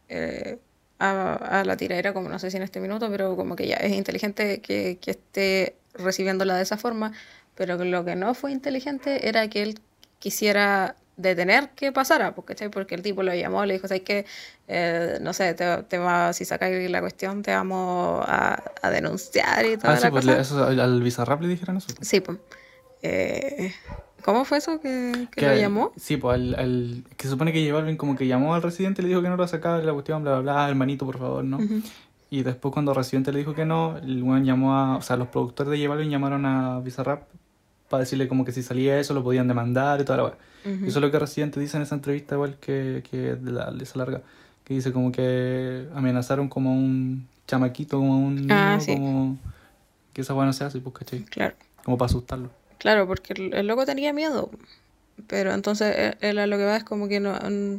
eh, 0.10 0.58
a, 1.00 1.34
a 1.60 1.64
la 1.66 1.78
tiradera, 1.78 2.14
como 2.14 2.30
no 2.30 2.40
sé 2.40 2.50
si 2.50 2.58
en 2.58 2.64
este 2.64 2.80
minuto, 2.80 3.10
pero 3.12 3.36
como 3.36 3.56
que 3.56 3.68
ya 3.68 3.76
es 3.76 3.92
inteligente 3.92 4.62
que, 4.62 4.98
que 5.02 5.12
esté 5.12 5.76
recibiéndola 5.94 6.56
de 6.56 6.64
esa 6.64 6.78
forma, 6.78 7.12
pero 7.56 7.78
lo 7.84 8.06
que 8.06 8.16
no 8.16 8.34
fue 8.34 8.52
inteligente 8.52 9.28
era 9.28 9.50
que 9.50 9.64
él 9.64 9.80
quisiera 10.20 10.96
detener 11.16 11.70
que 11.72 11.92
pasara, 11.92 12.36
porque, 12.36 12.54
¿cachai? 12.54 12.70
porque 12.70 12.94
el 12.96 13.02
tipo 13.02 13.24
lo 13.24 13.34
llamó, 13.34 13.66
le 13.66 13.74
dijo, 13.74 13.88
¿sabes 13.88 14.04
qué? 14.04 14.26
Eh, 14.68 15.18
no 15.22 15.34
sé, 15.34 15.54
te, 15.56 15.84
te 15.84 15.98
va, 15.98 16.32
si 16.34 16.46
sacáis 16.46 16.90
la 16.92 17.00
cuestión 17.02 17.42
te 17.42 17.52
vamos 17.56 18.24
a, 18.28 18.62
a 18.84 18.90
denunciar 18.92 19.66
y 19.66 19.78
toda 19.78 20.00
Ah, 20.04 20.10
pues 20.12 20.26
le- 20.26 20.40
eso, 20.40 20.64
al, 20.64 20.80
al 20.80 21.02
Bizarrap 21.02 21.42
le 21.42 21.48
dijeron 21.48 21.78
eso. 21.78 21.88
Sí, 22.02 22.20
pues. 22.20 22.38
Eh, 23.02 23.74
¿Cómo 24.24 24.46
fue 24.46 24.58
eso 24.60 24.80
que, 24.80 25.28
que 25.32 25.40
Que 25.42 25.46
lo 25.46 25.52
al- 25.54 25.60
llamó? 25.60 25.92
Sí, 25.96 26.18
pues 26.18 26.36
al, 26.36 26.56
al- 26.56 27.04
que 27.16 27.24
se 27.24 27.30
supone 27.30 27.54
que 27.54 27.72
Balvin 27.72 27.98
como 27.98 28.16
que 28.16 28.28
llamó 28.28 28.54
al 28.54 28.62
Residente 28.62 29.02
y 29.02 29.04
le 29.04 29.10
dijo 29.10 29.22
que 29.22 29.30
no 29.30 29.38
lo 29.38 29.48
sacaba 29.48 29.80
de 29.80 29.86
la 29.86 29.94
cuestión, 29.94 30.22
bla, 30.24 30.40
bla, 30.40 30.54
bla, 30.54 30.70
hermanito, 30.70 31.06
por 31.06 31.18
favor, 31.18 31.44
¿no? 31.44 31.58
Y 32.30 32.44
después 32.44 32.74
cuando 32.74 32.94
Residente 32.94 33.32
le 33.32 33.40
dijo 33.40 33.56
que 33.56 33.66
no, 33.66 33.98
el 33.98 34.22
weón 34.22 34.44
llamó 34.44 34.76
a... 34.76 34.98
O 34.98 35.02
sea, 35.02 35.16
los 35.16 35.30
productores 35.30 35.72
de 35.72 35.78
J 35.78 35.90
Balvin 35.90 36.10
llamaron 36.12 36.46
a 36.46 36.80
Bizarrap 36.82 37.24
para 37.90 38.02
decirle 38.02 38.28
como 38.28 38.44
que 38.46 38.52
si 38.52 38.64
salía 38.64 39.00
eso 39.00 39.14
lo 39.14 39.24
podían 39.24 39.48
demandar 39.48 40.02
y 40.02 40.04
toda 40.06 40.18
la 40.18 40.24
weá. 40.26 40.34
Y 40.66 40.88
eso 40.88 41.00
es 41.00 41.02
lo 41.02 41.10
que 41.12 41.20
Residente 41.20 41.60
dice 41.62 41.78
en 41.78 41.84
esa 41.84 41.96
entrevista 41.96 42.36
igual 42.36 42.58
que, 42.60 43.02
que 43.10 43.18
de, 43.36 43.52
la, 43.52 43.74
esa 43.82 43.98
larga. 44.00 44.22
Que 44.66 44.74
dice 44.74 44.92
como 44.92 45.12
que 45.14 45.88
amenazaron 45.96 46.50
como 46.50 46.72
a 46.72 46.74
un 46.74 47.26
chamaquito, 47.48 47.98
como 48.00 48.14
a 48.14 48.18
un 48.18 48.36
niño, 48.36 48.48
Ah, 48.54 48.78
sí. 48.82 48.94
como... 48.94 49.38
Que 50.12 50.22
esa 50.22 50.34
weá 50.34 50.46
no 50.46 50.52
se 50.54 50.64
hace, 50.66 50.80
pues, 50.80 50.96
¿cachai? 50.96 51.24
Claro, 51.26 51.56
Como 51.86 51.98
para 51.98 52.08
asustarlo. 52.08 52.50
claro, 52.80 53.08
porque 53.08 53.34
el, 53.34 53.54
el 53.54 53.68
loco 53.68 53.86
tenía 53.86 54.12
miedo. 54.14 54.50
Pero 55.28 55.54
entonces 55.54 55.96
él, 55.98 56.18
él 56.22 56.38
a 56.40 56.48
lo 56.48 56.58
que 56.58 56.66
va 56.66 56.76
es 56.78 56.84
como 56.84 57.08
que 57.08 57.20
no, 57.20 57.34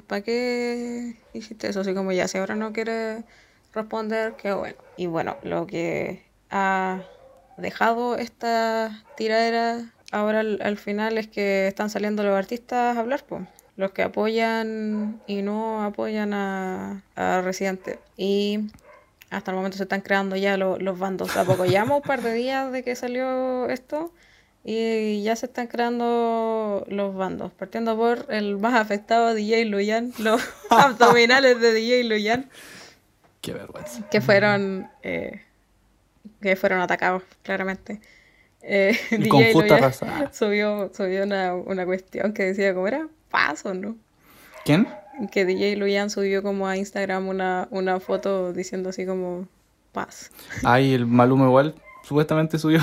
¿para 0.07 0.23
qué 0.23 1.17
hiciste 1.35 1.69
eso? 1.69 1.81
Así 1.81 1.93
como 1.95 2.11
ya, 2.13 2.27
si 2.27 2.39
ahora 2.39 2.55
no 2.57 2.73
quiere 2.73 3.23
responder, 3.75 4.35
qué 4.41 4.53
bueno. 4.55 4.77
Y 4.97 5.07
bueno, 5.07 5.37
lo 5.43 5.67
que 5.67 6.23
ha 6.51 7.03
dejado 7.59 8.17
esta 8.17 9.05
tiradera 9.17 9.93
ahora 10.13 10.41
al, 10.41 10.59
al 10.63 10.77
final 10.77 11.19
es 11.19 11.29
que 11.29 11.69
están 11.69 11.91
saliendo 11.91 12.23
los 12.23 12.37
artistas 12.37 12.97
a 12.97 13.01
hablar, 13.01 13.25
pues. 13.29 13.43
Los 13.77 13.93
que 13.93 14.03
apoyan 14.03 15.21
y 15.29 15.43
no 15.43 15.85
apoyan 15.85 16.35
a, 16.35 17.03
a 17.15 17.41
Residente. 17.43 17.99
Y 18.17 18.61
hasta 19.31 19.51
el 19.53 19.57
momento 19.57 19.77
se 19.77 19.85
están 19.85 20.01
creando 20.01 20.35
ya 20.37 20.57
lo- 20.57 20.79
los 20.79 20.99
bandos. 20.99 21.37
A 21.37 21.45
poco 21.45 21.65
llamo 21.65 21.97
un 21.99 22.03
par 22.03 22.23
de 22.23 22.33
días 22.33 22.73
de 22.73 22.83
que 22.83 22.97
salió 22.97 23.69
esto 23.69 24.13
y 24.65 25.23
ya 25.23 25.37
se 25.37 25.47
están 25.47 25.69
creando 25.69 26.85
los 26.89 27.15
bandos. 27.15 27.53
Partiendo 27.53 27.97
por 27.97 28.27
el 28.31 28.59
más 28.59 28.75
afectado, 28.75 29.33
DJ 29.33 29.65
Luyan, 29.67 30.13
los 30.19 30.43
abdominales 30.71 31.61
de 31.61 31.73
DJ 31.73 32.03
Luyan, 32.05 32.51
Qué 33.41 33.53
vergüenza. 33.53 34.09
que 34.11 34.21
fueron 34.21 34.91
eh, 35.05 35.43
que 36.41 36.57
fueron 36.57 36.81
atacados, 36.81 37.23
claramente. 37.43 38.01
Eh, 38.63 38.97
Y 39.11 39.29
con 39.29 39.43
justa 39.53 39.75
Luyan 39.75 39.81
razón. 39.83 40.09
subió, 40.33 40.91
subió 40.95 41.25
una, 41.25 41.55
una 41.55 41.85
cuestión 41.87 42.33
que 42.33 42.45
decía 42.45 42.75
como 42.75 42.89
era 42.89 43.09
paso, 43.31 43.75
¿no? 43.75 43.97
¿Quién? 44.65 44.89
Que 45.33 45.45
DJ 45.45 45.77
Luyan 45.77 46.11
subió 46.11 46.43
como 46.43 46.67
a 46.69 46.77
Instagram 46.77 47.29
una, 47.29 47.69
una 47.71 47.99
foto 48.01 48.53
diciendo 48.53 48.91
así 48.91 49.05
como 49.07 49.49
paz. 49.93 50.31
Ay, 50.65 50.95
el 50.95 51.07
Maluma 51.07 51.47
igual 51.47 51.75
supuestamente 52.05 52.59
subió 52.59 52.81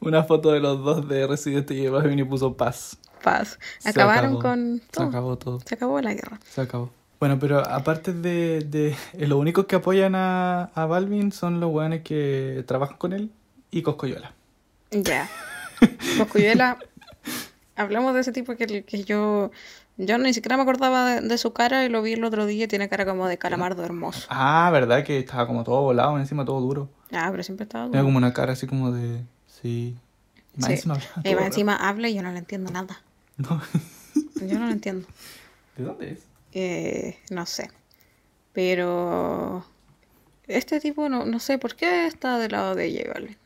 una 0.00 0.24
foto 0.24 0.52
de 0.52 0.60
los 0.60 0.82
dos 0.82 1.08
de 1.08 1.26
Residente 1.26 1.74
y 1.74 1.88
Balvin 1.88 2.18
y 2.20 2.24
puso 2.24 2.56
paz. 2.56 2.98
Paz. 3.22 3.58
Se 3.78 3.88
Acabaron 3.90 4.36
acabó. 4.36 4.42
con 4.42 4.80
Se 4.80 4.86
todo. 4.92 5.08
acabó 5.08 5.36
todo. 5.36 5.60
Se 5.64 5.74
acabó 5.74 6.00
la 6.00 6.14
guerra. 6.14 6.38
Se 6.44 6.60
acabó. 6.60 6.90
Bueno, 7.18 7.38
pero 7.38 7.58
aparte 7.68 8.12
de, 8.12 8.60
de 8.60 8.94
eh, 9.14 9.26
los 9.26 9.38
únicos 9.38 9.66
que 9.66 9.76
apoyan 9.76 10.14
a, 10.14 10.64
a 10.74 10.86
Balvin 10.86 11.32
son 11.32 11.60
los 11.60 11.72
weones 11.72 12.02
que 12.02 12.62
trabajan 12.66 12.96
con 12.98 13.12
él 13.12 13.30
y 13.78 13.82
Coscoyola. 13.82 14.32
Ya. 14.90 15.28
Coscuyuela, 16.18 16.78
hablamos 17.76 18.14
de 18.14 18.20
ese 18.20 18.32
tipo 18.32 18.56
que, 18.56 18.84
que 18.84 19.04
yo, 19.04 19.50
yo 19.96 20.18
ni 20.18 20.32
siquiera 20.32 20.56
me 20.56 20.62
acordaba 20.62 21.06
de, 21.16 21.20
de 21.28 21.38
su 21.38 21.52
cara 21.52 21.84
y 21.84 21.88
lo 21.88 22.00
vi 22.02 22.14
el 22.14 22.24
otro 22.24 22.46
día 22.46 22.64
y 22.64 22.68
tiene 22.68 22.88
cara 22.88 23.04
como 23.04 23.26
de 23.28 23.36
calamardo 23.38 23.84
hermoso. 23.84 24.26
Ah, 24.30 24.70
¿verdad? 24.72 25.04
Que 25.04 25.18
estaba 25.18 25.46
como 25.46 25.64
todo 25.64 25.82
volado, 25.82 26.18
encima 26.18 26.44
todo 26.44 26.60
duro. 26.60 26.88
Ah, 27.12 27.28
pero 27.30 27.42
siempre 27.42 27.64
estaba 27.64 27.86
duro. 27.86 28.02
como 28.02 28.16
una 28.16 28.32
cara 28.32 28.52
así 28.54 28.66
como 28.66 28.90
de... 28.92 29.22
Sí. 29.46 29.96
Y 30.56 30.60
Más 30.60 30.68
Sí. 30.68 30.72
encima 30.74 30.94
hablaba 30.94 31.12
Y 31.20 31.22
todo 31.22 31.32
más 31.32 31.34
raro. 31.40 31.46
encima 31.46 31.76
habla 31.88 32.08
y 32.08 32.14
yo 32.14 32.22
no 32.22 32.32
le 32.32 32.38
entiendo 32.38 32.70
nada. 32.70 33.00
No. 33.38 33.60
Yo 34.46 34.58
no 34.58 34.66
lo 34.66 34.72
entiendo. 34.72 35.06
¿De 35.76 35.84
dónde 35.84 36.12
es? 36.12 36.20
Eh, 36.52 37.18
no 37.30 37.44
sé. 37.44 37.70
Pero 38.54 39.62
este 40.46 40.80
tipo 40.80 41.08
no, 41.10 41.26
no 41.26 41.38
sé 41.40 41.58
por 41.58 41.74
qué 41.76 42.06
está 42.06 42.38
del 42.38 42.52
lado 42.52 42.74
de 42.74 42.90
J 42.96 43.12
Balvin. 43.12 43.36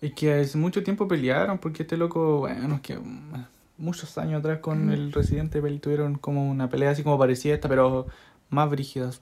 Es 0.00 0.12
que 0.14 0.32
hace 0.34 0.56
mucho 0.56 0.82
tiempo 0.82 1.06
pelearon 1.06 1.58
porque 1.58 1.82
este 1.82 1.96
loco, 1.96 2.38
bueno, 2.40 2.76
es 2.76 2.80
que 2.80 2.96
mm, 2.98 3.44
muchos 3.78 4.16
años 4.18 4.40
atrás 4.40 4.60
con 4.60 4.90
el 4.90 5.12
Residente 5.12 5.62
pel- 5.62 5.80
tuvieron 5.80 6.16
como 6.16 6.48
una 6.50 6.68
pelea 6.70 6.90
así 6.90 7.02
como 7.02 7.18
parecía 7.18 7.54
esta, 7.54 7.68
pero 7.68 8.06
más 8.48 8.70
brígidas. 8.70 9.20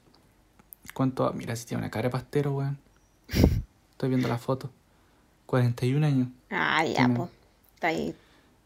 ¿Cuánto? 0.94 1.26
a- 1.26 1.32
Mira, 1.32 1.56
si 1.56 1.66
tiene 1.66 1.82
una 1.82 1.90
cara 1.90 2.04
de 2.08 2.10
pastero, 2.10 2.52
weón. 2.52 2.78
Estoy 3.90 4.08
viendo 4.08 4.28
la 4.28 4.38
foto. 4.38 4.70
41 5.46 6.04
años. 6.06 6.28
Ah, 6.50 6.84
ya, 6.84 6.94
Tiene- 6.96 7.14
pues. 7.16 7.30
Está 7.74 7.86
ahí, 7.88 8.14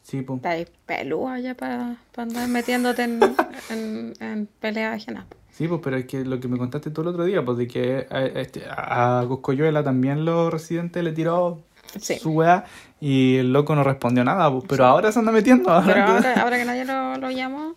Sí, 0.02 0.20
po. 0.22 0.36
está 0.36 0.50
ahí 0.50 0.66
pelúa 0.86 1.38
ya 1.38 1.54
para 1.54 1.96
andar 2.16 2.48
metiéndote 2.48 3.02
en, 3.04 3.20
en, 3.70 4.12
en 4.20 4.48
peleas 4.60 4.96
ajenas. 4.96 5.24
po. 5.26 5.36
Sí, 5.50 5.68
pues, 5.68 5.80
pero 5.84 5.96
es 5.96 6.06
que 6.06 6.24
lo 6.24 6.40
que 6.40 6.48
me 6.48 6.56
contaste 6.58 6.90
tú 6.90 7.02
el 7.02 7.08
otro 7.08 7.24
día, 7.24 7.44
pues 7.44 7.56
de 7.58 7.68
que 7.68 8.06
a, 8.10 8.22
este, 8.24 8.64
a 8.68 9.24
Coscoyuela 9.28 9.82
también 9.84 10.24
los 10.24 10.50
residentes 10.52 11.04
le 11.04 11.12
tiró 11.12 11.60
Sí. 12.01 12.18
su 12.18 12.30
weá 12.30 12.64
y 13.01 13.37
el 13.37 13.53
loco 13.53 13.74
no 13.74 13.85
respondió 13.85 14.24
nada, 14.24 14.51
pues, 14.51 14.64
pero 14.68 14.87
ahora 14.87 15.12
se 15.12 15.18
anda 15.18 15.33
metiendo. 15.33 15.64
Pero 15.87 16.01
Ahora 16.03 16.16
ahora, 16.16 16.43
ahora 16.43 16.57
que 16.59 16.64
nadie 16.64 16.85
lo, 16.85 17.16
lo 17.16 17.30
llamó. 17.30 17.74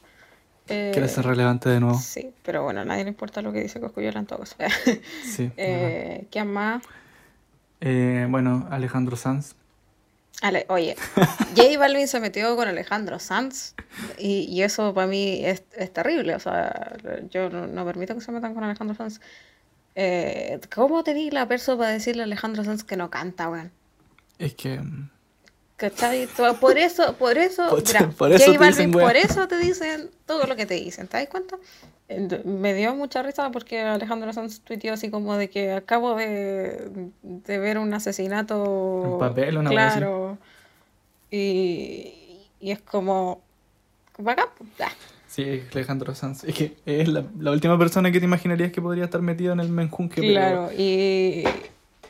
eh, 0.67 0.91
quiere 0.93 1.07
ser 1.09 1.25
relevante 1.25 1.69
de 1.69 1.79
nuevo. 1.79 1.97
Sí, 1.99 2.31
pero 2.43 2.63
bueno, 2.63 2.81
a 2.81 2.85
nadie 2.85 3.03
le 3.03 3.09
importa 3.09 3.41
lo 3.41 3.51
que 3.51 3.61
dice 3.61 3.79
Coscuyola 3.79 4.19
en 4.19 4.25
todo 4.25 4.39
caso. 4.39 4.55
Sí. 5.25 5.51
eh, 5.57 6.27
¿Quién 6.31 6.51
más? 6.53 6.83
Eh, 7.81 8.25
bueno, 8.29 8.67
Alejandro 8.71 9.15
Sanz. 9.17 9.55
Ale- 10.41 10.65
oye, 10.69 10.95
J 11.55 11.77
Balvin 11.79 12.07
se 12.07 12.19
metió 12.19 12.55
con 12.55 12.67
Alejandro 12.67 13.19
Sanz 13.19 13.73
y, 14.17 14.41
y 14.49 14.63
eso 14.63 14.93
para 14.93 15.07
mí 15.07 15.41
es, 15.45 15.63
es 15.77 15.91
terrible. 15.93 16.35
O 16.35 16.39
sea, 16.39 16.93
yo 17.31 17.49
no, 17.49 17.67
no 17.67 17.85
permito 17.85 18.13
que 18.15 18.21
se 18.21 18.31
metan 18.31 18.53
con 18.53 18.63
Alejandro 18.63 18.95
Sanz. 18.95 19.19
Eh, 19.95 20.59
¿Cómo 20.73 21.03
tenía 21.03 21.31
la 21.31 21.47
perso 21.47 21.77
para 21.77 21.91
decirle 21.91 22.21
a 22.23 22.25
Alejandro 22.25 22.63
Sanz 22.63 22.83
que 22.83 22.97
no 22.97 23.09
canta, 23.09 23.49
weón? 23.49 23.71
Es 24.39 24.53
que. 24.55 24.79
mm, 24.79 25.09
¿Cachai? 25.77 26.27
Por 26.61 26.77
eso, 26.77 27.15
por 27.17 27.37
eso, 27.37 27.69
Por- 27.69 27.83
mira, 27.85 28.09
por 28.17 28.31
eso 28.31 28.45
J 28.45 28.51
dicen, 28.51 28.59
Balvin, 28.59 28.95
weón. 28.95 29.07
por 29.07 29.17
eso 29.17 29.47
te 29.47 29.57
dicen 29.57 30.09
todo 30.25 30.45
lo 30.47 30.55
que 30.55 30.65
te 30.65 30.75
dicen, 30.75 31.07
¿te 31.07 31.17
das 31.17 31.27
cuenta? 31.27 31.57
Eh, 32.07 32.41
Me 32.45 32.73
dio 32.73 32.95
mucha 32.95 33.21
risa 33.23 33.51
porque 33.51 33.81
Alejandro 33.81 34.31
Sanz 34.31 34.61
tuiteó 34.61 34.93
así 34.93 35.09
como 35.09 35.35
de 35.35 35.49
que 35.49 35.73
acabo 35.73 36.15
de, 36.15 36.89
de 37.23 37.57
ver 37.59 37.77
un 37.77 37.93
asesinato. 37.93 38.63
Un 38.63 39.19
papel, 39.19 39.57
una. 39.57 39.69
Claro. 39.69 40.37
Y, 41.31 42.13
y 42.59 42.71
es 42.71 42.79
como. 42.81 43.41
Pues, 44.15 44.37
ah. 44.39 44.89
Sí, 45.27 45.61
Alejandro 45.73 46.15
Sanz. 46.15 46.45
Es 46.45 46.55
que 46.55 46.77
es 46.85 47.07
la, 47.09 47.25
la 47.37 47.51
última 47.51 47.77
persona 47.77 48.09
que 48.11 48.19
te 48.19 48.25
imaginarías 48.25 48.71
que 48.71 48.81
podría 48.81 49.03
estar 49.05 49.21
metido 49.21 49.51
en 49.51 49.59
el 49.59 49.67
menjunque, 49.69 50.21
pero 50.21 50.31
Claro, 50.31 50.69
y, 50.77 51.43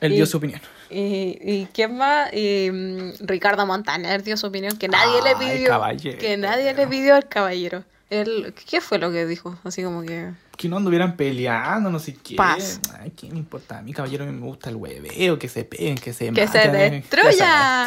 él 0.02 0.14
y- 0.14 0.16
dio 0.16 0.26
su 0.26 0.38
opinión. 0.38 0.62
y, 0.90 1.38
y 1.42 1.68
¿quién 1.74 1.98
más? 1.98 2.32
Y, 2.34 2.70
mm, 2.72 3.14
Ricardo 3.22 3.66
Montaner 3.66 4.24
dio 4.24 4.38
su 4.38 4.48
opinión 4.48 4.78
que 4.78 4.88
nadie 4.88 5.22
le 5.24 5.36
pidió. 5.36 5.68
caballero. 5.68 6.18
Que 6.18 6.38
nadie 6.38 6.74
le 6.74 6.88
pidió 6.88 7.16
al 7.16 7.28
caballero. 7.28 7.84
Él, 8.10 8.54
¿Qué 8.70 8.82
fue 8.82 9.00
lo 9.00 9.12
que 9.12 9.26
dijo? 9.26 9.58
Así 9.64 9.84
como 9.84 10.04
que. 10.04 10.32
Que 10.58 10.70
no 10.70 10.78
anduvieran 10.78 11.18
peleando, 11.18 11.90
no 11.90 12.00
sé 12.00 12.14
qué. 12.16 12.36
Paz. 12.36 12.80
Ay, 13.00 13.12
¿qué 13.12 13.30
me 13.30 13.40
importa? 13.40 13.80
A 13.80 13.82
mi 13.82 13.94
caballero 13.94 14.26
mí 14.26 14.32
me 14.32 14.46
gusta 14.46 14.70
el 14.70 14.76
hueveo, 14.76 15.38
que 15.40 15.50
se 15.50 15.64
peguen, 15.66 15.96
que 15.98 16.14
se 16.14 16.32
Que 16.32 16.48
se 16.48 16.58
maten, 16.68 16.72
Que 16.72 16.90
destruyan. 16.98 17.34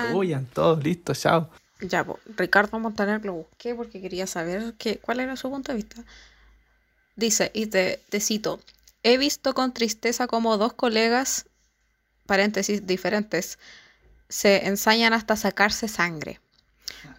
se 0.00 0.02
destruyan, 0.02 0.46
todos, 0.52 0.82
listo, 0.84 1.14
chao. 1.14 1.48
Ya, 1.80 2.04
Ricardo 2.36 2.78
Montaner 2.80 3.24
lo 3.24 3.34
busqué 3.34 3.74
porque 3.76 4.00
quería 4.00 4.26
saber 4.26 4.74
qué, 4.76 4.98
cuál 4.98 5.20
era 5.20 5.36
su 5.36 5.48
punto 5.48 5.70
de 5.72 5.76
vista. 5.76 6.02
Dice, 7.16 7.50
y 7.54 7.66
te, 7.66 8.00
te 8.10 8.20
cito, 8.20 8.60
he 9.02 9.18
visto 9.18 9.54
con 9.54 9.72
tristeza 9.72 10.26
como 10.26 10.56
dos 10.58 10.72
colegas, 10.72 11.46
paréntesis 12.28 12.86
diferentes, 12.86 13.58
se 14.28 14.66
ensañan 14.66 15.14
hasta 15.14 15.34
sacarse 15.34 15.88
sangre. 15.88 16.40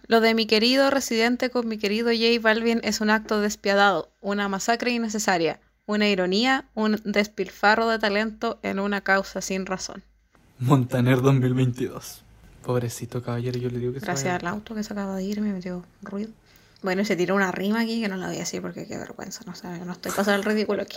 Lo 0.06 0.20
de 0.20 0.34
mi 0.34 0.46
querido 0.46 0.88
residente 0.88 1.50
con 1.50 1.66
mi 1.68 1.78
querido 1.78 2.10
J 2.10 2.40
Balvin 2.40 2.80
es 2.84 3.00
un 3.00 3.10
acto 3.10 3.40
despiadado, 3.40 4.12
una 4.20 4.48
masacre 4.48 4.92
innecesaria, 4.92 5.60
una 5.86 6.08
ironía, 6.08 6.64
un 6.74 7.00
despilfarro 7.04 7.88
de 7.88 7.98
talento 7.98 8.60
en 8.62 8.78
una 8.78 9.00
causa 9.00 9.40
sin 9.40 9.66
razón. 9.66 10.04
Montaner 10.60 11.20
2022. 11.20 12.22
Pobrecito 12.62 13.22
caballero, 13.22 13.58
yo 13.58 13.70
le 13.70 13.78
digo 13.80 13.92
que 13.92 14.00
Gracias 14.00 14.40
al 14.40 14.46
auto 14.46 14.74
que 14.74 14.84
se 14.84 14.92
acaba 14.92 15.16
de 15.16 15.24
ir 15.24 15.40
me 15.40 15.52
metió 15.52 15.84
ruido. 16.02 16.30
Bueno, 16.82 17.04
se 17.04 17.16
tiró 17.16 17.34
una 17.34 17.50
rima 17.50 17.80
aquí 17.80 18.00
que 18.00 18.08
no 18.08 18.16
la 18.16 18.28
voy 18.28 18.36
a 18.36 18.40
decir 18.40 18.62
porque 18.62 18.86
qué 18.86 18.96
vergüenza, 18.96 19.42
no, 19.46 19.54
sé, 19.54 19.66
no 19.84 19.92
estoy 19.92 20.12
pasando 20.12 20.38
el 20.38 20.44
ridículo 20.44 20.82
aquí. 20.82 20.96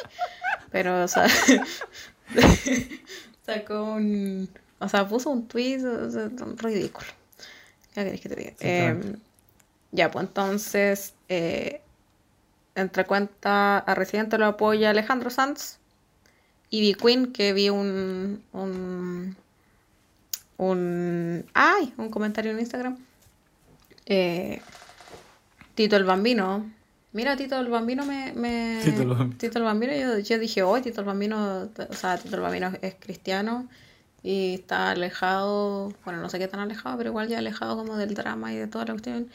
Pero, 0.71 1.03
o 1.03 1.07
sea, 1.07 1.27
sacó 3.45 3.83
un. 3.83 4.49
O 4.79 4.89
sea, 4.89 5.07
puso 5.07 5.29
un 5.29 5.47
tweet 5.47 5.85
o 5.85 6.11
sea, 6.11 6.29
ridículo. 6.57 7.07
¿Qué 7.93 8.03
querés 8.03 8.21
que 8.21 8.29
te 8.29 8.35
diga? 8.35 8.53
Eh, 8.59 9.15
ya, 9.91 10.09
pues 10.09 10.25
entonces, 10.25 11.13
eh, 11.29 11.81
entre 12.75 13.05
cuenta 13.05 13.77
a 13.77 13.95
Residente 13.95 14.37
lo 14.37 14.47
apoya 14.47 14.89
Alejandro 14.89 15.29
Sanz 15.29 15.77
y 16.69 16.81
vi 16.81 16.95
Queen 16.95 17.31
que 17.31 17.53
vi 17.53 17.69
un, 17.69 18.43
un 18.51 19.35
un 20.57 21.45
ay, 21.53 21.93
un 21.97 22.09
comentario 22.09 22.51
en 22.51 22.59
Instagram. 22.59 22.97
Eh, 24.05 24.61
Tito 25.75 25.95
el 25.95 26.03
Bambino. 26.03 26.69
Mira, 27.13 27.35
Tito 27.37 27.59
el 27.59 27.67
Bambino 27.67 28.05
me. 28.05 28.33
me- 28.33 28.81
Tito 28.83 29.01
el 29.03 29.07
Bambino. 29.09 29.37
Tito 29.37 29.57
el 29.59 29.63
Bambino, 29.65 29.93
yo, 29.93 30.19
yo 30.19 30.39
dije, 30.39 30.63
hoy 30.63 30.81
Tito 30.81 31.01
el 31.01 31.07
Bambino, 31.07 31.69
o 31.89 31.93
sea, 31.93 32.17
Tito 32.17 32.35
el 32.35 32.41
Bambino 32.41 32.71
es 32.81 32.95
cristiano 32.99 33.67
y 34.23 34.55
está 34.55 34.91
alejado, 34.91 35.93
bueno, 36.05 36.21
no 36.21 36.29
sé 36.29 36.39
qué 36.39 36.47
tan 36.47 36.59
alejado, 36.61 36.97
pero 36.97 37.09
igual 37.11 37.27
ya 37.27 37.37
alejado 37.39 37.75
como 37.77 37.97
del 37.97 38.13
drama 38.15 38.51
y 38.53 38.57
de 38.57 38.67
toda 38.67 38.85
la 38.85 38.93
cuestión. 38.93 39.29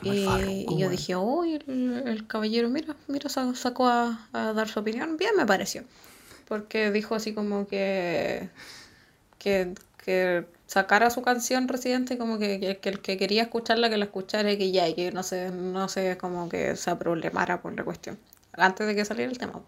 Como 0.00 0.14
Y, 0.14 0.78
yo 0.78 0.88
dije, 0.88 1.16
uy, 1.16 1.54
el, 1.66 2.02
el 2.06 2.26
caballero, 2.26 2.70
mira, 2.70 2.96
mira, 3.08 3.28
sa- 3.28 3.54
sacó 3.54 3.86
a, 3.88 4.26
a 4.32 4.52
dar 4.54 4.68
su 4.68 4.80
opinión. 4.80 5.18
Bien 5.18 5.32
me 5.36 5.44
pareció. 5.44 5.84
Porque 6.48 6.90
dijo 6.90 7.14
así 7.14 7.34
como 7.34 7.66
que, 7.66 8.48
que, 9.38 9.74
que 10.02 10.46
sacara 10.72 11.10
su 11.10 11.22
canción 11.22 11.68
Residente, 11.68 12.18
como 12.18 12.38
que, 12.38 12.60
que, 12.60 12.78
que 12.78 12.88
el 12.90 13.00
que 13.00 13.16
quería 13.18 13.42
escucharla, 13.44 13.90
que 13.90 13.98
la 13.98 14.06
escuchara 14.06 14.50
y 14.52 14.58
que 14.58 14.72
ya, 14.72 14.88
y 14.88 14.94
que 14.94 15.12
no 15.12 15.22
se, 15.22 15.50
no 15.50 15.88
se 15.88 16.16
como 16.18 16.48
que 16.48 16.76
se 16.76 16.96
problemara 16.96 17.60
por 17.62 17.74
la 17.74 17.84
cuestión. 17.84 18.18
Antes 18.54 18.86
de 18.86 18.94
que 18.94 19.04
saliera 19.04 19.30
el 19.32 19.38
tema. 19.38 19.60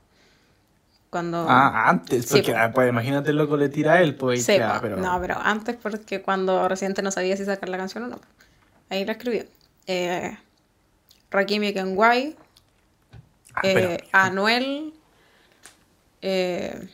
Cuando... 1.11 1.47
Ah, 1.49 1.89
antes, 1.91 2.27
Sí, 2.27 2.31
porque 2.31 2.53
po. 2.53 2.59
ah, 2.59 2.73
pues, 2.75 2.89
imagínate 2.89 3.31
el 3.31 3.37
loco 3.37 3.57
le 3.57 3.69
tira 3.69 3.95
a 3.95 4.03
él, 4.03 4.17
pues 4.17 4.45
Sí, 4.45 4.57
ya, 4.57 4.81
pero. 4.81 4.97
No, 4.97 5.21
pero 5.21 5.37
antes 5.39 5.77
porque 5.77 6.23
cuando 6.23 6.69
Residente 6.69 7.03
no 7.03 7.11
sabía 7.11 7.37
si 7.37 7.45
sacar 7.45 7.69
la 7.69 7.77
canción 7.79 8.05
o 8.05 8.09
no. 8.09 8.21
Ahí 8.91 9.05
la 9.05 9.13
escribió. 9.13 9.45
Eh, 9.87 10.37
Rakimi 11.31 11.73
Kenway, 11.75 12.37
Ah, 13.55 13.61
eh, 13.63 13.99
Anuel, 14.13 14.95
eh, 16.23 16.89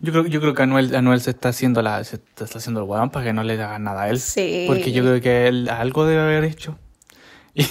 Yo 0.00 0.12
creo, 0.12 0.26
yo 0.26 0.40
creo 0.40 0.54
que 0.54 0.62
Anuel, 0.62 0.94
Anuel 0.94 1.20
se 1.20 1.30
está 1.30 1.48
haciendo 1.50 1.82
la, 1.82 2.02
se 2.04 2.16
está 2.16 2.44
haciendo 2.44 2.80
el 2.82 2.88
weón 2.88 3.10
para 3.10 3.24
que 3.26 3.32
no 3.32 3.42
le 3.42 3.54
hagan 3.54 3.84
nada 3.84 4.02
a 4.02 4.10
él. 4.10 4.20
Sí. 4.20 4.64
Porque 4.66 4.92
yo 4.92 5.02
creo 5.02 5.20
que 5.20 5.48
él 5.48 5.68
algo 5.68 6.06
debe 6.06 6.22
haber 6.22 6.44
hecho. 6.44 6.78
Y, 7.56 7.64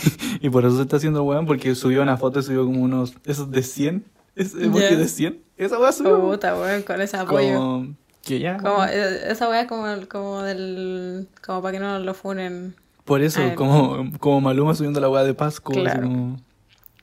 y 0.47 0.49
por 0.49 0.63
eso 0.65 0.77
se 0.77 0.83
está 0.83 0.95
haciendo 0.95 1.19
el 1.21 1.27
weón, 1.27 1.45
porque 1.45 1.75
subió 1.75 2.01
una 2.01 2.15
foto 2.15 2.39
y 2.39 2.43
subió 2.43 2.65
como 2.65 2.81
unos, 2.81 3.15
esos 3.25 3.51
de 3.51 3.61
100, 3.63 4.05
ese 4.35 4.63
emoji 4.65 4.81
Ya. 4.81 4.95
de 4.95 5.07
100. 5.09 5.43
Esa 5.57 5.77
weá 5.77 5.91
subió. 5.91 6.21
puta, 6.21 6.55
weón, 6.57 6.83
con 6.83 7.01
ese 7.01 7.17
apoyo. 7.17 7.57
como, 7.57 7.95
que 8.23 8.39
ya. 8.39 8.57
Como, 8.59 8.85
eh, 8.85 9.29
esa 9.29 9.49
weá 9.49 9.61
es 9.61 9.67
como, 9.67 9.85
como 10.07 10.41
del. 10.41 11.27
como 11.45 11.61
para 11.61 11.73
que 11.73 11.79
no 11.79 11.99
lo 11.99 12.13
funen. 12.13 12.75
Por 13.03 13.21
eso, 13.21 13.41
como, 13.55 14.09
como 14.19 14.39
Maluma 14.39 14.73
subiendo 14.73 15.01
la 15.01 15.09
weá 15.09 15.23
de 15.25 15.33
Pasco. 15.33 15.73
así 15.73 15.81
Claro. 15.81 16.03
como- 16.03 16.37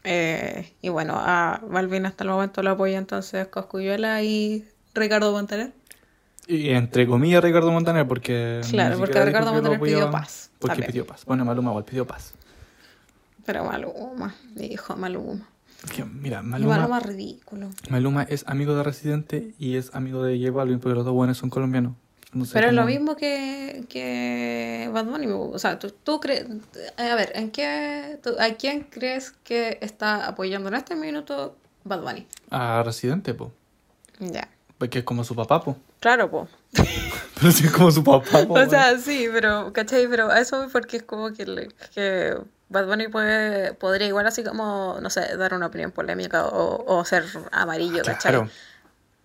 Eh, 0.05 0.73
y 0.81 0.89
bueno, 0.89 1.15
a 1.17 1.61
Balvin 1.69 2.07
hasta 2.07 2.25
el 2.25 2.31
momento 2.31 2.63
lo 2.63 2.71
apoya 2.71 2.97
entonces 2.97 3.47
Coscuyuela 3.49 4.23
y 4.23 4.65
Ricardo 4.95 5.33
Montaner. 5.33 5.73
Y 6.47 6.71
entre 6.71 7.07
comillas 7.07 7.43
Ricardo 7.45 7.71
Montaner, 7.71 8.07
porque. 8.09 8.61
Claro, 8.71 8.99
porque 8.99 9.25
Ricardo 9.25 9.53
Montaner 9.53 9.81
pidió 9.81 10.11
paz, 10.11 10.51
Porque 10.59 10.73
también. 10.77 10.91
pidió 10.93 11.07
paz. 11.07 11.25
Bueno, 11.25 11.45
Maluma 11.45 11.71
igual 11.71 11.85
pidió 11.85 12.07
paz. 12.07 12.35
Pero 13.47 13.65
Maluma, 13.65 14.35
dijo 14.55 14.97
Maluma. 14.97 15.49
Que, 15.95 16.05
mira, 16.05 16.43
Maluma, 16.43 16.77
Maluma 16.77 17.01
ridículo. 17.01 17.71
Maluma 17.89 18.23
es 18.25 18.45
amigo 18.47 18.75
de 18.75 18.83
Residente 18.83 19.55
y 19.59 19.77
es 19.77 19.95
amigo 19.95 20.23
de 20.23 20.39
J 20.39 20.51
Balvin, 20.53 20.79
porque 20.81 20.95
los 20.97 21.05
dos 21.05 21.15
buenos 21.15 21.39
son 21.39 21.51
colombianos. 21.51 21.95
No 22.33 22.45
sé 22.45 22.53
Pero 22.55 22.69
es 22.69 22.75
lo 22.75 22.85
mismo 22.85 23.17
que, 23.17 23.85
que 23.89 24.89
Bad 24.93 25.07
Bunny. 25.07 25.27
O 25.29 25.59
sea, 25.59 25.79
tú, 25.79 25.91
tú 26.05 26.21
crees. 26.21 26.47
A 26.97 27.15
ver, 27.17 27.33
¿en 27.35 27.51
qué, 27.51 28.19
tú- 28.23 28.37
¿a 28.39 28.55
quién 28.55 28.87
crees 28.91 29.33
que 29.43 29.79
está 29.81 30.27
apoyando 30.29 30.69
en 30.69 30.75
este 30.77 30.95
minuto 30.95 31.57
Bad 31.85 32.03
Bunny? 32.03 32.27
A 32.51 32.83
Residente, 32.85 33.35
po. 33.35 33.53
Ya. 34.21 34.49
Porque 34.81 35.01
es 35.01 35.05
como 35.05 35.23
su 35.25 35.37
papá, 35.37 35.63
po. 35.63 35.77
Claro, 36.01 36.31
po. 36.31 36.49
Pero 36.73 37.53
sí 37.53 37.67
es 37.67 37.71
como 37.71 37.91
su 37.91 38.03
papá, 38.03 38.47
po. 38.47 38.55
O 38.59 38.69
sea, 38.69 38.99
sí, 38.99 39.29
pero, 39.31 39.73
¿cachai? 39.75 40.09
Pero 40.09 40.31
a 40.31 40.41
eso 40.41 40.67
porque 40.73 40.97
es 40.97 41.03
como 41.03 41.33
que, 41.35 41.69
que 41.95 42.35
Bad 42.71 42.87
Bunny 42.87 43.09
puede, 43.09 43.75
podría 43.75 44.07
igual 44.07 44.27
así 44.27 44.43
como, 44.43 44.97
no 45.03 45.11
sé, 45.11 45.37
dar 45.37 45.53
una 45.53 45.67
opinión 45.67 45.93
polémica 45.93 46.47
o, 46.47 46.83
o 46.87 47.05
ser 47.05 47.25
amarillo, 47.53 48.03
¿cachai? 48.03 48.33
Claro. 48.33 48.51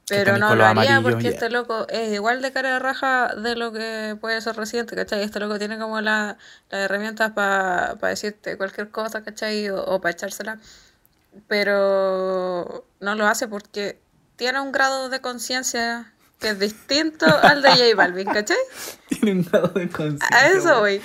Pero 0.08 0.38
no 0.38 0.56
lo 0.56 0.66
haría 0.66 1.02
porque 1.02 1.24
yeah. 1.24 1.32
este 1.32 1.50
loco 1.50 1.88
es 1.90 2.14
igual 2.14 2.42
de 2.42 2.52
cara 2.52 2.74
de 2.74 2.80
raja 2.80 3.34
de 3.34 3.56
lo 3.56 3.72
que 3.72 4.16
puede 4.20 4.40
ser 4.42 4.56
residente, 4.56 4.96
¿cachai? 4.96 5.24
Este 5.24 5.40
loco 5.40 5.58
tiene 5.58 5.80
como 5.80 6.00
la- 6.02 6.38
las 6.70 6.82
herramientas 6.82 7.32
para 7.32 7.96
decirte 8.02 8.58
cualquier 8.58 8.90
cosa, 8.90 9.24
¿cachai? 9.24 9.70
O, 9.70 10.00
para 10.02 10.12
echársela. 10.12 10.60
Pero 11.48 12.86
no 13.00 13.16
lo 13.16 13.28
hace 13.28 13.48
porque 13.48 14.00
tiene 14.36 14.60
un 14.62 14.72
grado 14.72 15.10
de 15.10 15.22
conciencia 15.22 16.12
que 16.40 16.50
es 16.50 16.60
distinto 16.60 17.26
al 17.26 17.62
de 17.62 17.70
J 17.70 17.96
Balvin, 17.96 18.28
¿cachai? 18.28 18.58
Tiene 19.10 19.32
un 19.32 19.44
grado 19.44 19.68
de 19.70 19.88
conciencia. 19.90 20.28
A 20.32 20.48
eso 20.48 20.80
voy. 20.80 21.02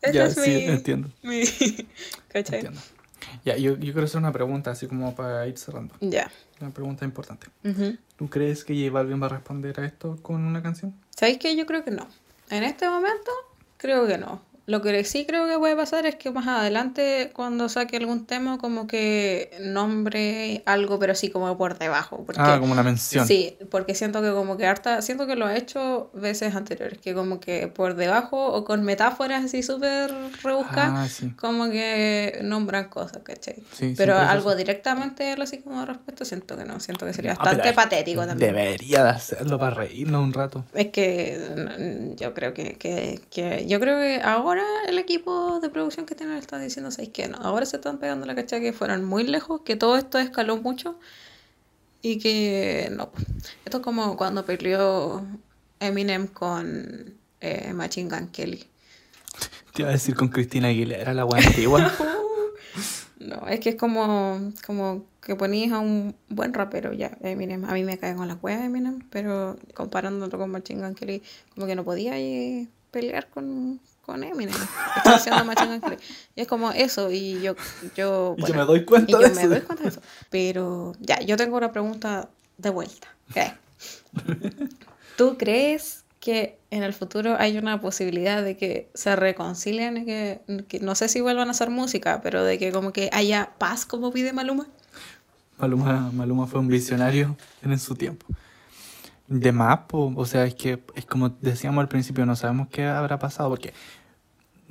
Ese 0.00 0.12
Ya, 0.14 0.24
es 0.26 0.34
sí, 0.34 0.40
mi, 0.50 0.64
entiendo. 0.64 1.10
mi- 1.22 1.44
¿Cachai? 2.28 2.56
Entiendo. 2.60 2.80
Ya, 3.44 3.56
yo, 3.56 3.72
yo 3.72 3.92
quiero 3.92 4.04
hacer 4.04 4.18
una 4.18 4.32
pregunta, 4.32 4.70
así 4.70 4.86
como 4.86 5.14
para 5.14 5.46
ir 5.46 5.56
cerrando. 5.58 5.94
Ya. 6.00 6.30
Una 6.60 6.70
pregunta 6.70 7.04
importante. 7.04 7.48
Ujú. 7.64 7.96
¿Tú 8.16 8.28
crees 8.28 8.64
que 8.64 8.74
J 8.74 8.90
Balvin 8.92 9.20
va 9.22 9.26
a 9.26 9.30
responder 9.30 9.78
a 9.80 9.86
esto 9.86 10.18
con 10.22 10.42
una 10.44 10.62
canción? 10.62 10.94
¿Sabéis 11.16 11.38
qué? 11.38 11.54
Yo 11.56 11.66
creo 11.66 11.84
que 11.84 11.90
no. 11.90 12.08
En 12.48 12.64
este 12.64 12.88
momento, 12.88 13.30
creo 13.76 14.06
que 14.06 14.18
no. 14.18 14.42
Lo 14.70 14.80
que 14.82 15.02
sí 15.04 15.26
creo 15.26 15.48
que 15.48 15.58
puede 15.58 15.74
pasar 15.74 16.06
es 16.06 16.14
que 16.14 16.30
más 16.30 16.46
adelante, 16.46 17.30
cuando 17.34 17.68
saque 17.68 17.96
algún 17.96 18.24
tema, 18.24 18.56
como 18.58 18.86
que 18.86 19.50
nombre 19.60 20.62
algo, 20.64 20.98
pero 21.00 21.12
así 21.12 21.28
como 21.28 21.56
por 21.58 21.76
debajo. 21.76 22.22
Porque, 22.24 22.40
Ah, 22.40 22.58
como 22.60 22.72
una 22.72 22.84
mención. 22.84 23.26
Sí, 23.26 23.56
porque 23.70 23.94
siento 23.96 24.22
que 24.22 24.30
como 24.30 24.56
que 24.56 24.66
harta, 24.66 25.02
siento 25.02 25.26
que 25.26 25.34
lo 25.34 25.46
ha 25.46 25.56
hecho 25.56 26.10
veces 26.14 26.54
anteriores, 26.54 26.98
que 27.00 27.14
como 27.14 27.40
que 27.40 27.66
por 27.66 27.96
debajo 27.96 28.46
o 28.52 28.64
con 28.64 28.84
metáforas 28.84 29.44
así 29.44 29.62
súper 29.64 30.12
rebuscadas, 30.44 30.92
Ah, 30.94 31.08
sí. 31.08 31.30
como 31.30 31.68
que 31.68 32.38
nombran 32.42 32.88
cosas, 32.88 33.22
¿cachai? 33.24 33.56
Sí, 33.72 33.94
pero 33.96 34.16
algo 34.18 34.54
directamente 34.54 35.32
así 35.40 35.58
como 35.62 35.84
respuesta, 35.84 36.24
siento 36.24 36.56
que 36.56 36.64
no, 36.64 36.78
siento 36.78 37.06
que 37.06 37.12
sería 37.12 37.32
Ah, 37.32 37.36
bastante 37.44 37.72
patético 37.72 38.24
también. 38.26 38.54
Debería 38.54 39.02
de 39.02 39.10
hacerlo 39.10 39.58
para 39.58 39.74
reírnos 39.74 40.22
un 40.22 40.32
rato. 40.32 40.64
Es 40.74 40.88
que 40.92 42.14
yo 42.16 42.34
creo 42.34 42.54
que, 42.54 42.74
que, 42.74 43.20
que- 43.30 43.66
yo 43.66 43.80
creo 43.80 43.98
que 43.98 44.20
ahora 44.22 44.59
el 44.86 44.98
equipo 44.98 45.60
de 45.60 45.70
producción 45.70 46.06
que 46.06 46.14
tienen 46.14 46.36
está 46.36 46.58
diciendo 46.58 46.90
¿sabes 46.90 47.10
qué? 47.10 47.28
No, 47.28 47.38
ahora 47.38 47.66
se 47.66 47.76
están 47.76 47.98
pegando 47.98 48.26
la 48.26 48.34
cacha 48.34 48.60
que 48.60 48.72
fueron 48.72 49.04
muy 49.04 49.24
lejos, 49.24 49.62
que 49.62 49.76
todo 49.76 49.96
esto 49.96 50.18
escaló 50.18 50.56
mucho 50.56 50.98
y 52.02 52.18
que 52.18 52.88
no. 52.92 53.10
Esto 53.64 53.78
es 53.78 53.82
como 53.82 54.16
cuando 54.16 54.44
peleó 54.44 55.24
Eminem 55.80 56.26
con 56.26 57.14
eh, 57.40 57.72
Machine 57.72 58.08
Gun 58.08 58.28
Kelly. 58.28 58.64
Te 59.72 59.82
iba 59.82 59.90
a 59.90 59.92
decir 59.92 60.14
con 60.14 60.28
Cristina 60.28 60.68
Aguilera, 60.68 61.14
la 61.14 61.24
wea 61.24 61.46
antigua. 61.46 61.92
No, 63.20 63.46
es 63.48 63.60
que 63.60 63.68
es 63.68 63.76
como, 63.76 64.50
como 64.66 65.04
que 65.20 65.36
ponías 65.36 65.72
a 65.72 65.78
un 65.78 66.16
buen 66.30 66.54
rapero 66.54 66.94
ya, 66.94 67.18
Eminem. 67.20 67.66
A 67.66 67.74
mí 67.74 67.84
me 67.84 67.98
cae 67.98 68.16
con 68.16 68.26
la 68.26 68.36
cueva 68.36 68.64
Eminem, 68.64 69.00
pero 69.10 69.58
comparándolo 69.74 70.38
con 70.38 70.50
Machine 70.50 70.80
Gun 70.80 70.94
Kelly, 70.94 71.22
como 71.54 71.66
que 71.66 71.76
no 71.76 71.84
podía 71.84 72.18
eh, 72.18 72.66
pelear 72.90 73.28
con, 73.28 73.78
con 74.10 74.24
Eminem. 74.24 74.54
Estaba 74.96 75.16
haciendo 75.16 75.44
Machine 75.44 75.78
Gun. 75.78 75.96
Y 76.34 76.40
es 76.40 76.48
como 76.48 76.72
eso, 76.72 77.12
y 77.12 77.40
yo, 77.40 77.54
yo, 77.96 78.34
Y 78.38 78.44
yo 78.44 78.54
me 78.54 78.64
doy 78.64 78.84
cuenta 78.84 79.08
y 79.08 79.12
yo 79.12 79.20
de 79.20 79.30
me 79.30 79.40
eso. 79.42 79.50
doy 79.50 79.60
cuenta 79.60 79.84
de 79.84 79.88
eso. 79.90 80.02
Pero 80.30 80.94
ya, 80.98 81.20
yo 81.20 81.36
tengo 81.36 81.56
una 81.56 81.70
pregunta 81.70 82.28
de 82.58 82.70
vuelta. 82.70 83.06
¿Qué? 83.32 83.52
¿Tú 85.16 85.36
crees 85.38 86.04
que 86.18 86.58
en 86.70 86.82
el 86.82 86.92
futuro 86.92 87.36
hay 87.38 87.56
una 87.56 87.80
posibilidad 87.80 88.42
de 88.42 88.56
que 88.56 88.90
se 88.94 89.14
reconcilien 89.14 89.98
y 89.98 90.04
que, 90.04 90.40
que 90.66 90.80
no 90.80 90.96
sé 90.96 91.08
si 91.08 91.20
vuelvan 91.20 91.46
a 91.48 91.52
hacer 91.52 91.70
música, 91.70 92.20
pero 92.20 92.42
de 92.42 92.58
que 92.58 92.72
como 92.72 92.92
que 92.92 93.10
haya 93.12 93.52
paz 93.58 93.86
como 93.86 94.10
pide 94.10 94.32
Maluma? 94.32 94.66
Maluma, 95.58 96.10
Maluma 96.12 96.46
fue 96.48 96.58
un 96.58 96.68
visionario 96.68 97.36
en 97.62 97.78
su 97.78 97.94
tiempo. 97.94 98.26
De 99.28 99.52
más, 99.52 99.80
o 99.92 100.26
sea, 100.26 100.44
es 100.44 100.56
que 100.56 100.82
es 100.96 101.06
como 101.06 101.28
decíamos 101.28 101.80
al 101.80 101.88
principio, 101.88 102.26
no 102.26 102.34
sabemos 102.34 102.66
qué 102.68 102.84
habrá 102.84 103.20
pasado, 103.20 103.48
porque 103.50 103.72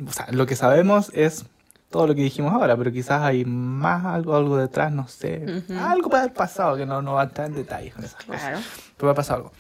o 0.08 0.12
sea, 0.12 0.28
lo 0.32 0.46
que 0.46 0.56
sabemos 0.56 1.12
es 1.14 1.46
todo 1.90 2.08
lo 2.08 2.16
que 2.16 2.22
dijimos 2.22 2.54
ahora, 2.54 2.78
pero 2.78 2.92
quizás 2.92 3.22
hay 3.22 3.46
más 3.46 4.06
algo, 4.06 4.36
algo 4.36 4.58
detrás, 4.58 4.92
no 4.92 5.08
sé. 5.08 5.64
Ujú. 5.68 5.80
Algo 5.80 6.10
puede 6.10 6.24
haber 6.24 6.36
pasado, 6.36 6.78
que 6.78 6.86
no, 6.86 7.02
no 7.02 7.14
va 7.14 7.22
a 7.22 7.26
entrar 7.26 7.48
en 7.48 7.56
detalles 7.56 7.94
con 7.96 8.04
esas 8.04 8.24
cosas. 8.24 8.42
Claro. 8.42 8.60
Pero 8.96 9.08
va 9.08 9.12
a 9.12 9.16
pasar 9.16 9.38
algo. 9.38 9.52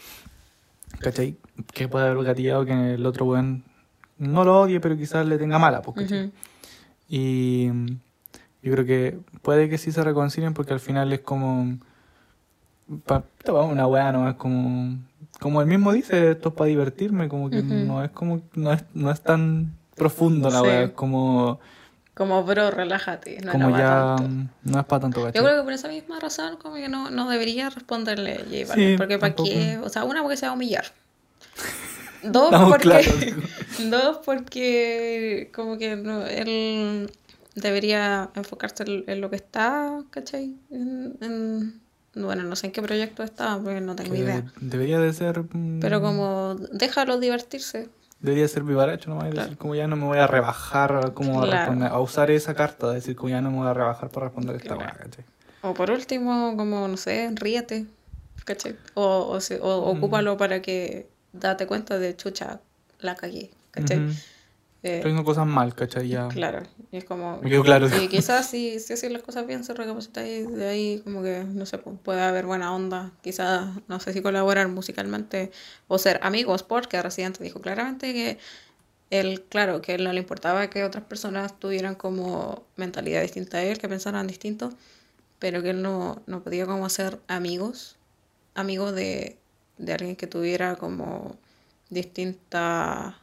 ¿Cachai? 1.00 1.38
Que 1.74 1.88
puede 1.88 2.08
haber 2.08 2.24
gatillado 2.24 2.66
que 2.66 2.94
el 2.94 3.06
otro 3.06 3.26
buen 3.26 3.64
no 4.18 4.44
lo 4.44 4.62
odie, 4.62 4.80
pero 4.80 4.96
quizás 4.98 5.26
le 5.26 5.38
tenga 5.38 5.58
mala, 5.58 5.82
pues, 5.82 5.98
¿cachai? 5.98 6.26
Ujú. 6.26 6.34
Y 7.08 7.68
yo 8.62 8.74
creo 8.74 8.86
que 8.86 9.20
puede 9.42 9.70
que 9.70 9.78
sí 9.78 9.92
se 9.92 10.04
reconcilien 10.04 10.54
porque 10.54 10.74
al 10.74 10.80
final 10.80 11.12
es 11.14 11.22
como. 11.22 11.78
Pa, 13.06 13.24
una 13.48 13.88
weá, 13.88 14.12
no 14.12 14.30
es 14.30 14.36
como. 14.36 14.98
Como 15.40 15.62
él 15.62 15.68
mismo 15.68 15.94
dice, 15.94 16.32
esto 16.32 16.50
es 16.50 16.56
para 16.56 16.68
divertirme, 16.68 17.30
como 17.30 17.50
que 17.50 17.60
Ujú. 17.60 17.74
no 17.74 18.04
es 18.04 18.12
como. 18.12 18.42
No 18.54 18.74
es, 18.74 18.84
no 18.94 19.10
es 19.10 19.22
tan 19.22 19.79
profundo 20.00 20.50
la 20.50 20.60
Sí. 20.62 20.66
weá, 20.66 20.84
es 20.84 20.92
como. 20.92 21.60
Como, 22.16 22.44
bro, 22.44 22.70
relájate. 22.72 23.40
No 23.46 23.52
como 23.54 23.70
ya. 23.78 24.16
tanto. 24.18 24.52
No 24.64 24.80
es 24.80 24.86
para 24.86 25.00
tanto, 25.02 25.20
Yo 25.22 25.26
¿cachai? 25.28 25.42
creo 25.44 25.58
que 25.58 25.64
por 25.64 25.74
esa 25.74 25.88
misma 25.88 26.20
razón 26.20 26.58
como 26.58 26.76
que 26.76 26.90
no, 26.90 27.10
no 27.12 27.30
debería 27.30 27.70
responderle 27.70 28.38
J 28.40 28.68
Balvin, 28.68 28.88
Sí, 28.92 28.96
porque 28.98 29.18
para 29.20 29.36
qué, 29.36 29.80
o 29.82 29.88
sea, 29.90 30.04
una 30.04 30.22
porque 30.22 30.36
se 30.36 30.46
va 30.46 30.52
a 30.52 30.56
humillar. 30.56 30.86
Dos 32.24 32.46
Estamos 32.46 32.70
porque 32.72 32.84
claros. 32.84 33.16
dos 33.90 34.18
porque 34.26 35.50
como 35.56 35.78
que 35.78 35.96
no, 35.96 36.26
él 36.26 37.10
debería 37.56 38.30
enfocarse 38.36 38.84
en, 39.08 39.22
lo 39.22 39.30
que 39.30 39.38
está, 39.38 40.04
¿cachai? 40.10 40.54
En, 40.70 41.16
en- 41.22 41.80
bueno, 42.16 42.44
no 42.44 42.56
sé 42.58 42.66
en 42.68 42.74
qué 42.74 42.82
proyecto 42.82 43.24
está, 43.24 43.58
porque 43.64 43.80
no 43.80 43.96
tengo 43.96 44.12
Que 44.12 44.20
idea. 44.20 44.44
debería 44.60 45.00
de 45.00 45.14
ser. 45.14 45.44
mm, 45.54 45.80
Pero 45.80 46.02
como 46.02 46.56
déjalo 46.74 47.20
divertirse. 47.20 47.88
Debería 48.20 48.48
ser 48.48 48.64
vivaracho 48.64 49.10
nomás 49.10 49.30
Claro. 49.30 49.44
decir 49.44 49.58
como 49.58 49.76
ya 49.76 49.88
no 49.88 49.96
me 49.96 50.06
voy 50.06 50.18
a 50.18 50.28
rebajar 50.28 51.14
como 51.14 51.42
a, 51.42 51.46
Claro. 51.46 51.58
responder, 51.58 51.92
a 51.92 52.00
usar 52.00 52.30
esa 52.32 52.54
carta, 52.54 52.90
de 52.90 52.96
decir 52.96 53.16
como 53.16 53.30
ya 53.30 53.42
no 53.42 53.50
me 53.52 53.58
voy 53.58 53.68
a 53.68 53.74
rebajar 53.74 54.10
para 54.10 54.26
responder 54.28 54.58
esta 54.58 54.76
Claro. 54.76 54.94
¿cachai? 54.98 55.26
O 55.62 55.74
por 55.74 55.90
último, 55.92 56.56
como, 56.58 56.88
no 56.88 56.98
sé, 56.98 57.30
ríete, 57.36 57.86
¿cachai? 58.46 58.76
O, 58.94 59.28
o, 59.30 59.40
se- 59.40 59.60
o 59.62 59.94
Mm. 59.94 59.98
ocúpalo 59.98 60.38
para 60.38 60.62
que 60.62 61.10
date 61.32 61.66
cuenta 61.68 61.98
de, 61.98 62.16
chucha, 62.16 62.60
la 63.00 63.16
cagué, 63.16 63.52
¿cachai? 63.72 64.00
Ujú. 64.00 64.12
Eh, 64.82 64.96
Estoy 64.96 65.12
haciendo 65.12 65.26
cosas 65.26 65.46
mal, 65.46 65.76
¿cachai? 65.76 66.08
Ya. 66.08 66.30
claro, 66.30 66.64
y 66.92 66.98
es 66.98 67.04
como... 67.04 67.40
Me 67.42 67.50
quedó 67.50 67.64
claro. 67.64 67.90
Y 68.02 68.08
quizás 68.08 68.50
si, 68.50 68.80
si 68.80 68.94
haces 68.94 69.12
las 69.12 69.22
cosas 69.24 69.46
bien, 69.46 69.66
se 69.66 69.74
recapacita 69.74 70.26
y 70.26 70.44
de 70.44 70.70
ahí 70.70 71.02
como 71.04 71.22
que, 71.22 71.44
no 71.44 71.66
sé, 71.66 71.78
pues, 71.80 71.98
puede 72.02 72.22
haber 72.22 72.46
buena 72.46 72.74
onda. 72.74 73.12
Quizás, 73.22 73.68
no 73.90 74.00
sé 74.00 74.14
si 74.14 74.22
colaborar 74.22 74.70
musicalmente 74.70 75.52
o 75.90 75.98
ser 75.98 76.20
amigos, 76.24 76.64
porque 76.64 77.02
Residente 77.02 77.44
dijo 77.44 77.60
claramente 77.60 78.14
que 78.14 78.38
él, 79.10 79.44
claro, 79.50 79.82
que 79.82 79.92
a 79.92 79.96
él 79.96 80.04
no 80.06 80.14
le 80.14 80.20
importaba 80.20 80.70
que 80.70 80.84
otras 80.86 81.04
personas 81.04 81.60
tuvieran 81.60 81.96
como 81.96 82.64
mentalidad 82.78 83.22
distinta 83.22 83.58
a 83.58 83.64
él, 83.64 83.80
que 83.80 83.90
pensaran 83.90 84.28
distinto, 84.28 84.70
pero 85.40 85.62
que 85.62 85.72
él 85.72 85.82
no, 85.82 86.22
no 86.26 86.42
podía 86.42 86.66
como 86.66 86.88
ser 86.90 87.20
amigos, 87.28 87.98
amigos 88.56 88.94
de, 88.94 89.38
de 89.78 89.94
alguien 89.94 90.16
que 90.16 90.28
tuviera 90.28 90.76
como 90.76 91.36
distinta 91.90 93.18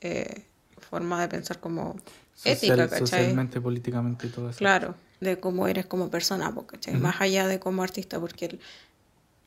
eh, 0.00 0.44
forma 0.90 1.20
de 1.20 1.28
pensar 1.28 1.60
como 1.60 1.96
ética, 2.44 2.74
Social- 2.74 2.88
¿cachai? 2.90 2.98
socialmente, 3.06 3.60
políticamente 3.60 4.26
y 4.26 4.30
todo 4.30 4.50
eso. 4.50 4.58
Claro, 4.58 4.94
de 5.20 5.38
cómo 5.38 5.68
eres 5.68 5.86
como 5.86 6.10
persona, 6.10 6.52
po, 6.52 6.66
¿cachai? 6.66 6.96
Más 6.96 7.20
allá 7.20 7.46
de 7.46 7.60
como 7.60 7.82
artista, 7.82 8.18
porque 8.18 8.46
él, 8.46 8.60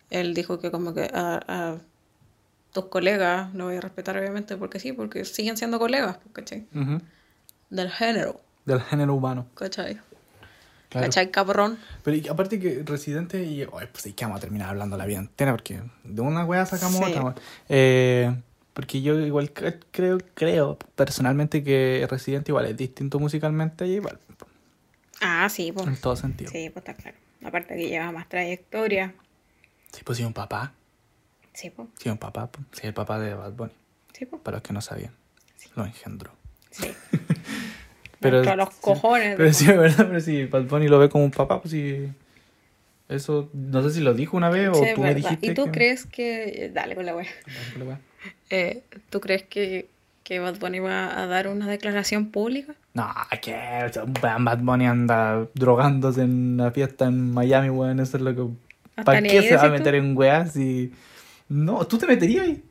él 0.09 0.33
dijo 0.33 0.59
que 0.59 0.71
como 0.71 0.93
que 0.93 1.09
a, 1.13 1.41
a 1.47 1.77
tus 2.71 2.85
colegas 2.85 3.53
lo 3.53 3.65
voy 3.65 3.75
a 3.77 3.81
respetar 3.81 4.17
obviamente 4.17 4.57
porque 4.57 4.79
sí, 4.79 4.93
porque 4.93 5.25
siguen 5.25 5.57
siendo 5.57 5.77
colegas, 5.79 6.17
po, 6.17 6.31
¿cachai? 6.31 6.65
Del 7.69 7.89
género, 7.91 8.39
Del 8.65 8.81
género 8.81 9.13
humano. 9.15 9.47
¿cachai? 9.55 9.99
Claro. 10.89 11.07
¿Cachai, 11.07 11.31
cabrón? 11.31 11.79
Pero 12.03 12.17
y 12.17 12.27
aparte 12.27 12.59
que 12.59 12.83
Residente 12.85 13.43
y... 13.43 13.61
Ay, 13.63 13.87
pues 13.91 14.03
sí 14.03 14.13
que 14.13 14.25
vamos 14.25 14.37
a 14.37 14.41
terminar 14.41 14.69
hablando 14.69 14.95
la 14.95 15.07
vida 15.07 15.17
entera 15.17 15.51
porque 15.51 15.81
de 16.03 16.21
una 16.21 16.45
wea 16.45 16.67
sacamos 16.67 16.99
Sí. 17.03 17.11
otra. 17.11 17.33
Eh, 17.67 18.31
porque 18.73 19.01
yo 19.01 19.19
igual 19.19 19.53
cre- 19.53 19.79
creo, 19.91 20.17
creo 20.33 20.77
personalmente 20.95 21.63
que 21.63 22.05
Residente 22.09 22.51
igual 22.51 22.65
es 22.65 22.77
distinto 22.77 23.19
musicalmente 23.19 23.85
y 23.87 23.93
igual, 23.93 24.19
Ah, 25.21 25.47
sí, 25.49 25.71
pues. 25.71 25.87
en 25.87 25.95
todo 25.97 26.15
sentido. 26.15 26.51
Sí, 26.51 26.69
pues 26.69 26.85
está 26.87 26.93
claro. 27.01 27.17
Aparte 27.43 27.75
que 27.75 27.87
lleva 27.87 28.11
más 28.11 28.27
trayectoria. 28.29 29.13
Sí, 29.91 30.01
pues 30.03 30.17
sí, 30.17 30.23
un 30.25 30.33
papá. 30.33 30.73
Sí, 31.53 31.69
pues. 31.69 31.87
Sí, 31.99 32.09
un 32.09 32.17
papá. 32.17 32.47
pues. 32.47 32.65
Sí, 32.71 32.87
el 32.87 32.93
papá 32.93 33.19
de 33.19 33.33
Bad 33.33 33.53
Bunny. 33.53 33.73
Sí, 34.13 34.25
pues. 34.25 34.41
Para 34.41 34.57
los 34.57 34.63
que 34.63 34.73
no 34.73 34.81
sabían. 34.81 35.13
Lo 35.75 35.85
engendró. 35.85 36.31
Sí. 36.71 36.87
Pero- 38.19 38.41
Pero, 38.41 38.55
los 38.55 38.69
sí. 38.69 38.75
cojones. 38.81 39.35
Pero 39.35 39.53
sí, 39.53 39.65
es 39.69 39.77
verdad, 39.77 40.07
pero 40.07 40.19
si 40.21 40.45
Bad 40.45 40.63
Bunny 40.63 40.87
lo 40.87 40.97
ve 40.99 41.09
como 41.09 41.25
un 41.25 41.31
papá, 41.31 41.61
pues 41.61 41.71
sí. 41.71 42.07
Eso, 43.09 43.49
no 43.53 43.83
sé 43.83 43.91
si 43.91 43.99
lo 44.01 44.13
dijo 44.13 44.37
una 44.37 44.49
vez 44.49 44.69
o 44.69 44.75
Sí, 44.75 44.85
tú 44.95 45.01
me 45.01 45.13
dijiste. 45.13 45.45
¿Y 45.47 45.53
tú 45.53 45.65
que- 45.65 45.71
crees 45.71 46.05
que... 46.05 46.71
Dale 46.73 46.95
con 46.95 47.05
la 47.05 47.15
wea. 47.15 47.27
Dale, 47.73 47.85
wea. 47.85 47.99
Eh, 48.49 48.83
¿Tú 49.09 49.19
crees 49.19 49.43
que, 49.43 49.87
que 50.23 50.39
Bad 50.39 50.59
Bunny 50.59 50.79
va 50.79 51.19
a 51.19 51.27
dar 51.27 51.47
una 51.47 51.67
declaración 51.67 52.29
pública? 52.29 52.75
No, 52.93 53.11
que 53.41 53.55
Bad 54.21 54.59
Bunny 54.59 54.85
anda 54.85 55.47
drogándose 55.55 56.21
en 56.21 56.53
una 56.53 56.71
fiesta 56.71 57.05
en 57.05 57.33
Miami, 57.33 57.69
weón. 57.69 57.99
Eso 57.99 58.17
es 58.17 58.23
lo 58.23 58.35
que. 58.35 59.03
¿Para 59.03 59.21
qué 59.21 59.41
se 59.41 59.55
va 59.55 59.63
a 59.63 59.63
decís 59.63 59.71
tú. 59.71 59.71
meter 59.71 59.95
en 59.95 60.17
weas 60.17 60.51
si. 60.53 60.93
No, 61.49 61.85
tú 61.87 61.97
te 61.97 62.05
meterías 62.05 62.45
ahí. 62.45 62.63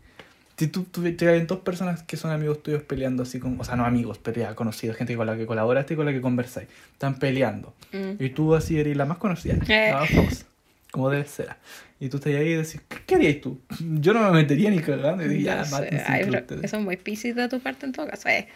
Si 0.57 0.69
tú 0.69 0.85
tuvieras 0.85 1.45
dos 1.49 1.61
personas 1.61 2.05
que 2.05 2.17
son 2.17 2.31
amigos 2.31 2.63
tuyos 2.63 2.83
peleando 2.83 3.25
así 3.25 3.41
como. 3.41 3.61
O 3.61 3.65
sea, 3.65 3.75
no 3.75 3.85
amigos, 3.85 4.19
pero 4.23 4.41
ya 4.41 4.55
conocidos, 4.55 4.97
gente 4.97 5.17
con 5.17 5.27
la 5.27 5.37
que 5.37 5.47
colaboraste 5.47 5.95
y 5.95 5.97
con 5.97 6.07
la 6.07 6.13
que 6.13 6.21
conversáis. 6.21 6.69
Están 6.93 7.19
peleando. 7.19 7.75
Mm. 7.93 8.23
Y 8.23 8.31
tú 8.31 8.55
así 8.55 8.79
eres 8.79 8.97
la 8.97 9.05
más 9.05 9.19
conocida. 9.19 9.55
Eh. 9.67 9.91
La 9.91 10.01
más 10.01 10.11
famosa. 10.11 10.47
Como 10.93 11.11
debe 11.11 11.25
ser. 11.27 11.57
Y 11.99 12.09
tú 12.09 12.19
estás 12.19 12.33
ahí 12.35 12.49
y 12.51 12.55
decís, 12.55 12.81
¿qué, 12.89 12.97
qué 13.07 13.15
harías 13.17 13.41
tú? 13.41 13.61
Yo 13.81 14.13
no 14.15 14.21
me 14.31 14.31
metería 14.43 14.71
ni 14.71 14.79
cagando. 14.79 15.25
Y 15.25 15.29
digo, 15.29 15.43
ya, 15.47 15.65
No 15.65 15.77
ay, 16.07 16.23
eso 16.63 16.77
es 16.77 16.83
muy 16.83 16.97
piscis 16.97 17.35
de 17.35 17.49
tu 17.49 17.59
parte 17.61 17.87
en 17.87 17.93
todo 17.93 18.07
caso. 18.09 18.29
eh. 18.29 18.47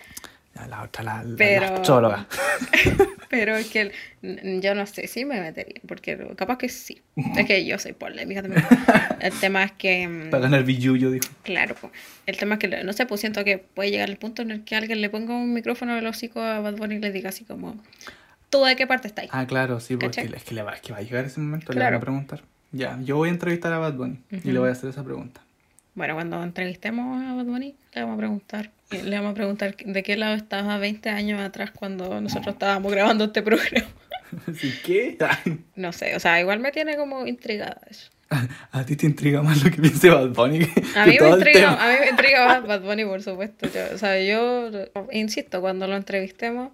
Ya, 0.55 0.67
la 0.69 0.83
otra, 0.85 1.03
la, 1.05 1.25
Pero- 1.37 2.01
la. 2.01 2.27
Pero 3.29 3.57
es 3.57 3.67
que 3.69 3.93
el- 4.23 4.61
yo 4.63 4.75
no 4.75 4.87
sé 4.87 5.07
si 5.07 5.25
me 5.25 5.41
metería, 5.41 5.81
porque 5.87 6.17
capaz 6.37 6.57
que 6.59 6.69
sí. 6.69 7.03
Es 7.37 7.47
que 7.47 7.65
yo 7.67 7.79
soy 7.79 7.93
polémica 7.93 8.41
también. 8.43 8.65
El 9.21 9.33
tema 9.35 9.65
es 9.65 9.73
que, 9.73 10.07
mm, 10.09 10.31
Para 10.31 10.45
ganar 10.45 10.65
billuyo, 10.65 11.11
dijo. 11.11 11.27
claro, 11.43 11.75
el 12.27 12.37
tema 12.37 12.55
es 12.55 12.61
que, 12.61 12.69
no 12.85 12.93
sé, 12.95 13.05
pues 13.07 13.21
siento 13.21 13.45
que 13.45 13.59
puede 13.59 13.91
llegar 13.91 14.09
el 14.09 14.17
punto 14.17 14.43
en 14.43 14.51
el 14.51 14.65
que 14.65 14.77
alguien 14.77 15.01
le 15.01 15.11
ponga 15.11 15.35
un 15.37 15.53
micrófono 15.53 15.93
al 15.93 16.07
hocico 16.07 16.41
a 16.41 16.61
Bad 16.61 16.77
Bunny 16.77 16.97
y 16.97 16.99
le 17.01 17.13
diga 17.13 17.29
así 17.31 17.45
como, 17.45 17.77
¿tú 18.59 18.65
de 18.65 18.77
qué 18.77 18.87
parte 18.87 19.09
estás? 19.09 19.27
Ah, 19.31 19.47
claro, 19.47 19.81
sí, 19.81 19.97
porque 19.97 20.23
¿Cachai? 20.23 20.35
es 20.37 20.45
que, 20.45 20.55
le 20.55 20.63
va, 20.63 20.73
es 20.75 20.81
que 20.81 20.93
va 20.93 20.99
a 20.99 21.03
llegar 21.03 21.25
ese 21.25 21.41
momento, 21.41 21.73
le 21.73 21.81
van 21.81 21.95
a 21.95 22.01
preguntar. 22.01 22.43
Ya, 22.73 22.99
yo 23.03 23.17
voy 23.17 23.29
a 23.29 23.33
entrevistar 23.33 23.73
a 23.73 23.79
Bad 23.79 23.95
Bunny 23.95 24.19
y 24.31 24.51
le 24.51 24.59
voy 24.59 24.69
a 24.69 24.73
hacer 24.73 24.91
esa 24.91 25.05
pregunta. 25.05 25.41
Bueno, 25.95 26.15
cuando 26.15 26.43
entrevistemos 26.43 27.23
a 27.23 27.35
Bad 27.35 27.45
Bunny, 27.47 27.75
le 27.95 28.01
vamos 28.03 28.15
a 28.15 28.19
preguntar, 28.19 28.71
eh, 28.91 29.03
le 29.03 29.17
vamos 29.17 29.33
a 29.33 29.35
preguntar 29.35 29.77
de 29.77 30.03
qué 30.03 30.17
lado 30.17 30.35
estaba 30.35 30.77
20 30.79 31.09
años 31.09 31.41
atrás 31.41 31.71
cuando 31.71 32.21
nosotros 32.21 32.55
estábamos 32.55 32.93
grabando 32.93 33.25
este 33.25 33.43
programa. 33.43 33.87
Así 34.47 34.73
que, 34.85 35.17
No 35.75 35.93
sé, 35.93 36.17
o 36.17 36.21
sea, 36.21 36.41
igual 36.41 36.61
me 36.61 36.73
tiene 36.73 36.97
como 36.97 37.27
intrigada 37.27 37.81
eso. 37.89 38.11
a 38.73 38.85
ti 38.85 38.97
te 38.97 39.07
intriga 39.07 39.41
más 39.41 39.63
lo 39.63 39.71
que 39.71 39.81
piense 39.81 40.11
Bad 40.11 40.31
Bunny 40.31 40.59
que, 40.59 40.83
A 40.97 41.05
que 41.05 41.11
mí, 41.13 41.17
todo 41.17 41.35
el 41.35 41.39
intriga, 41.39 41.71
tema. 41.71 41.85
a 41.85 41.93
mí 41.93 42.01
me 42.01 42.09
intriga 42.11 42.47
más 42.47 42.63
Bad 42.67 42.83
Bunny, 42.83 43.05
por 43.05 43.23
supuesto. 43.23 43.67
Yo, 43.69 43.95
o 43.95 43.99
sea, 43.99 44.21
yo 44.21 44.71
insisto, 45.13 45.61
cuando 45.61 45.87
lo 45.87 45.97
entrevistemos, 45.97 46.73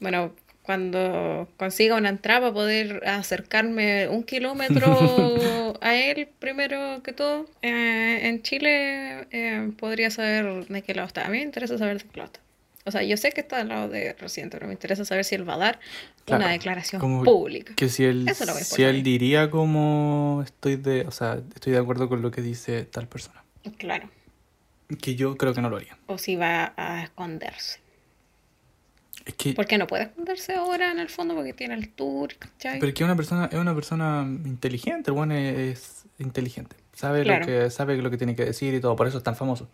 bueno, 0.00 0.34
cuando 0.64 1.46
consiga 1.58 1.96
una 1.96 2.08
entrada 2.08 2.40
para 2.40 2.54
poder 2.54 3.06
acercarme 3.06 4.08
un 4.08 4.22
kilómetro 4.22 5.76
a 5.82 5.94
él, 5.94 6.26
primero 6.38 7.02
que 7.02 7.12
todo, 7.12 7.46
eh, 7.60 8.20
en 8.22 8.42
Chile 8.42 9.26
eh, 9.30 9.70
podría 9.78 10.10
saber 10.10 10.66
de 10.66 10.82
qué 10.82 10.94
lado 10.94 11.06
está. 11.06 11.26
A 11.26 11.28
mí 11.28 11.36
me 11.36 11.44
interesa 11.44 11.76
saber 11.76 12.02
de 12.02 12.08
qué 12.08 12.16
lado 12.16 12.26
está. 12.26 12.40
O 12.86 12.90
sea, 12.90 13.02
yo 13.02 13.16
sé 13.16 13.32
que 13.32 13.42
está 13.42 13.58
del 13.58 13.68
lado 13.68 13.88
de 13.88 14.14
Residente, 14.14 14.56
pero 14.56 14.66
me 14.66 14.72
interesa 14.72 15.04
saber 15.04 15.24
si 15.24 15.34
él 15.34 15.48
va 15.48 15.54
a 15.54 15.58
dar 15.58 15.80
Claro, 16.24 16.44
una 16.44 16.52
declaración 16.52 17.00
como 17.00 17.24
pública. 17.24 17.74
Que 17.74 17.90
si 17.90 18.04
él, 18.04 18.26
Eso 18.26 18.46
si 18.46 18.82
él 18.82 19.02
diría 19.02 19.50
como 19.50 20.42
estoy 20.44 20.76
de, 20.76 21.02
o 21.06 21.10
sea, 21.10 21.42
estoy 21.54 21.74
de 21.74 21.78
acuerdo 21.78 22.08
con 22.08 22.22
lo 22.22 22.30
que 22.30 22.40
dice 22.40 22.84
tal 22.84 23.06
persona. 23.06 23.44
Claro. 23.76 24.08
Que 25.00 25.14
yo 25.14 25.36
creo 25.36 25.52
que 25.52 25.60
no 25.60 25.68
lo 25.68 25.76
haría. 25.76 25.98
O 26.06 26.16
si 26.16 26.36
va 26.36 26.72
a 26.76 27.02
esconderse. 27.02 27.83
Es 29.26 29.34
que, 29.34 29.54
Porque 29.54 29.78
no 29.78 29.86
puede 29.86 30.04
esconderse 30.04 30.54
ahora 30.54 30.90
en 30.92 30.98
el 30.98 31.08
fondo 31.08 31.34
porque 31.34 31.54
tiene 31.54 31.74
el 31.74 31.88
tour, 31.90 32.34
¿cachai? 32.36 32.78
pero 32.78 32.88
es 32.88 32.94
que 32.94 33.04
una 33.04 33.16
persona, 33.16 33.46
es 33.50 33.58
una 33.58 33.74
persona 33.74 34.22
inteligente, 34.44 35.10
el 35.10 35.14
bueno 35.14 35.34
es, 35.34 36.04
inteligente. 36.18 36.76
Sabe 36.92 37.22
Claro. 37.22 37.40
lo 37.40 37.46
que, 37.46 37.70
sabe 37.70 37.96
lo 37.96 38.10
que 38.10 38.18
tiene 38.18 38.36
que 38.36 38.44
decir 38.44 38.74
y 38.74 38.80
todo, 38.80 38.94
por 38.96 39.06
eso 39.06 39.18
es 39.18 39.24
tan 39.24 39.34
famoso. 39.34 39.68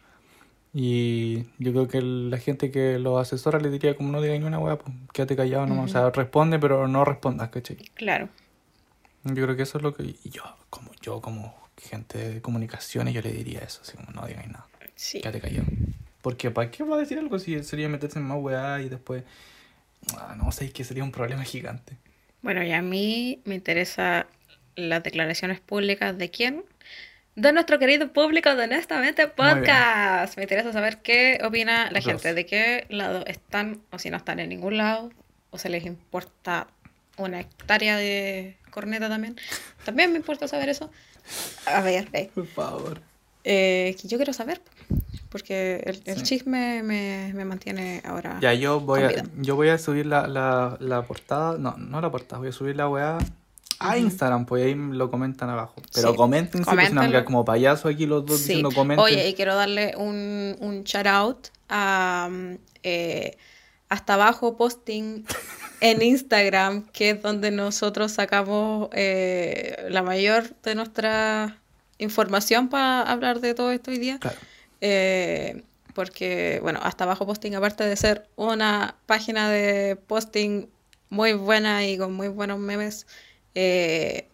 Y 0.72 1.42
yo 1.58 1.72
creo 1.72 1.88
que 1.88 2.00
la 2.00 2.38
gente 2.38 2.70
que 2.70 2.98
lo 3.00 3.18
asesora 3.18 3.58
le 3.58 3.70
diría 3.70 3.96
como 3.96 4.12
no 4.12 4.22
digas 4.22 4.38
ni 4.38 4.46
una 4.46 4.60
hueá, 4.60 4.78
pues 4.78 4.94
quédate 5.12 5.34
callado 5.34 5.66
nomás. 5.66 5.90
O 5.90 5.92
sea, 5.92 6.10
responde, 6.10 6.58
pero 6.60 6.86
no 6.86 7.04
respondas, 7.04 7.48
¿cachai? 7.50 7.76
Claro. 7.94 8.28
Yo 9.24 9.34
creo 9.34 9.56
que 9.56 9.64
eso 9.64 9.78
es 9.78 9.82
lo 9.82 9.94
que 9.94 10.04
y 10.04 10.30
yo, 10.30 10.44
como 10.70 10.92
yo, 11.02 11.20
como 11.20 11.54
gente 11.76 12.18
de 12.34 12.40
comunicaciones, 12.40 13.14
yo 13.14 13.20
le 13.20 13.32
diría 13.32 13.60
eso, 13.60 13.80
así 13.82 13.96
como 13.96 14.12
no 14.12 14.26
digáis 14.26 14.48
nada. 14.48 14.66
Sí. 14.94 15.20
Quédate 15.20 15.40
callado. 15.40 15.66
Porque 16.22 16.50
¿para 16.50 16.70
qué 16.70 16.84
va 16.84 16.96
a 16.96 16.98
decir 16.98 17.18
algo 17.18 17.38
si 17.38 17.62
sería 17.62 17.88
meterse 17.88 18.18
en 18.18 18.26
más 18.26 18.38
weá 18.40 18.80
y 18.82 18.88
después... 18.88 19.24
Ah, 20.16 20.34
no 20.36 20.50
sé, 20.52 20.66
es 20.66 20.72
que 20.72 20.84
sería 20.84 21.04
un 21.04 21.12
problema 21.12 21.44
gigante. 21.44 21.96
Bueno, 22.42 22.62
y 22.62 22.72
a 22.72 22.82
mí 22.82 23.40
me 23.44 23.54
interesa 23.54 24.26
las 24.76 25.02
declaraciones 25.02 25.60
públicas 25.60 26.16
de 26.16 26.30
quién. 26.30 26.64
De 27.36 27.52
nuestro 27.52 27.78
querido 27.78 28.12
público 28.12 28.54
de 28.54 28.64
Honestamente. 28.64 29.26
Podcast. 29.28 30.36
Me 30.36 30.44
interesa 30.44 30.72
saber 30.72 30.98
qué 30.98 31.38
opina 31.44 31.90
la 31.90 32.00
Dos. 32.00 32.04
gente, 32.04 32.34
de 32.34 32.46
qué 32.46 32.86
lado 32.88 33.24
están 33.26 33.80
o 33.90 33.98
si 33.98 34.10
no 34.10 34.16
están 34.16 34.40
en 34.40 34.48
ningún 34.48 34.76
lado 34.76 35.10
o 35.50 35.58
se 35.58 35.68
les 35.68 35.84
importa 35.84 36.66
una 37.16 37.40
hectárea 37.40 37.96
de 37.96 38.56
corneta 38.70 39.08
también. 39.08 39.36
También 39.84 40.12
me 40.12 40.18
importa 40.18 40.48
saber 40.48 40.68
eso. 40.68 40.90
A 41.66 41.80
ver, 41.82 42.08
ve. 42.10 42.30
Por 42.34 42.46
favor. 42.46 43.00
Eh, 43.44 43.96
que 44.00 44.08
yo 44.08 44.16
quiero 44.18 44.32
saber, 44.32 44.60
porque 45.30 45.82
el, 45.86 46.02
el 46.04 46.16
Sí. 46.18 46.22
chisme 46.24 46.82
me, 46.82 47.32
me 47.34 47.44
mantiene 47.46 48.02
ahora. 48.04 48.38
Ya, 48.42 48.52
yo 48.52 48.80
voy 48.80 49.02
a, 49.04 49.24
yo 49.38 49.56
voy 49.56 49.68
a 49.70 49.78
subir 49.78 50.04
la, 50.06 50.26
la, 50.26 50.76
la 50.80 51.02
portada, 51.02 51.56
no, 51.56 51.76
no 51.78 52.00
la 52.00 52.10
portada, 52.10 52.38
voy 52.40 52.48
a 52.48 52.52
subir 52.52 52.76
la 52.76 52.88
weá 52.88 53.18
a. 53.78 53.96
Instagram, 53.96 54.44
pues 54.44 54.64
ahí 54.66 54.74
lo 54.74 55.10
comentan 55.10 55.48
abajo. 55.48 55.74
Pero 55.94 56.10
Sí. 56.10 56.16
comenten, 56.16 56.64
queda 56.64 57.24
como 57.24 57.44
payaso 57.46 57.88
aquí 57.88 58.04
los 58.06 58.26
dos 58.26 58.36
Sí. 58.38 58.48
diciendo 58.48 58.70
comenten. 58.72 59.02
Oye, 59.04 59.28
y 59.28 59.34
quiero 59.34 59.54
darle 59.54 59.94
un, 59.96 60.56
un 60.60 60.84
shout 60.84 61.06
out 61.06 61.46
a 61.70 62.28
eh, 62.82 63.36
hasta 63.88 64.14
abajo 64.14 64.56
posting 64.56 65.24
en 65.80 66.02
Instagram, 66.02 66.86
que 66.92 67.10
es 67.10 67.22
donde 67.22 67.50
nosotros 67.50 68.12
sacamos 68.12 68.88
eh, 68.92 69.86
la 69.88 70.02
mayor 70.02 70.54
de 70.62 70.74
nuestra 70.74 71.56
información 71.98 72.68
para 72.68 73.02
hablar 73.02 73.40
de 73.40 73.54
todo 73.54 73.70
esto 73.72 73.90
hoy 73.90 73.98
día. 73.98 74.18
Claro. 74.18 74.36
Eh, 74.80 75.62
porque, 75.94 76.60
bueno, 76.62 76.80
hasta 76.82 77.04
abajo 77.04 77.26
posting, 77.26 77.54
aparte 77.54 77.84
de 77.84 77.96
ser 77.96 78.28
una 78.36 78.94
página 79.06 79.50
de 79.50 79.96
posting 79.96 80.66
muy 81.08 81.32
buena 81.32 81.84
y 81.84 81.98
con 81.98 82.12
muy 82.12 82.28
buenos 82.28 82.58
memes, 82.58 83.06
eh, 83.54 84.28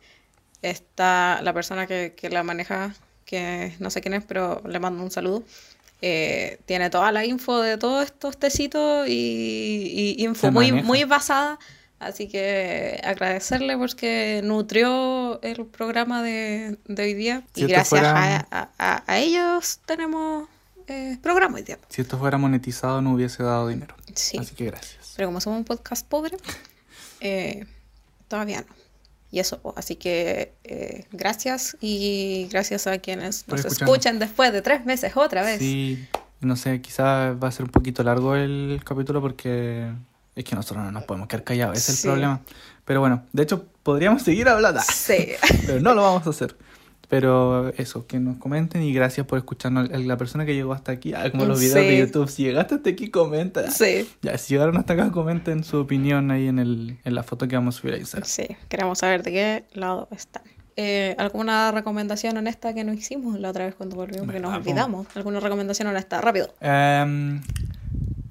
está 0.62 1.40
la 1.42 1.52
persona 1.52 1.86
que, 1.86 2.14
que 2.16 2.28
la 2.28 2.42
maneja, 2.42 2.94
que 3.24 3.74
no 3.78 3.90
sé 3.90 4.00
quién 4.00 4.14
es, 4.14 4.24
pero 4.24 4.62
le 4.66 4.78
mando 4.78 5.02
un 5.02 5.10
saludo. 5.10 5.42
Eh, 6.02 6.58
tiene 6.66 6.90
toda 6.90 7.10
la 7.10 7.24
info 7.24 7.62
de 7.62 7.78
todos 7.78 8.04
estos 8.04 8.36
tecitos 8.36 9.08
y, 9.08 10.16
y 10.18 10.24
info 10.24 10.52
muy, 10.52 10.70
maneja. 10.70 10.86
muy 10.86 11.04
basada. 11.04 11.58
Así 11.98 12.28
que 12.28 13.00
agradecerle 13.02 13.76
porque 13.78 14.42
nutrió 14.44 15.40
el 15.42 15.64
programa 15.66 16.22
de, 16.22 16.78
de 16.86 17.02
hoy 17.02 17.14
día. 17.14 17.42
Si 17.54 17.62
y 17.62 17.66
gracias 17.66 17.88
fuera- 17.88 18.46
a, 18.50 18.68
a- 18.78 19.04
a 19.06 19.18
ellos 19.18 19.80
tenemos 19.86 20.46
eh, 20.88 21.16
programa 21.22 21.56
hoy 21.56 21.62
día. 21.62 21.78
Si 21.88 22.02
esto 22.02 22.18
fuera 22.18 22.36
monetizado 22.36 23.00
no 23.00 23.14
hubiese 23.14 23.42
dado 23.42 23.68
dinero. 23.68 23.94
Sí. 24.14 24.36
Así 24.38 24.54
que 24.54 24.66
gracias. 24.66 25.14
Pero 25.16 25.28
como 25.28 25.40
somos 25.40 25.58
un 25.58 25.64
podcast 25.64 26.06
pobre, 26.06 26.36
eh, 27.20 27.64
todavía 28.28 28.60
no. 28.60 28.74
Y 29.30 29.40
eso, 29.40 29.58
po. 29.60 29.74
así 29.76 29.96
que 29.96 30.52
eh, 30.64 31.04
gracias 31.12 31.76
y 31.80 32.46
gracias 32.50 32.86
a 32.86 32.98
quienes 32.98 33.48
nos 33.48 33.64
escuchan 33.64 34.18
después 34.18 34.52
de 34.52 34.62
tres 34.62 34.84
meses 34.84 35.16
otra 35.16 35.42
vez. 35.42 35.58
Sí, 35.58 36.06
no 36.40 36.56
sé, 36.56 36.80
quizás 36.80 37.34
va 37.42 37.48
a 37.48 37.52
ser 37.52 37.64
un 37.64 37.70
poquito 37.72 38.02
largo 38.04 38.36
el 38.36 38.80
capítulo 38.84 39.20
porque 39.20 39.90
es 40.36 40.44
que 40.44 40.54
nosotros 40.54 40.84
no 40.84 40.92
nos 40.92 41.02
podemos 41.04 41.26
quedar 41.26 41.42
callados, 41.42 41.76
ese 41.78 41.90
es 41.92 41.98
el 41.98 42.02
Sí. 42.02 42.08
problema. 42.08 42.40
Pero 42.84 43.00
bueno, 43.00 43.24
de 43.32 43.42
hecho 43.42 43.66
podríamos 43.82 44.22
seguir 44.22 44.48
hablando, 44.48 44.80
Sí. 44.94 45.30
pero 45.66 45.80
no 45.80 45.94
lo 45.94 46.02
vamos 46.02 46.24
a 46.26 46.30
hacer. 46.30 46.54
Pero 47.08 47.68
eso, 47.76 48.04
que 48.08 48.18
nos 48.18 48.36
comenten 48.38 48.82
y 48.82 48.92
gracias 48.92 49.24
por 49.28 49.38
escucharnos. 49.38 49.88
La 49.90 50.16
persona 50.16 50.44
que 50.44 50.54
llegó 50.54 50.72
hasta 50.72 50.90
aquí, 50.90 51.14
ah, 51.14 51.30
como 51.30 51.44
los 51.44 51.60
videos 51.60 51.76
de 51.76 51.90
Sí. 51.90 51.98
YouTube, 51.98 52.28
si 52.28 52.42
llegaste 52.42 52.74
hasta 52.74 52.90
aquí, 52.90 53.10
comenta. 53.10 53.70
Sí. 53.70 54.08
Ya, 54.22 54.36
si 54.38 54.54
llegaron 54.54 54.76
hasta 54.76 54.94
acá, 54.94 55.12
comenten 55.12 55.62
su 55.62 55.78
opinión 55.78 56.32
ahí 56.32 56.48
en, 56.48 56.58
el, 56.58 56.98
en 57.04 57.14
la 57.14 57.22
foto 57.22 57.46
que 57.46 57.54
vamos 57.54 57.76
a 57.76 57.80
subir 57.80 57.94
a 57.94 57.98
Instagram. 57.98 58.28
Sí, 58.28 58.48
queremos 58.68 58.98
saber 58.98 59.22
de 59.22 59.30
qué 59.32 59.64
lado 59.74 60.08
están. 60.10 60.42
Eh, 60.74 61.14
¿Alguna 61.18 61.70
recomendación 61.70 62.36
honesta 62.36 62.74
que 62.74 62.82
no 62.82 62.92
hicimos 62.92 63.38
la 63.38 63.50
otra 63.50 63.66
vez 63.66 63.76
cuando 63.76 63.94
volvimos? 63.94 64.28
Que 64.30 64.40
nos 64.40 64.52
olvidamos. 64.54 65.06
¿Alguna 65.14 65.38
recomendación 65.38 65.86
honesta? 65.86 66.20
Rápido. 66.20 66.52
Em, 66.60 67.40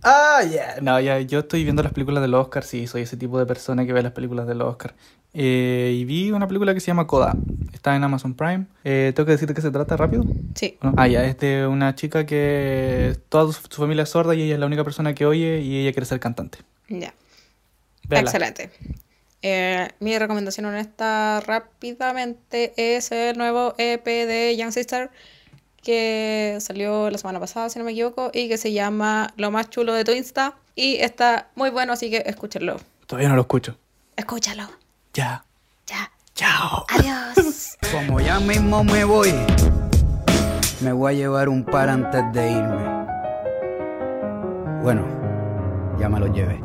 ah, 0.05 0.41
ya. 0.43 0.77
No, 0.81 0.99
ya, 0.99 1.19
yo 1.19 1.39
estoy 1.39 1.63
viendo 1.63 1.83
las 1.83 1.91
películas 1.91 2.21
del 2.21 2.33
Oscar, 2.33 2.63
sí, 2.63 2.87
soy 2.87 3.01
ese 3.01 3.17
tipo 3.17 3.37
de 3.37 3.45
persona 3.45 3.85
que 3.85 3.91
ve 3.91 4.01
las 4.01 4.13
películas 4.13 4.47
del 4.47 4.61
Oscar. 4.61 4.95
Eh, 5.33 5.97
y 5.99 6.05
vi 6.05 6.31
una 6.31 6.47
película 6.47 6.73
que 6.73 6.79
se 6.79 6.87
llama 6.87 7.07
Coda. 7.07 7.35
Está 7.73 7.93
en 7.95 8.03
Amazon 8.05 8.35
Prime. 8.35 8.67
Eh, 8.85 9.11
¿Tengo 9.13 9.25
que 9.25 9.33
decirte 9.33 9.53
que 9.53 9.61
se 9.61 9.69
trata 9.69 9.97
rápido? 9.97 10.23
Sí. 10.55 10.77
Ah, 10.95 11.09
ya, 11.09 11.25
es 11.25 11.37
de 11.39 11.67
una 11.67 11.93
chica 11.95 12.25
que 12.25 13.17
toda 13.27 13.51
su 13.51 13.61
su 13.69 13.81
familia 13.81 14.03
es 14.03 14.09
sorda 14.09 14.33
y 14.33 14.43
ella 14.43 14.53
es 14.53 14.59
la 14.61 14.65
única 14.65 14.85
persona 14.85 15.13
que 15.13 15.25
oye 15.25 15.59
y 15.59 15.81
ella 15.81 15.91
quiere 15.91 16.05
ser 16.05 16.21
cantante. 16.21 16.59
Ya. 16.87 17.13
Excelente. 18.09 18.71
Eh, 19.41 19.89
mi 19.99 20.17
recomendación 20.17 20.65
honesta 20.65 21.41
rápidamente 21.45 22.73
es 22.77 23.11
el 23.11 23.37
nuevo 23.37 23.75
EP 23.77 24.05
de 24.05 24.55
Young 24.57 24.71
Sister 24.71 25.11
que 25.85 26.57
salió 26.59 27.09
la 27.09 27.17
semana 27.17 27.39
pasada, 27.39 27.69
si 27.69 27.79
no 27.79 27.85
me 27.85 27.91
equivoco, 27.91 28.31
y 28.33 28.49
que 28.49 28.57
se 28.57 28.73
llama 28.73 29.31
Lo 29.37 29.51
más 29.51 29.69
chulo 29.69 29.93
de 29.93 30.03
tu 30.03 30.11
Insta. 30.11 30.55
Y 30.75 30.95
está 30.95 31.47
muy 31.55 31.69
bueno, 31.69 31.93
así 31.93 32.09
que 32.09 32.23
escúchenlo. 32.25 32.77
Todavía 33.05 33.29
no 33.29 33.35
lo 33.35 33.41
escucho. 33.41 33.77
Escúchalo. 34.17 34.63
Ya. 35.13 35.45
Ya. 35.85 36.11
Chao. 36.33 36.85
Adiós. 36.89 37.77
Como 37.91 38.19
ya 38.19 38.39
mismo 38.39 38.83
me 38.83 39.03
voy, 39.05 39.33
me 40.81 40.91
voy 40.91 41.13
a 41.13 41.15
llevar 41.15 41.47
un 41.47 41.63
par 41.63 41.87
antes 41.87 42.23
de 42.33 42.51
irme. 42.51 43.05
Bueno, 44.81 45.05
ya 45.99 46.09
me 46.09 46.19
lo 46.19 46.27
llevé. 46.33 46.64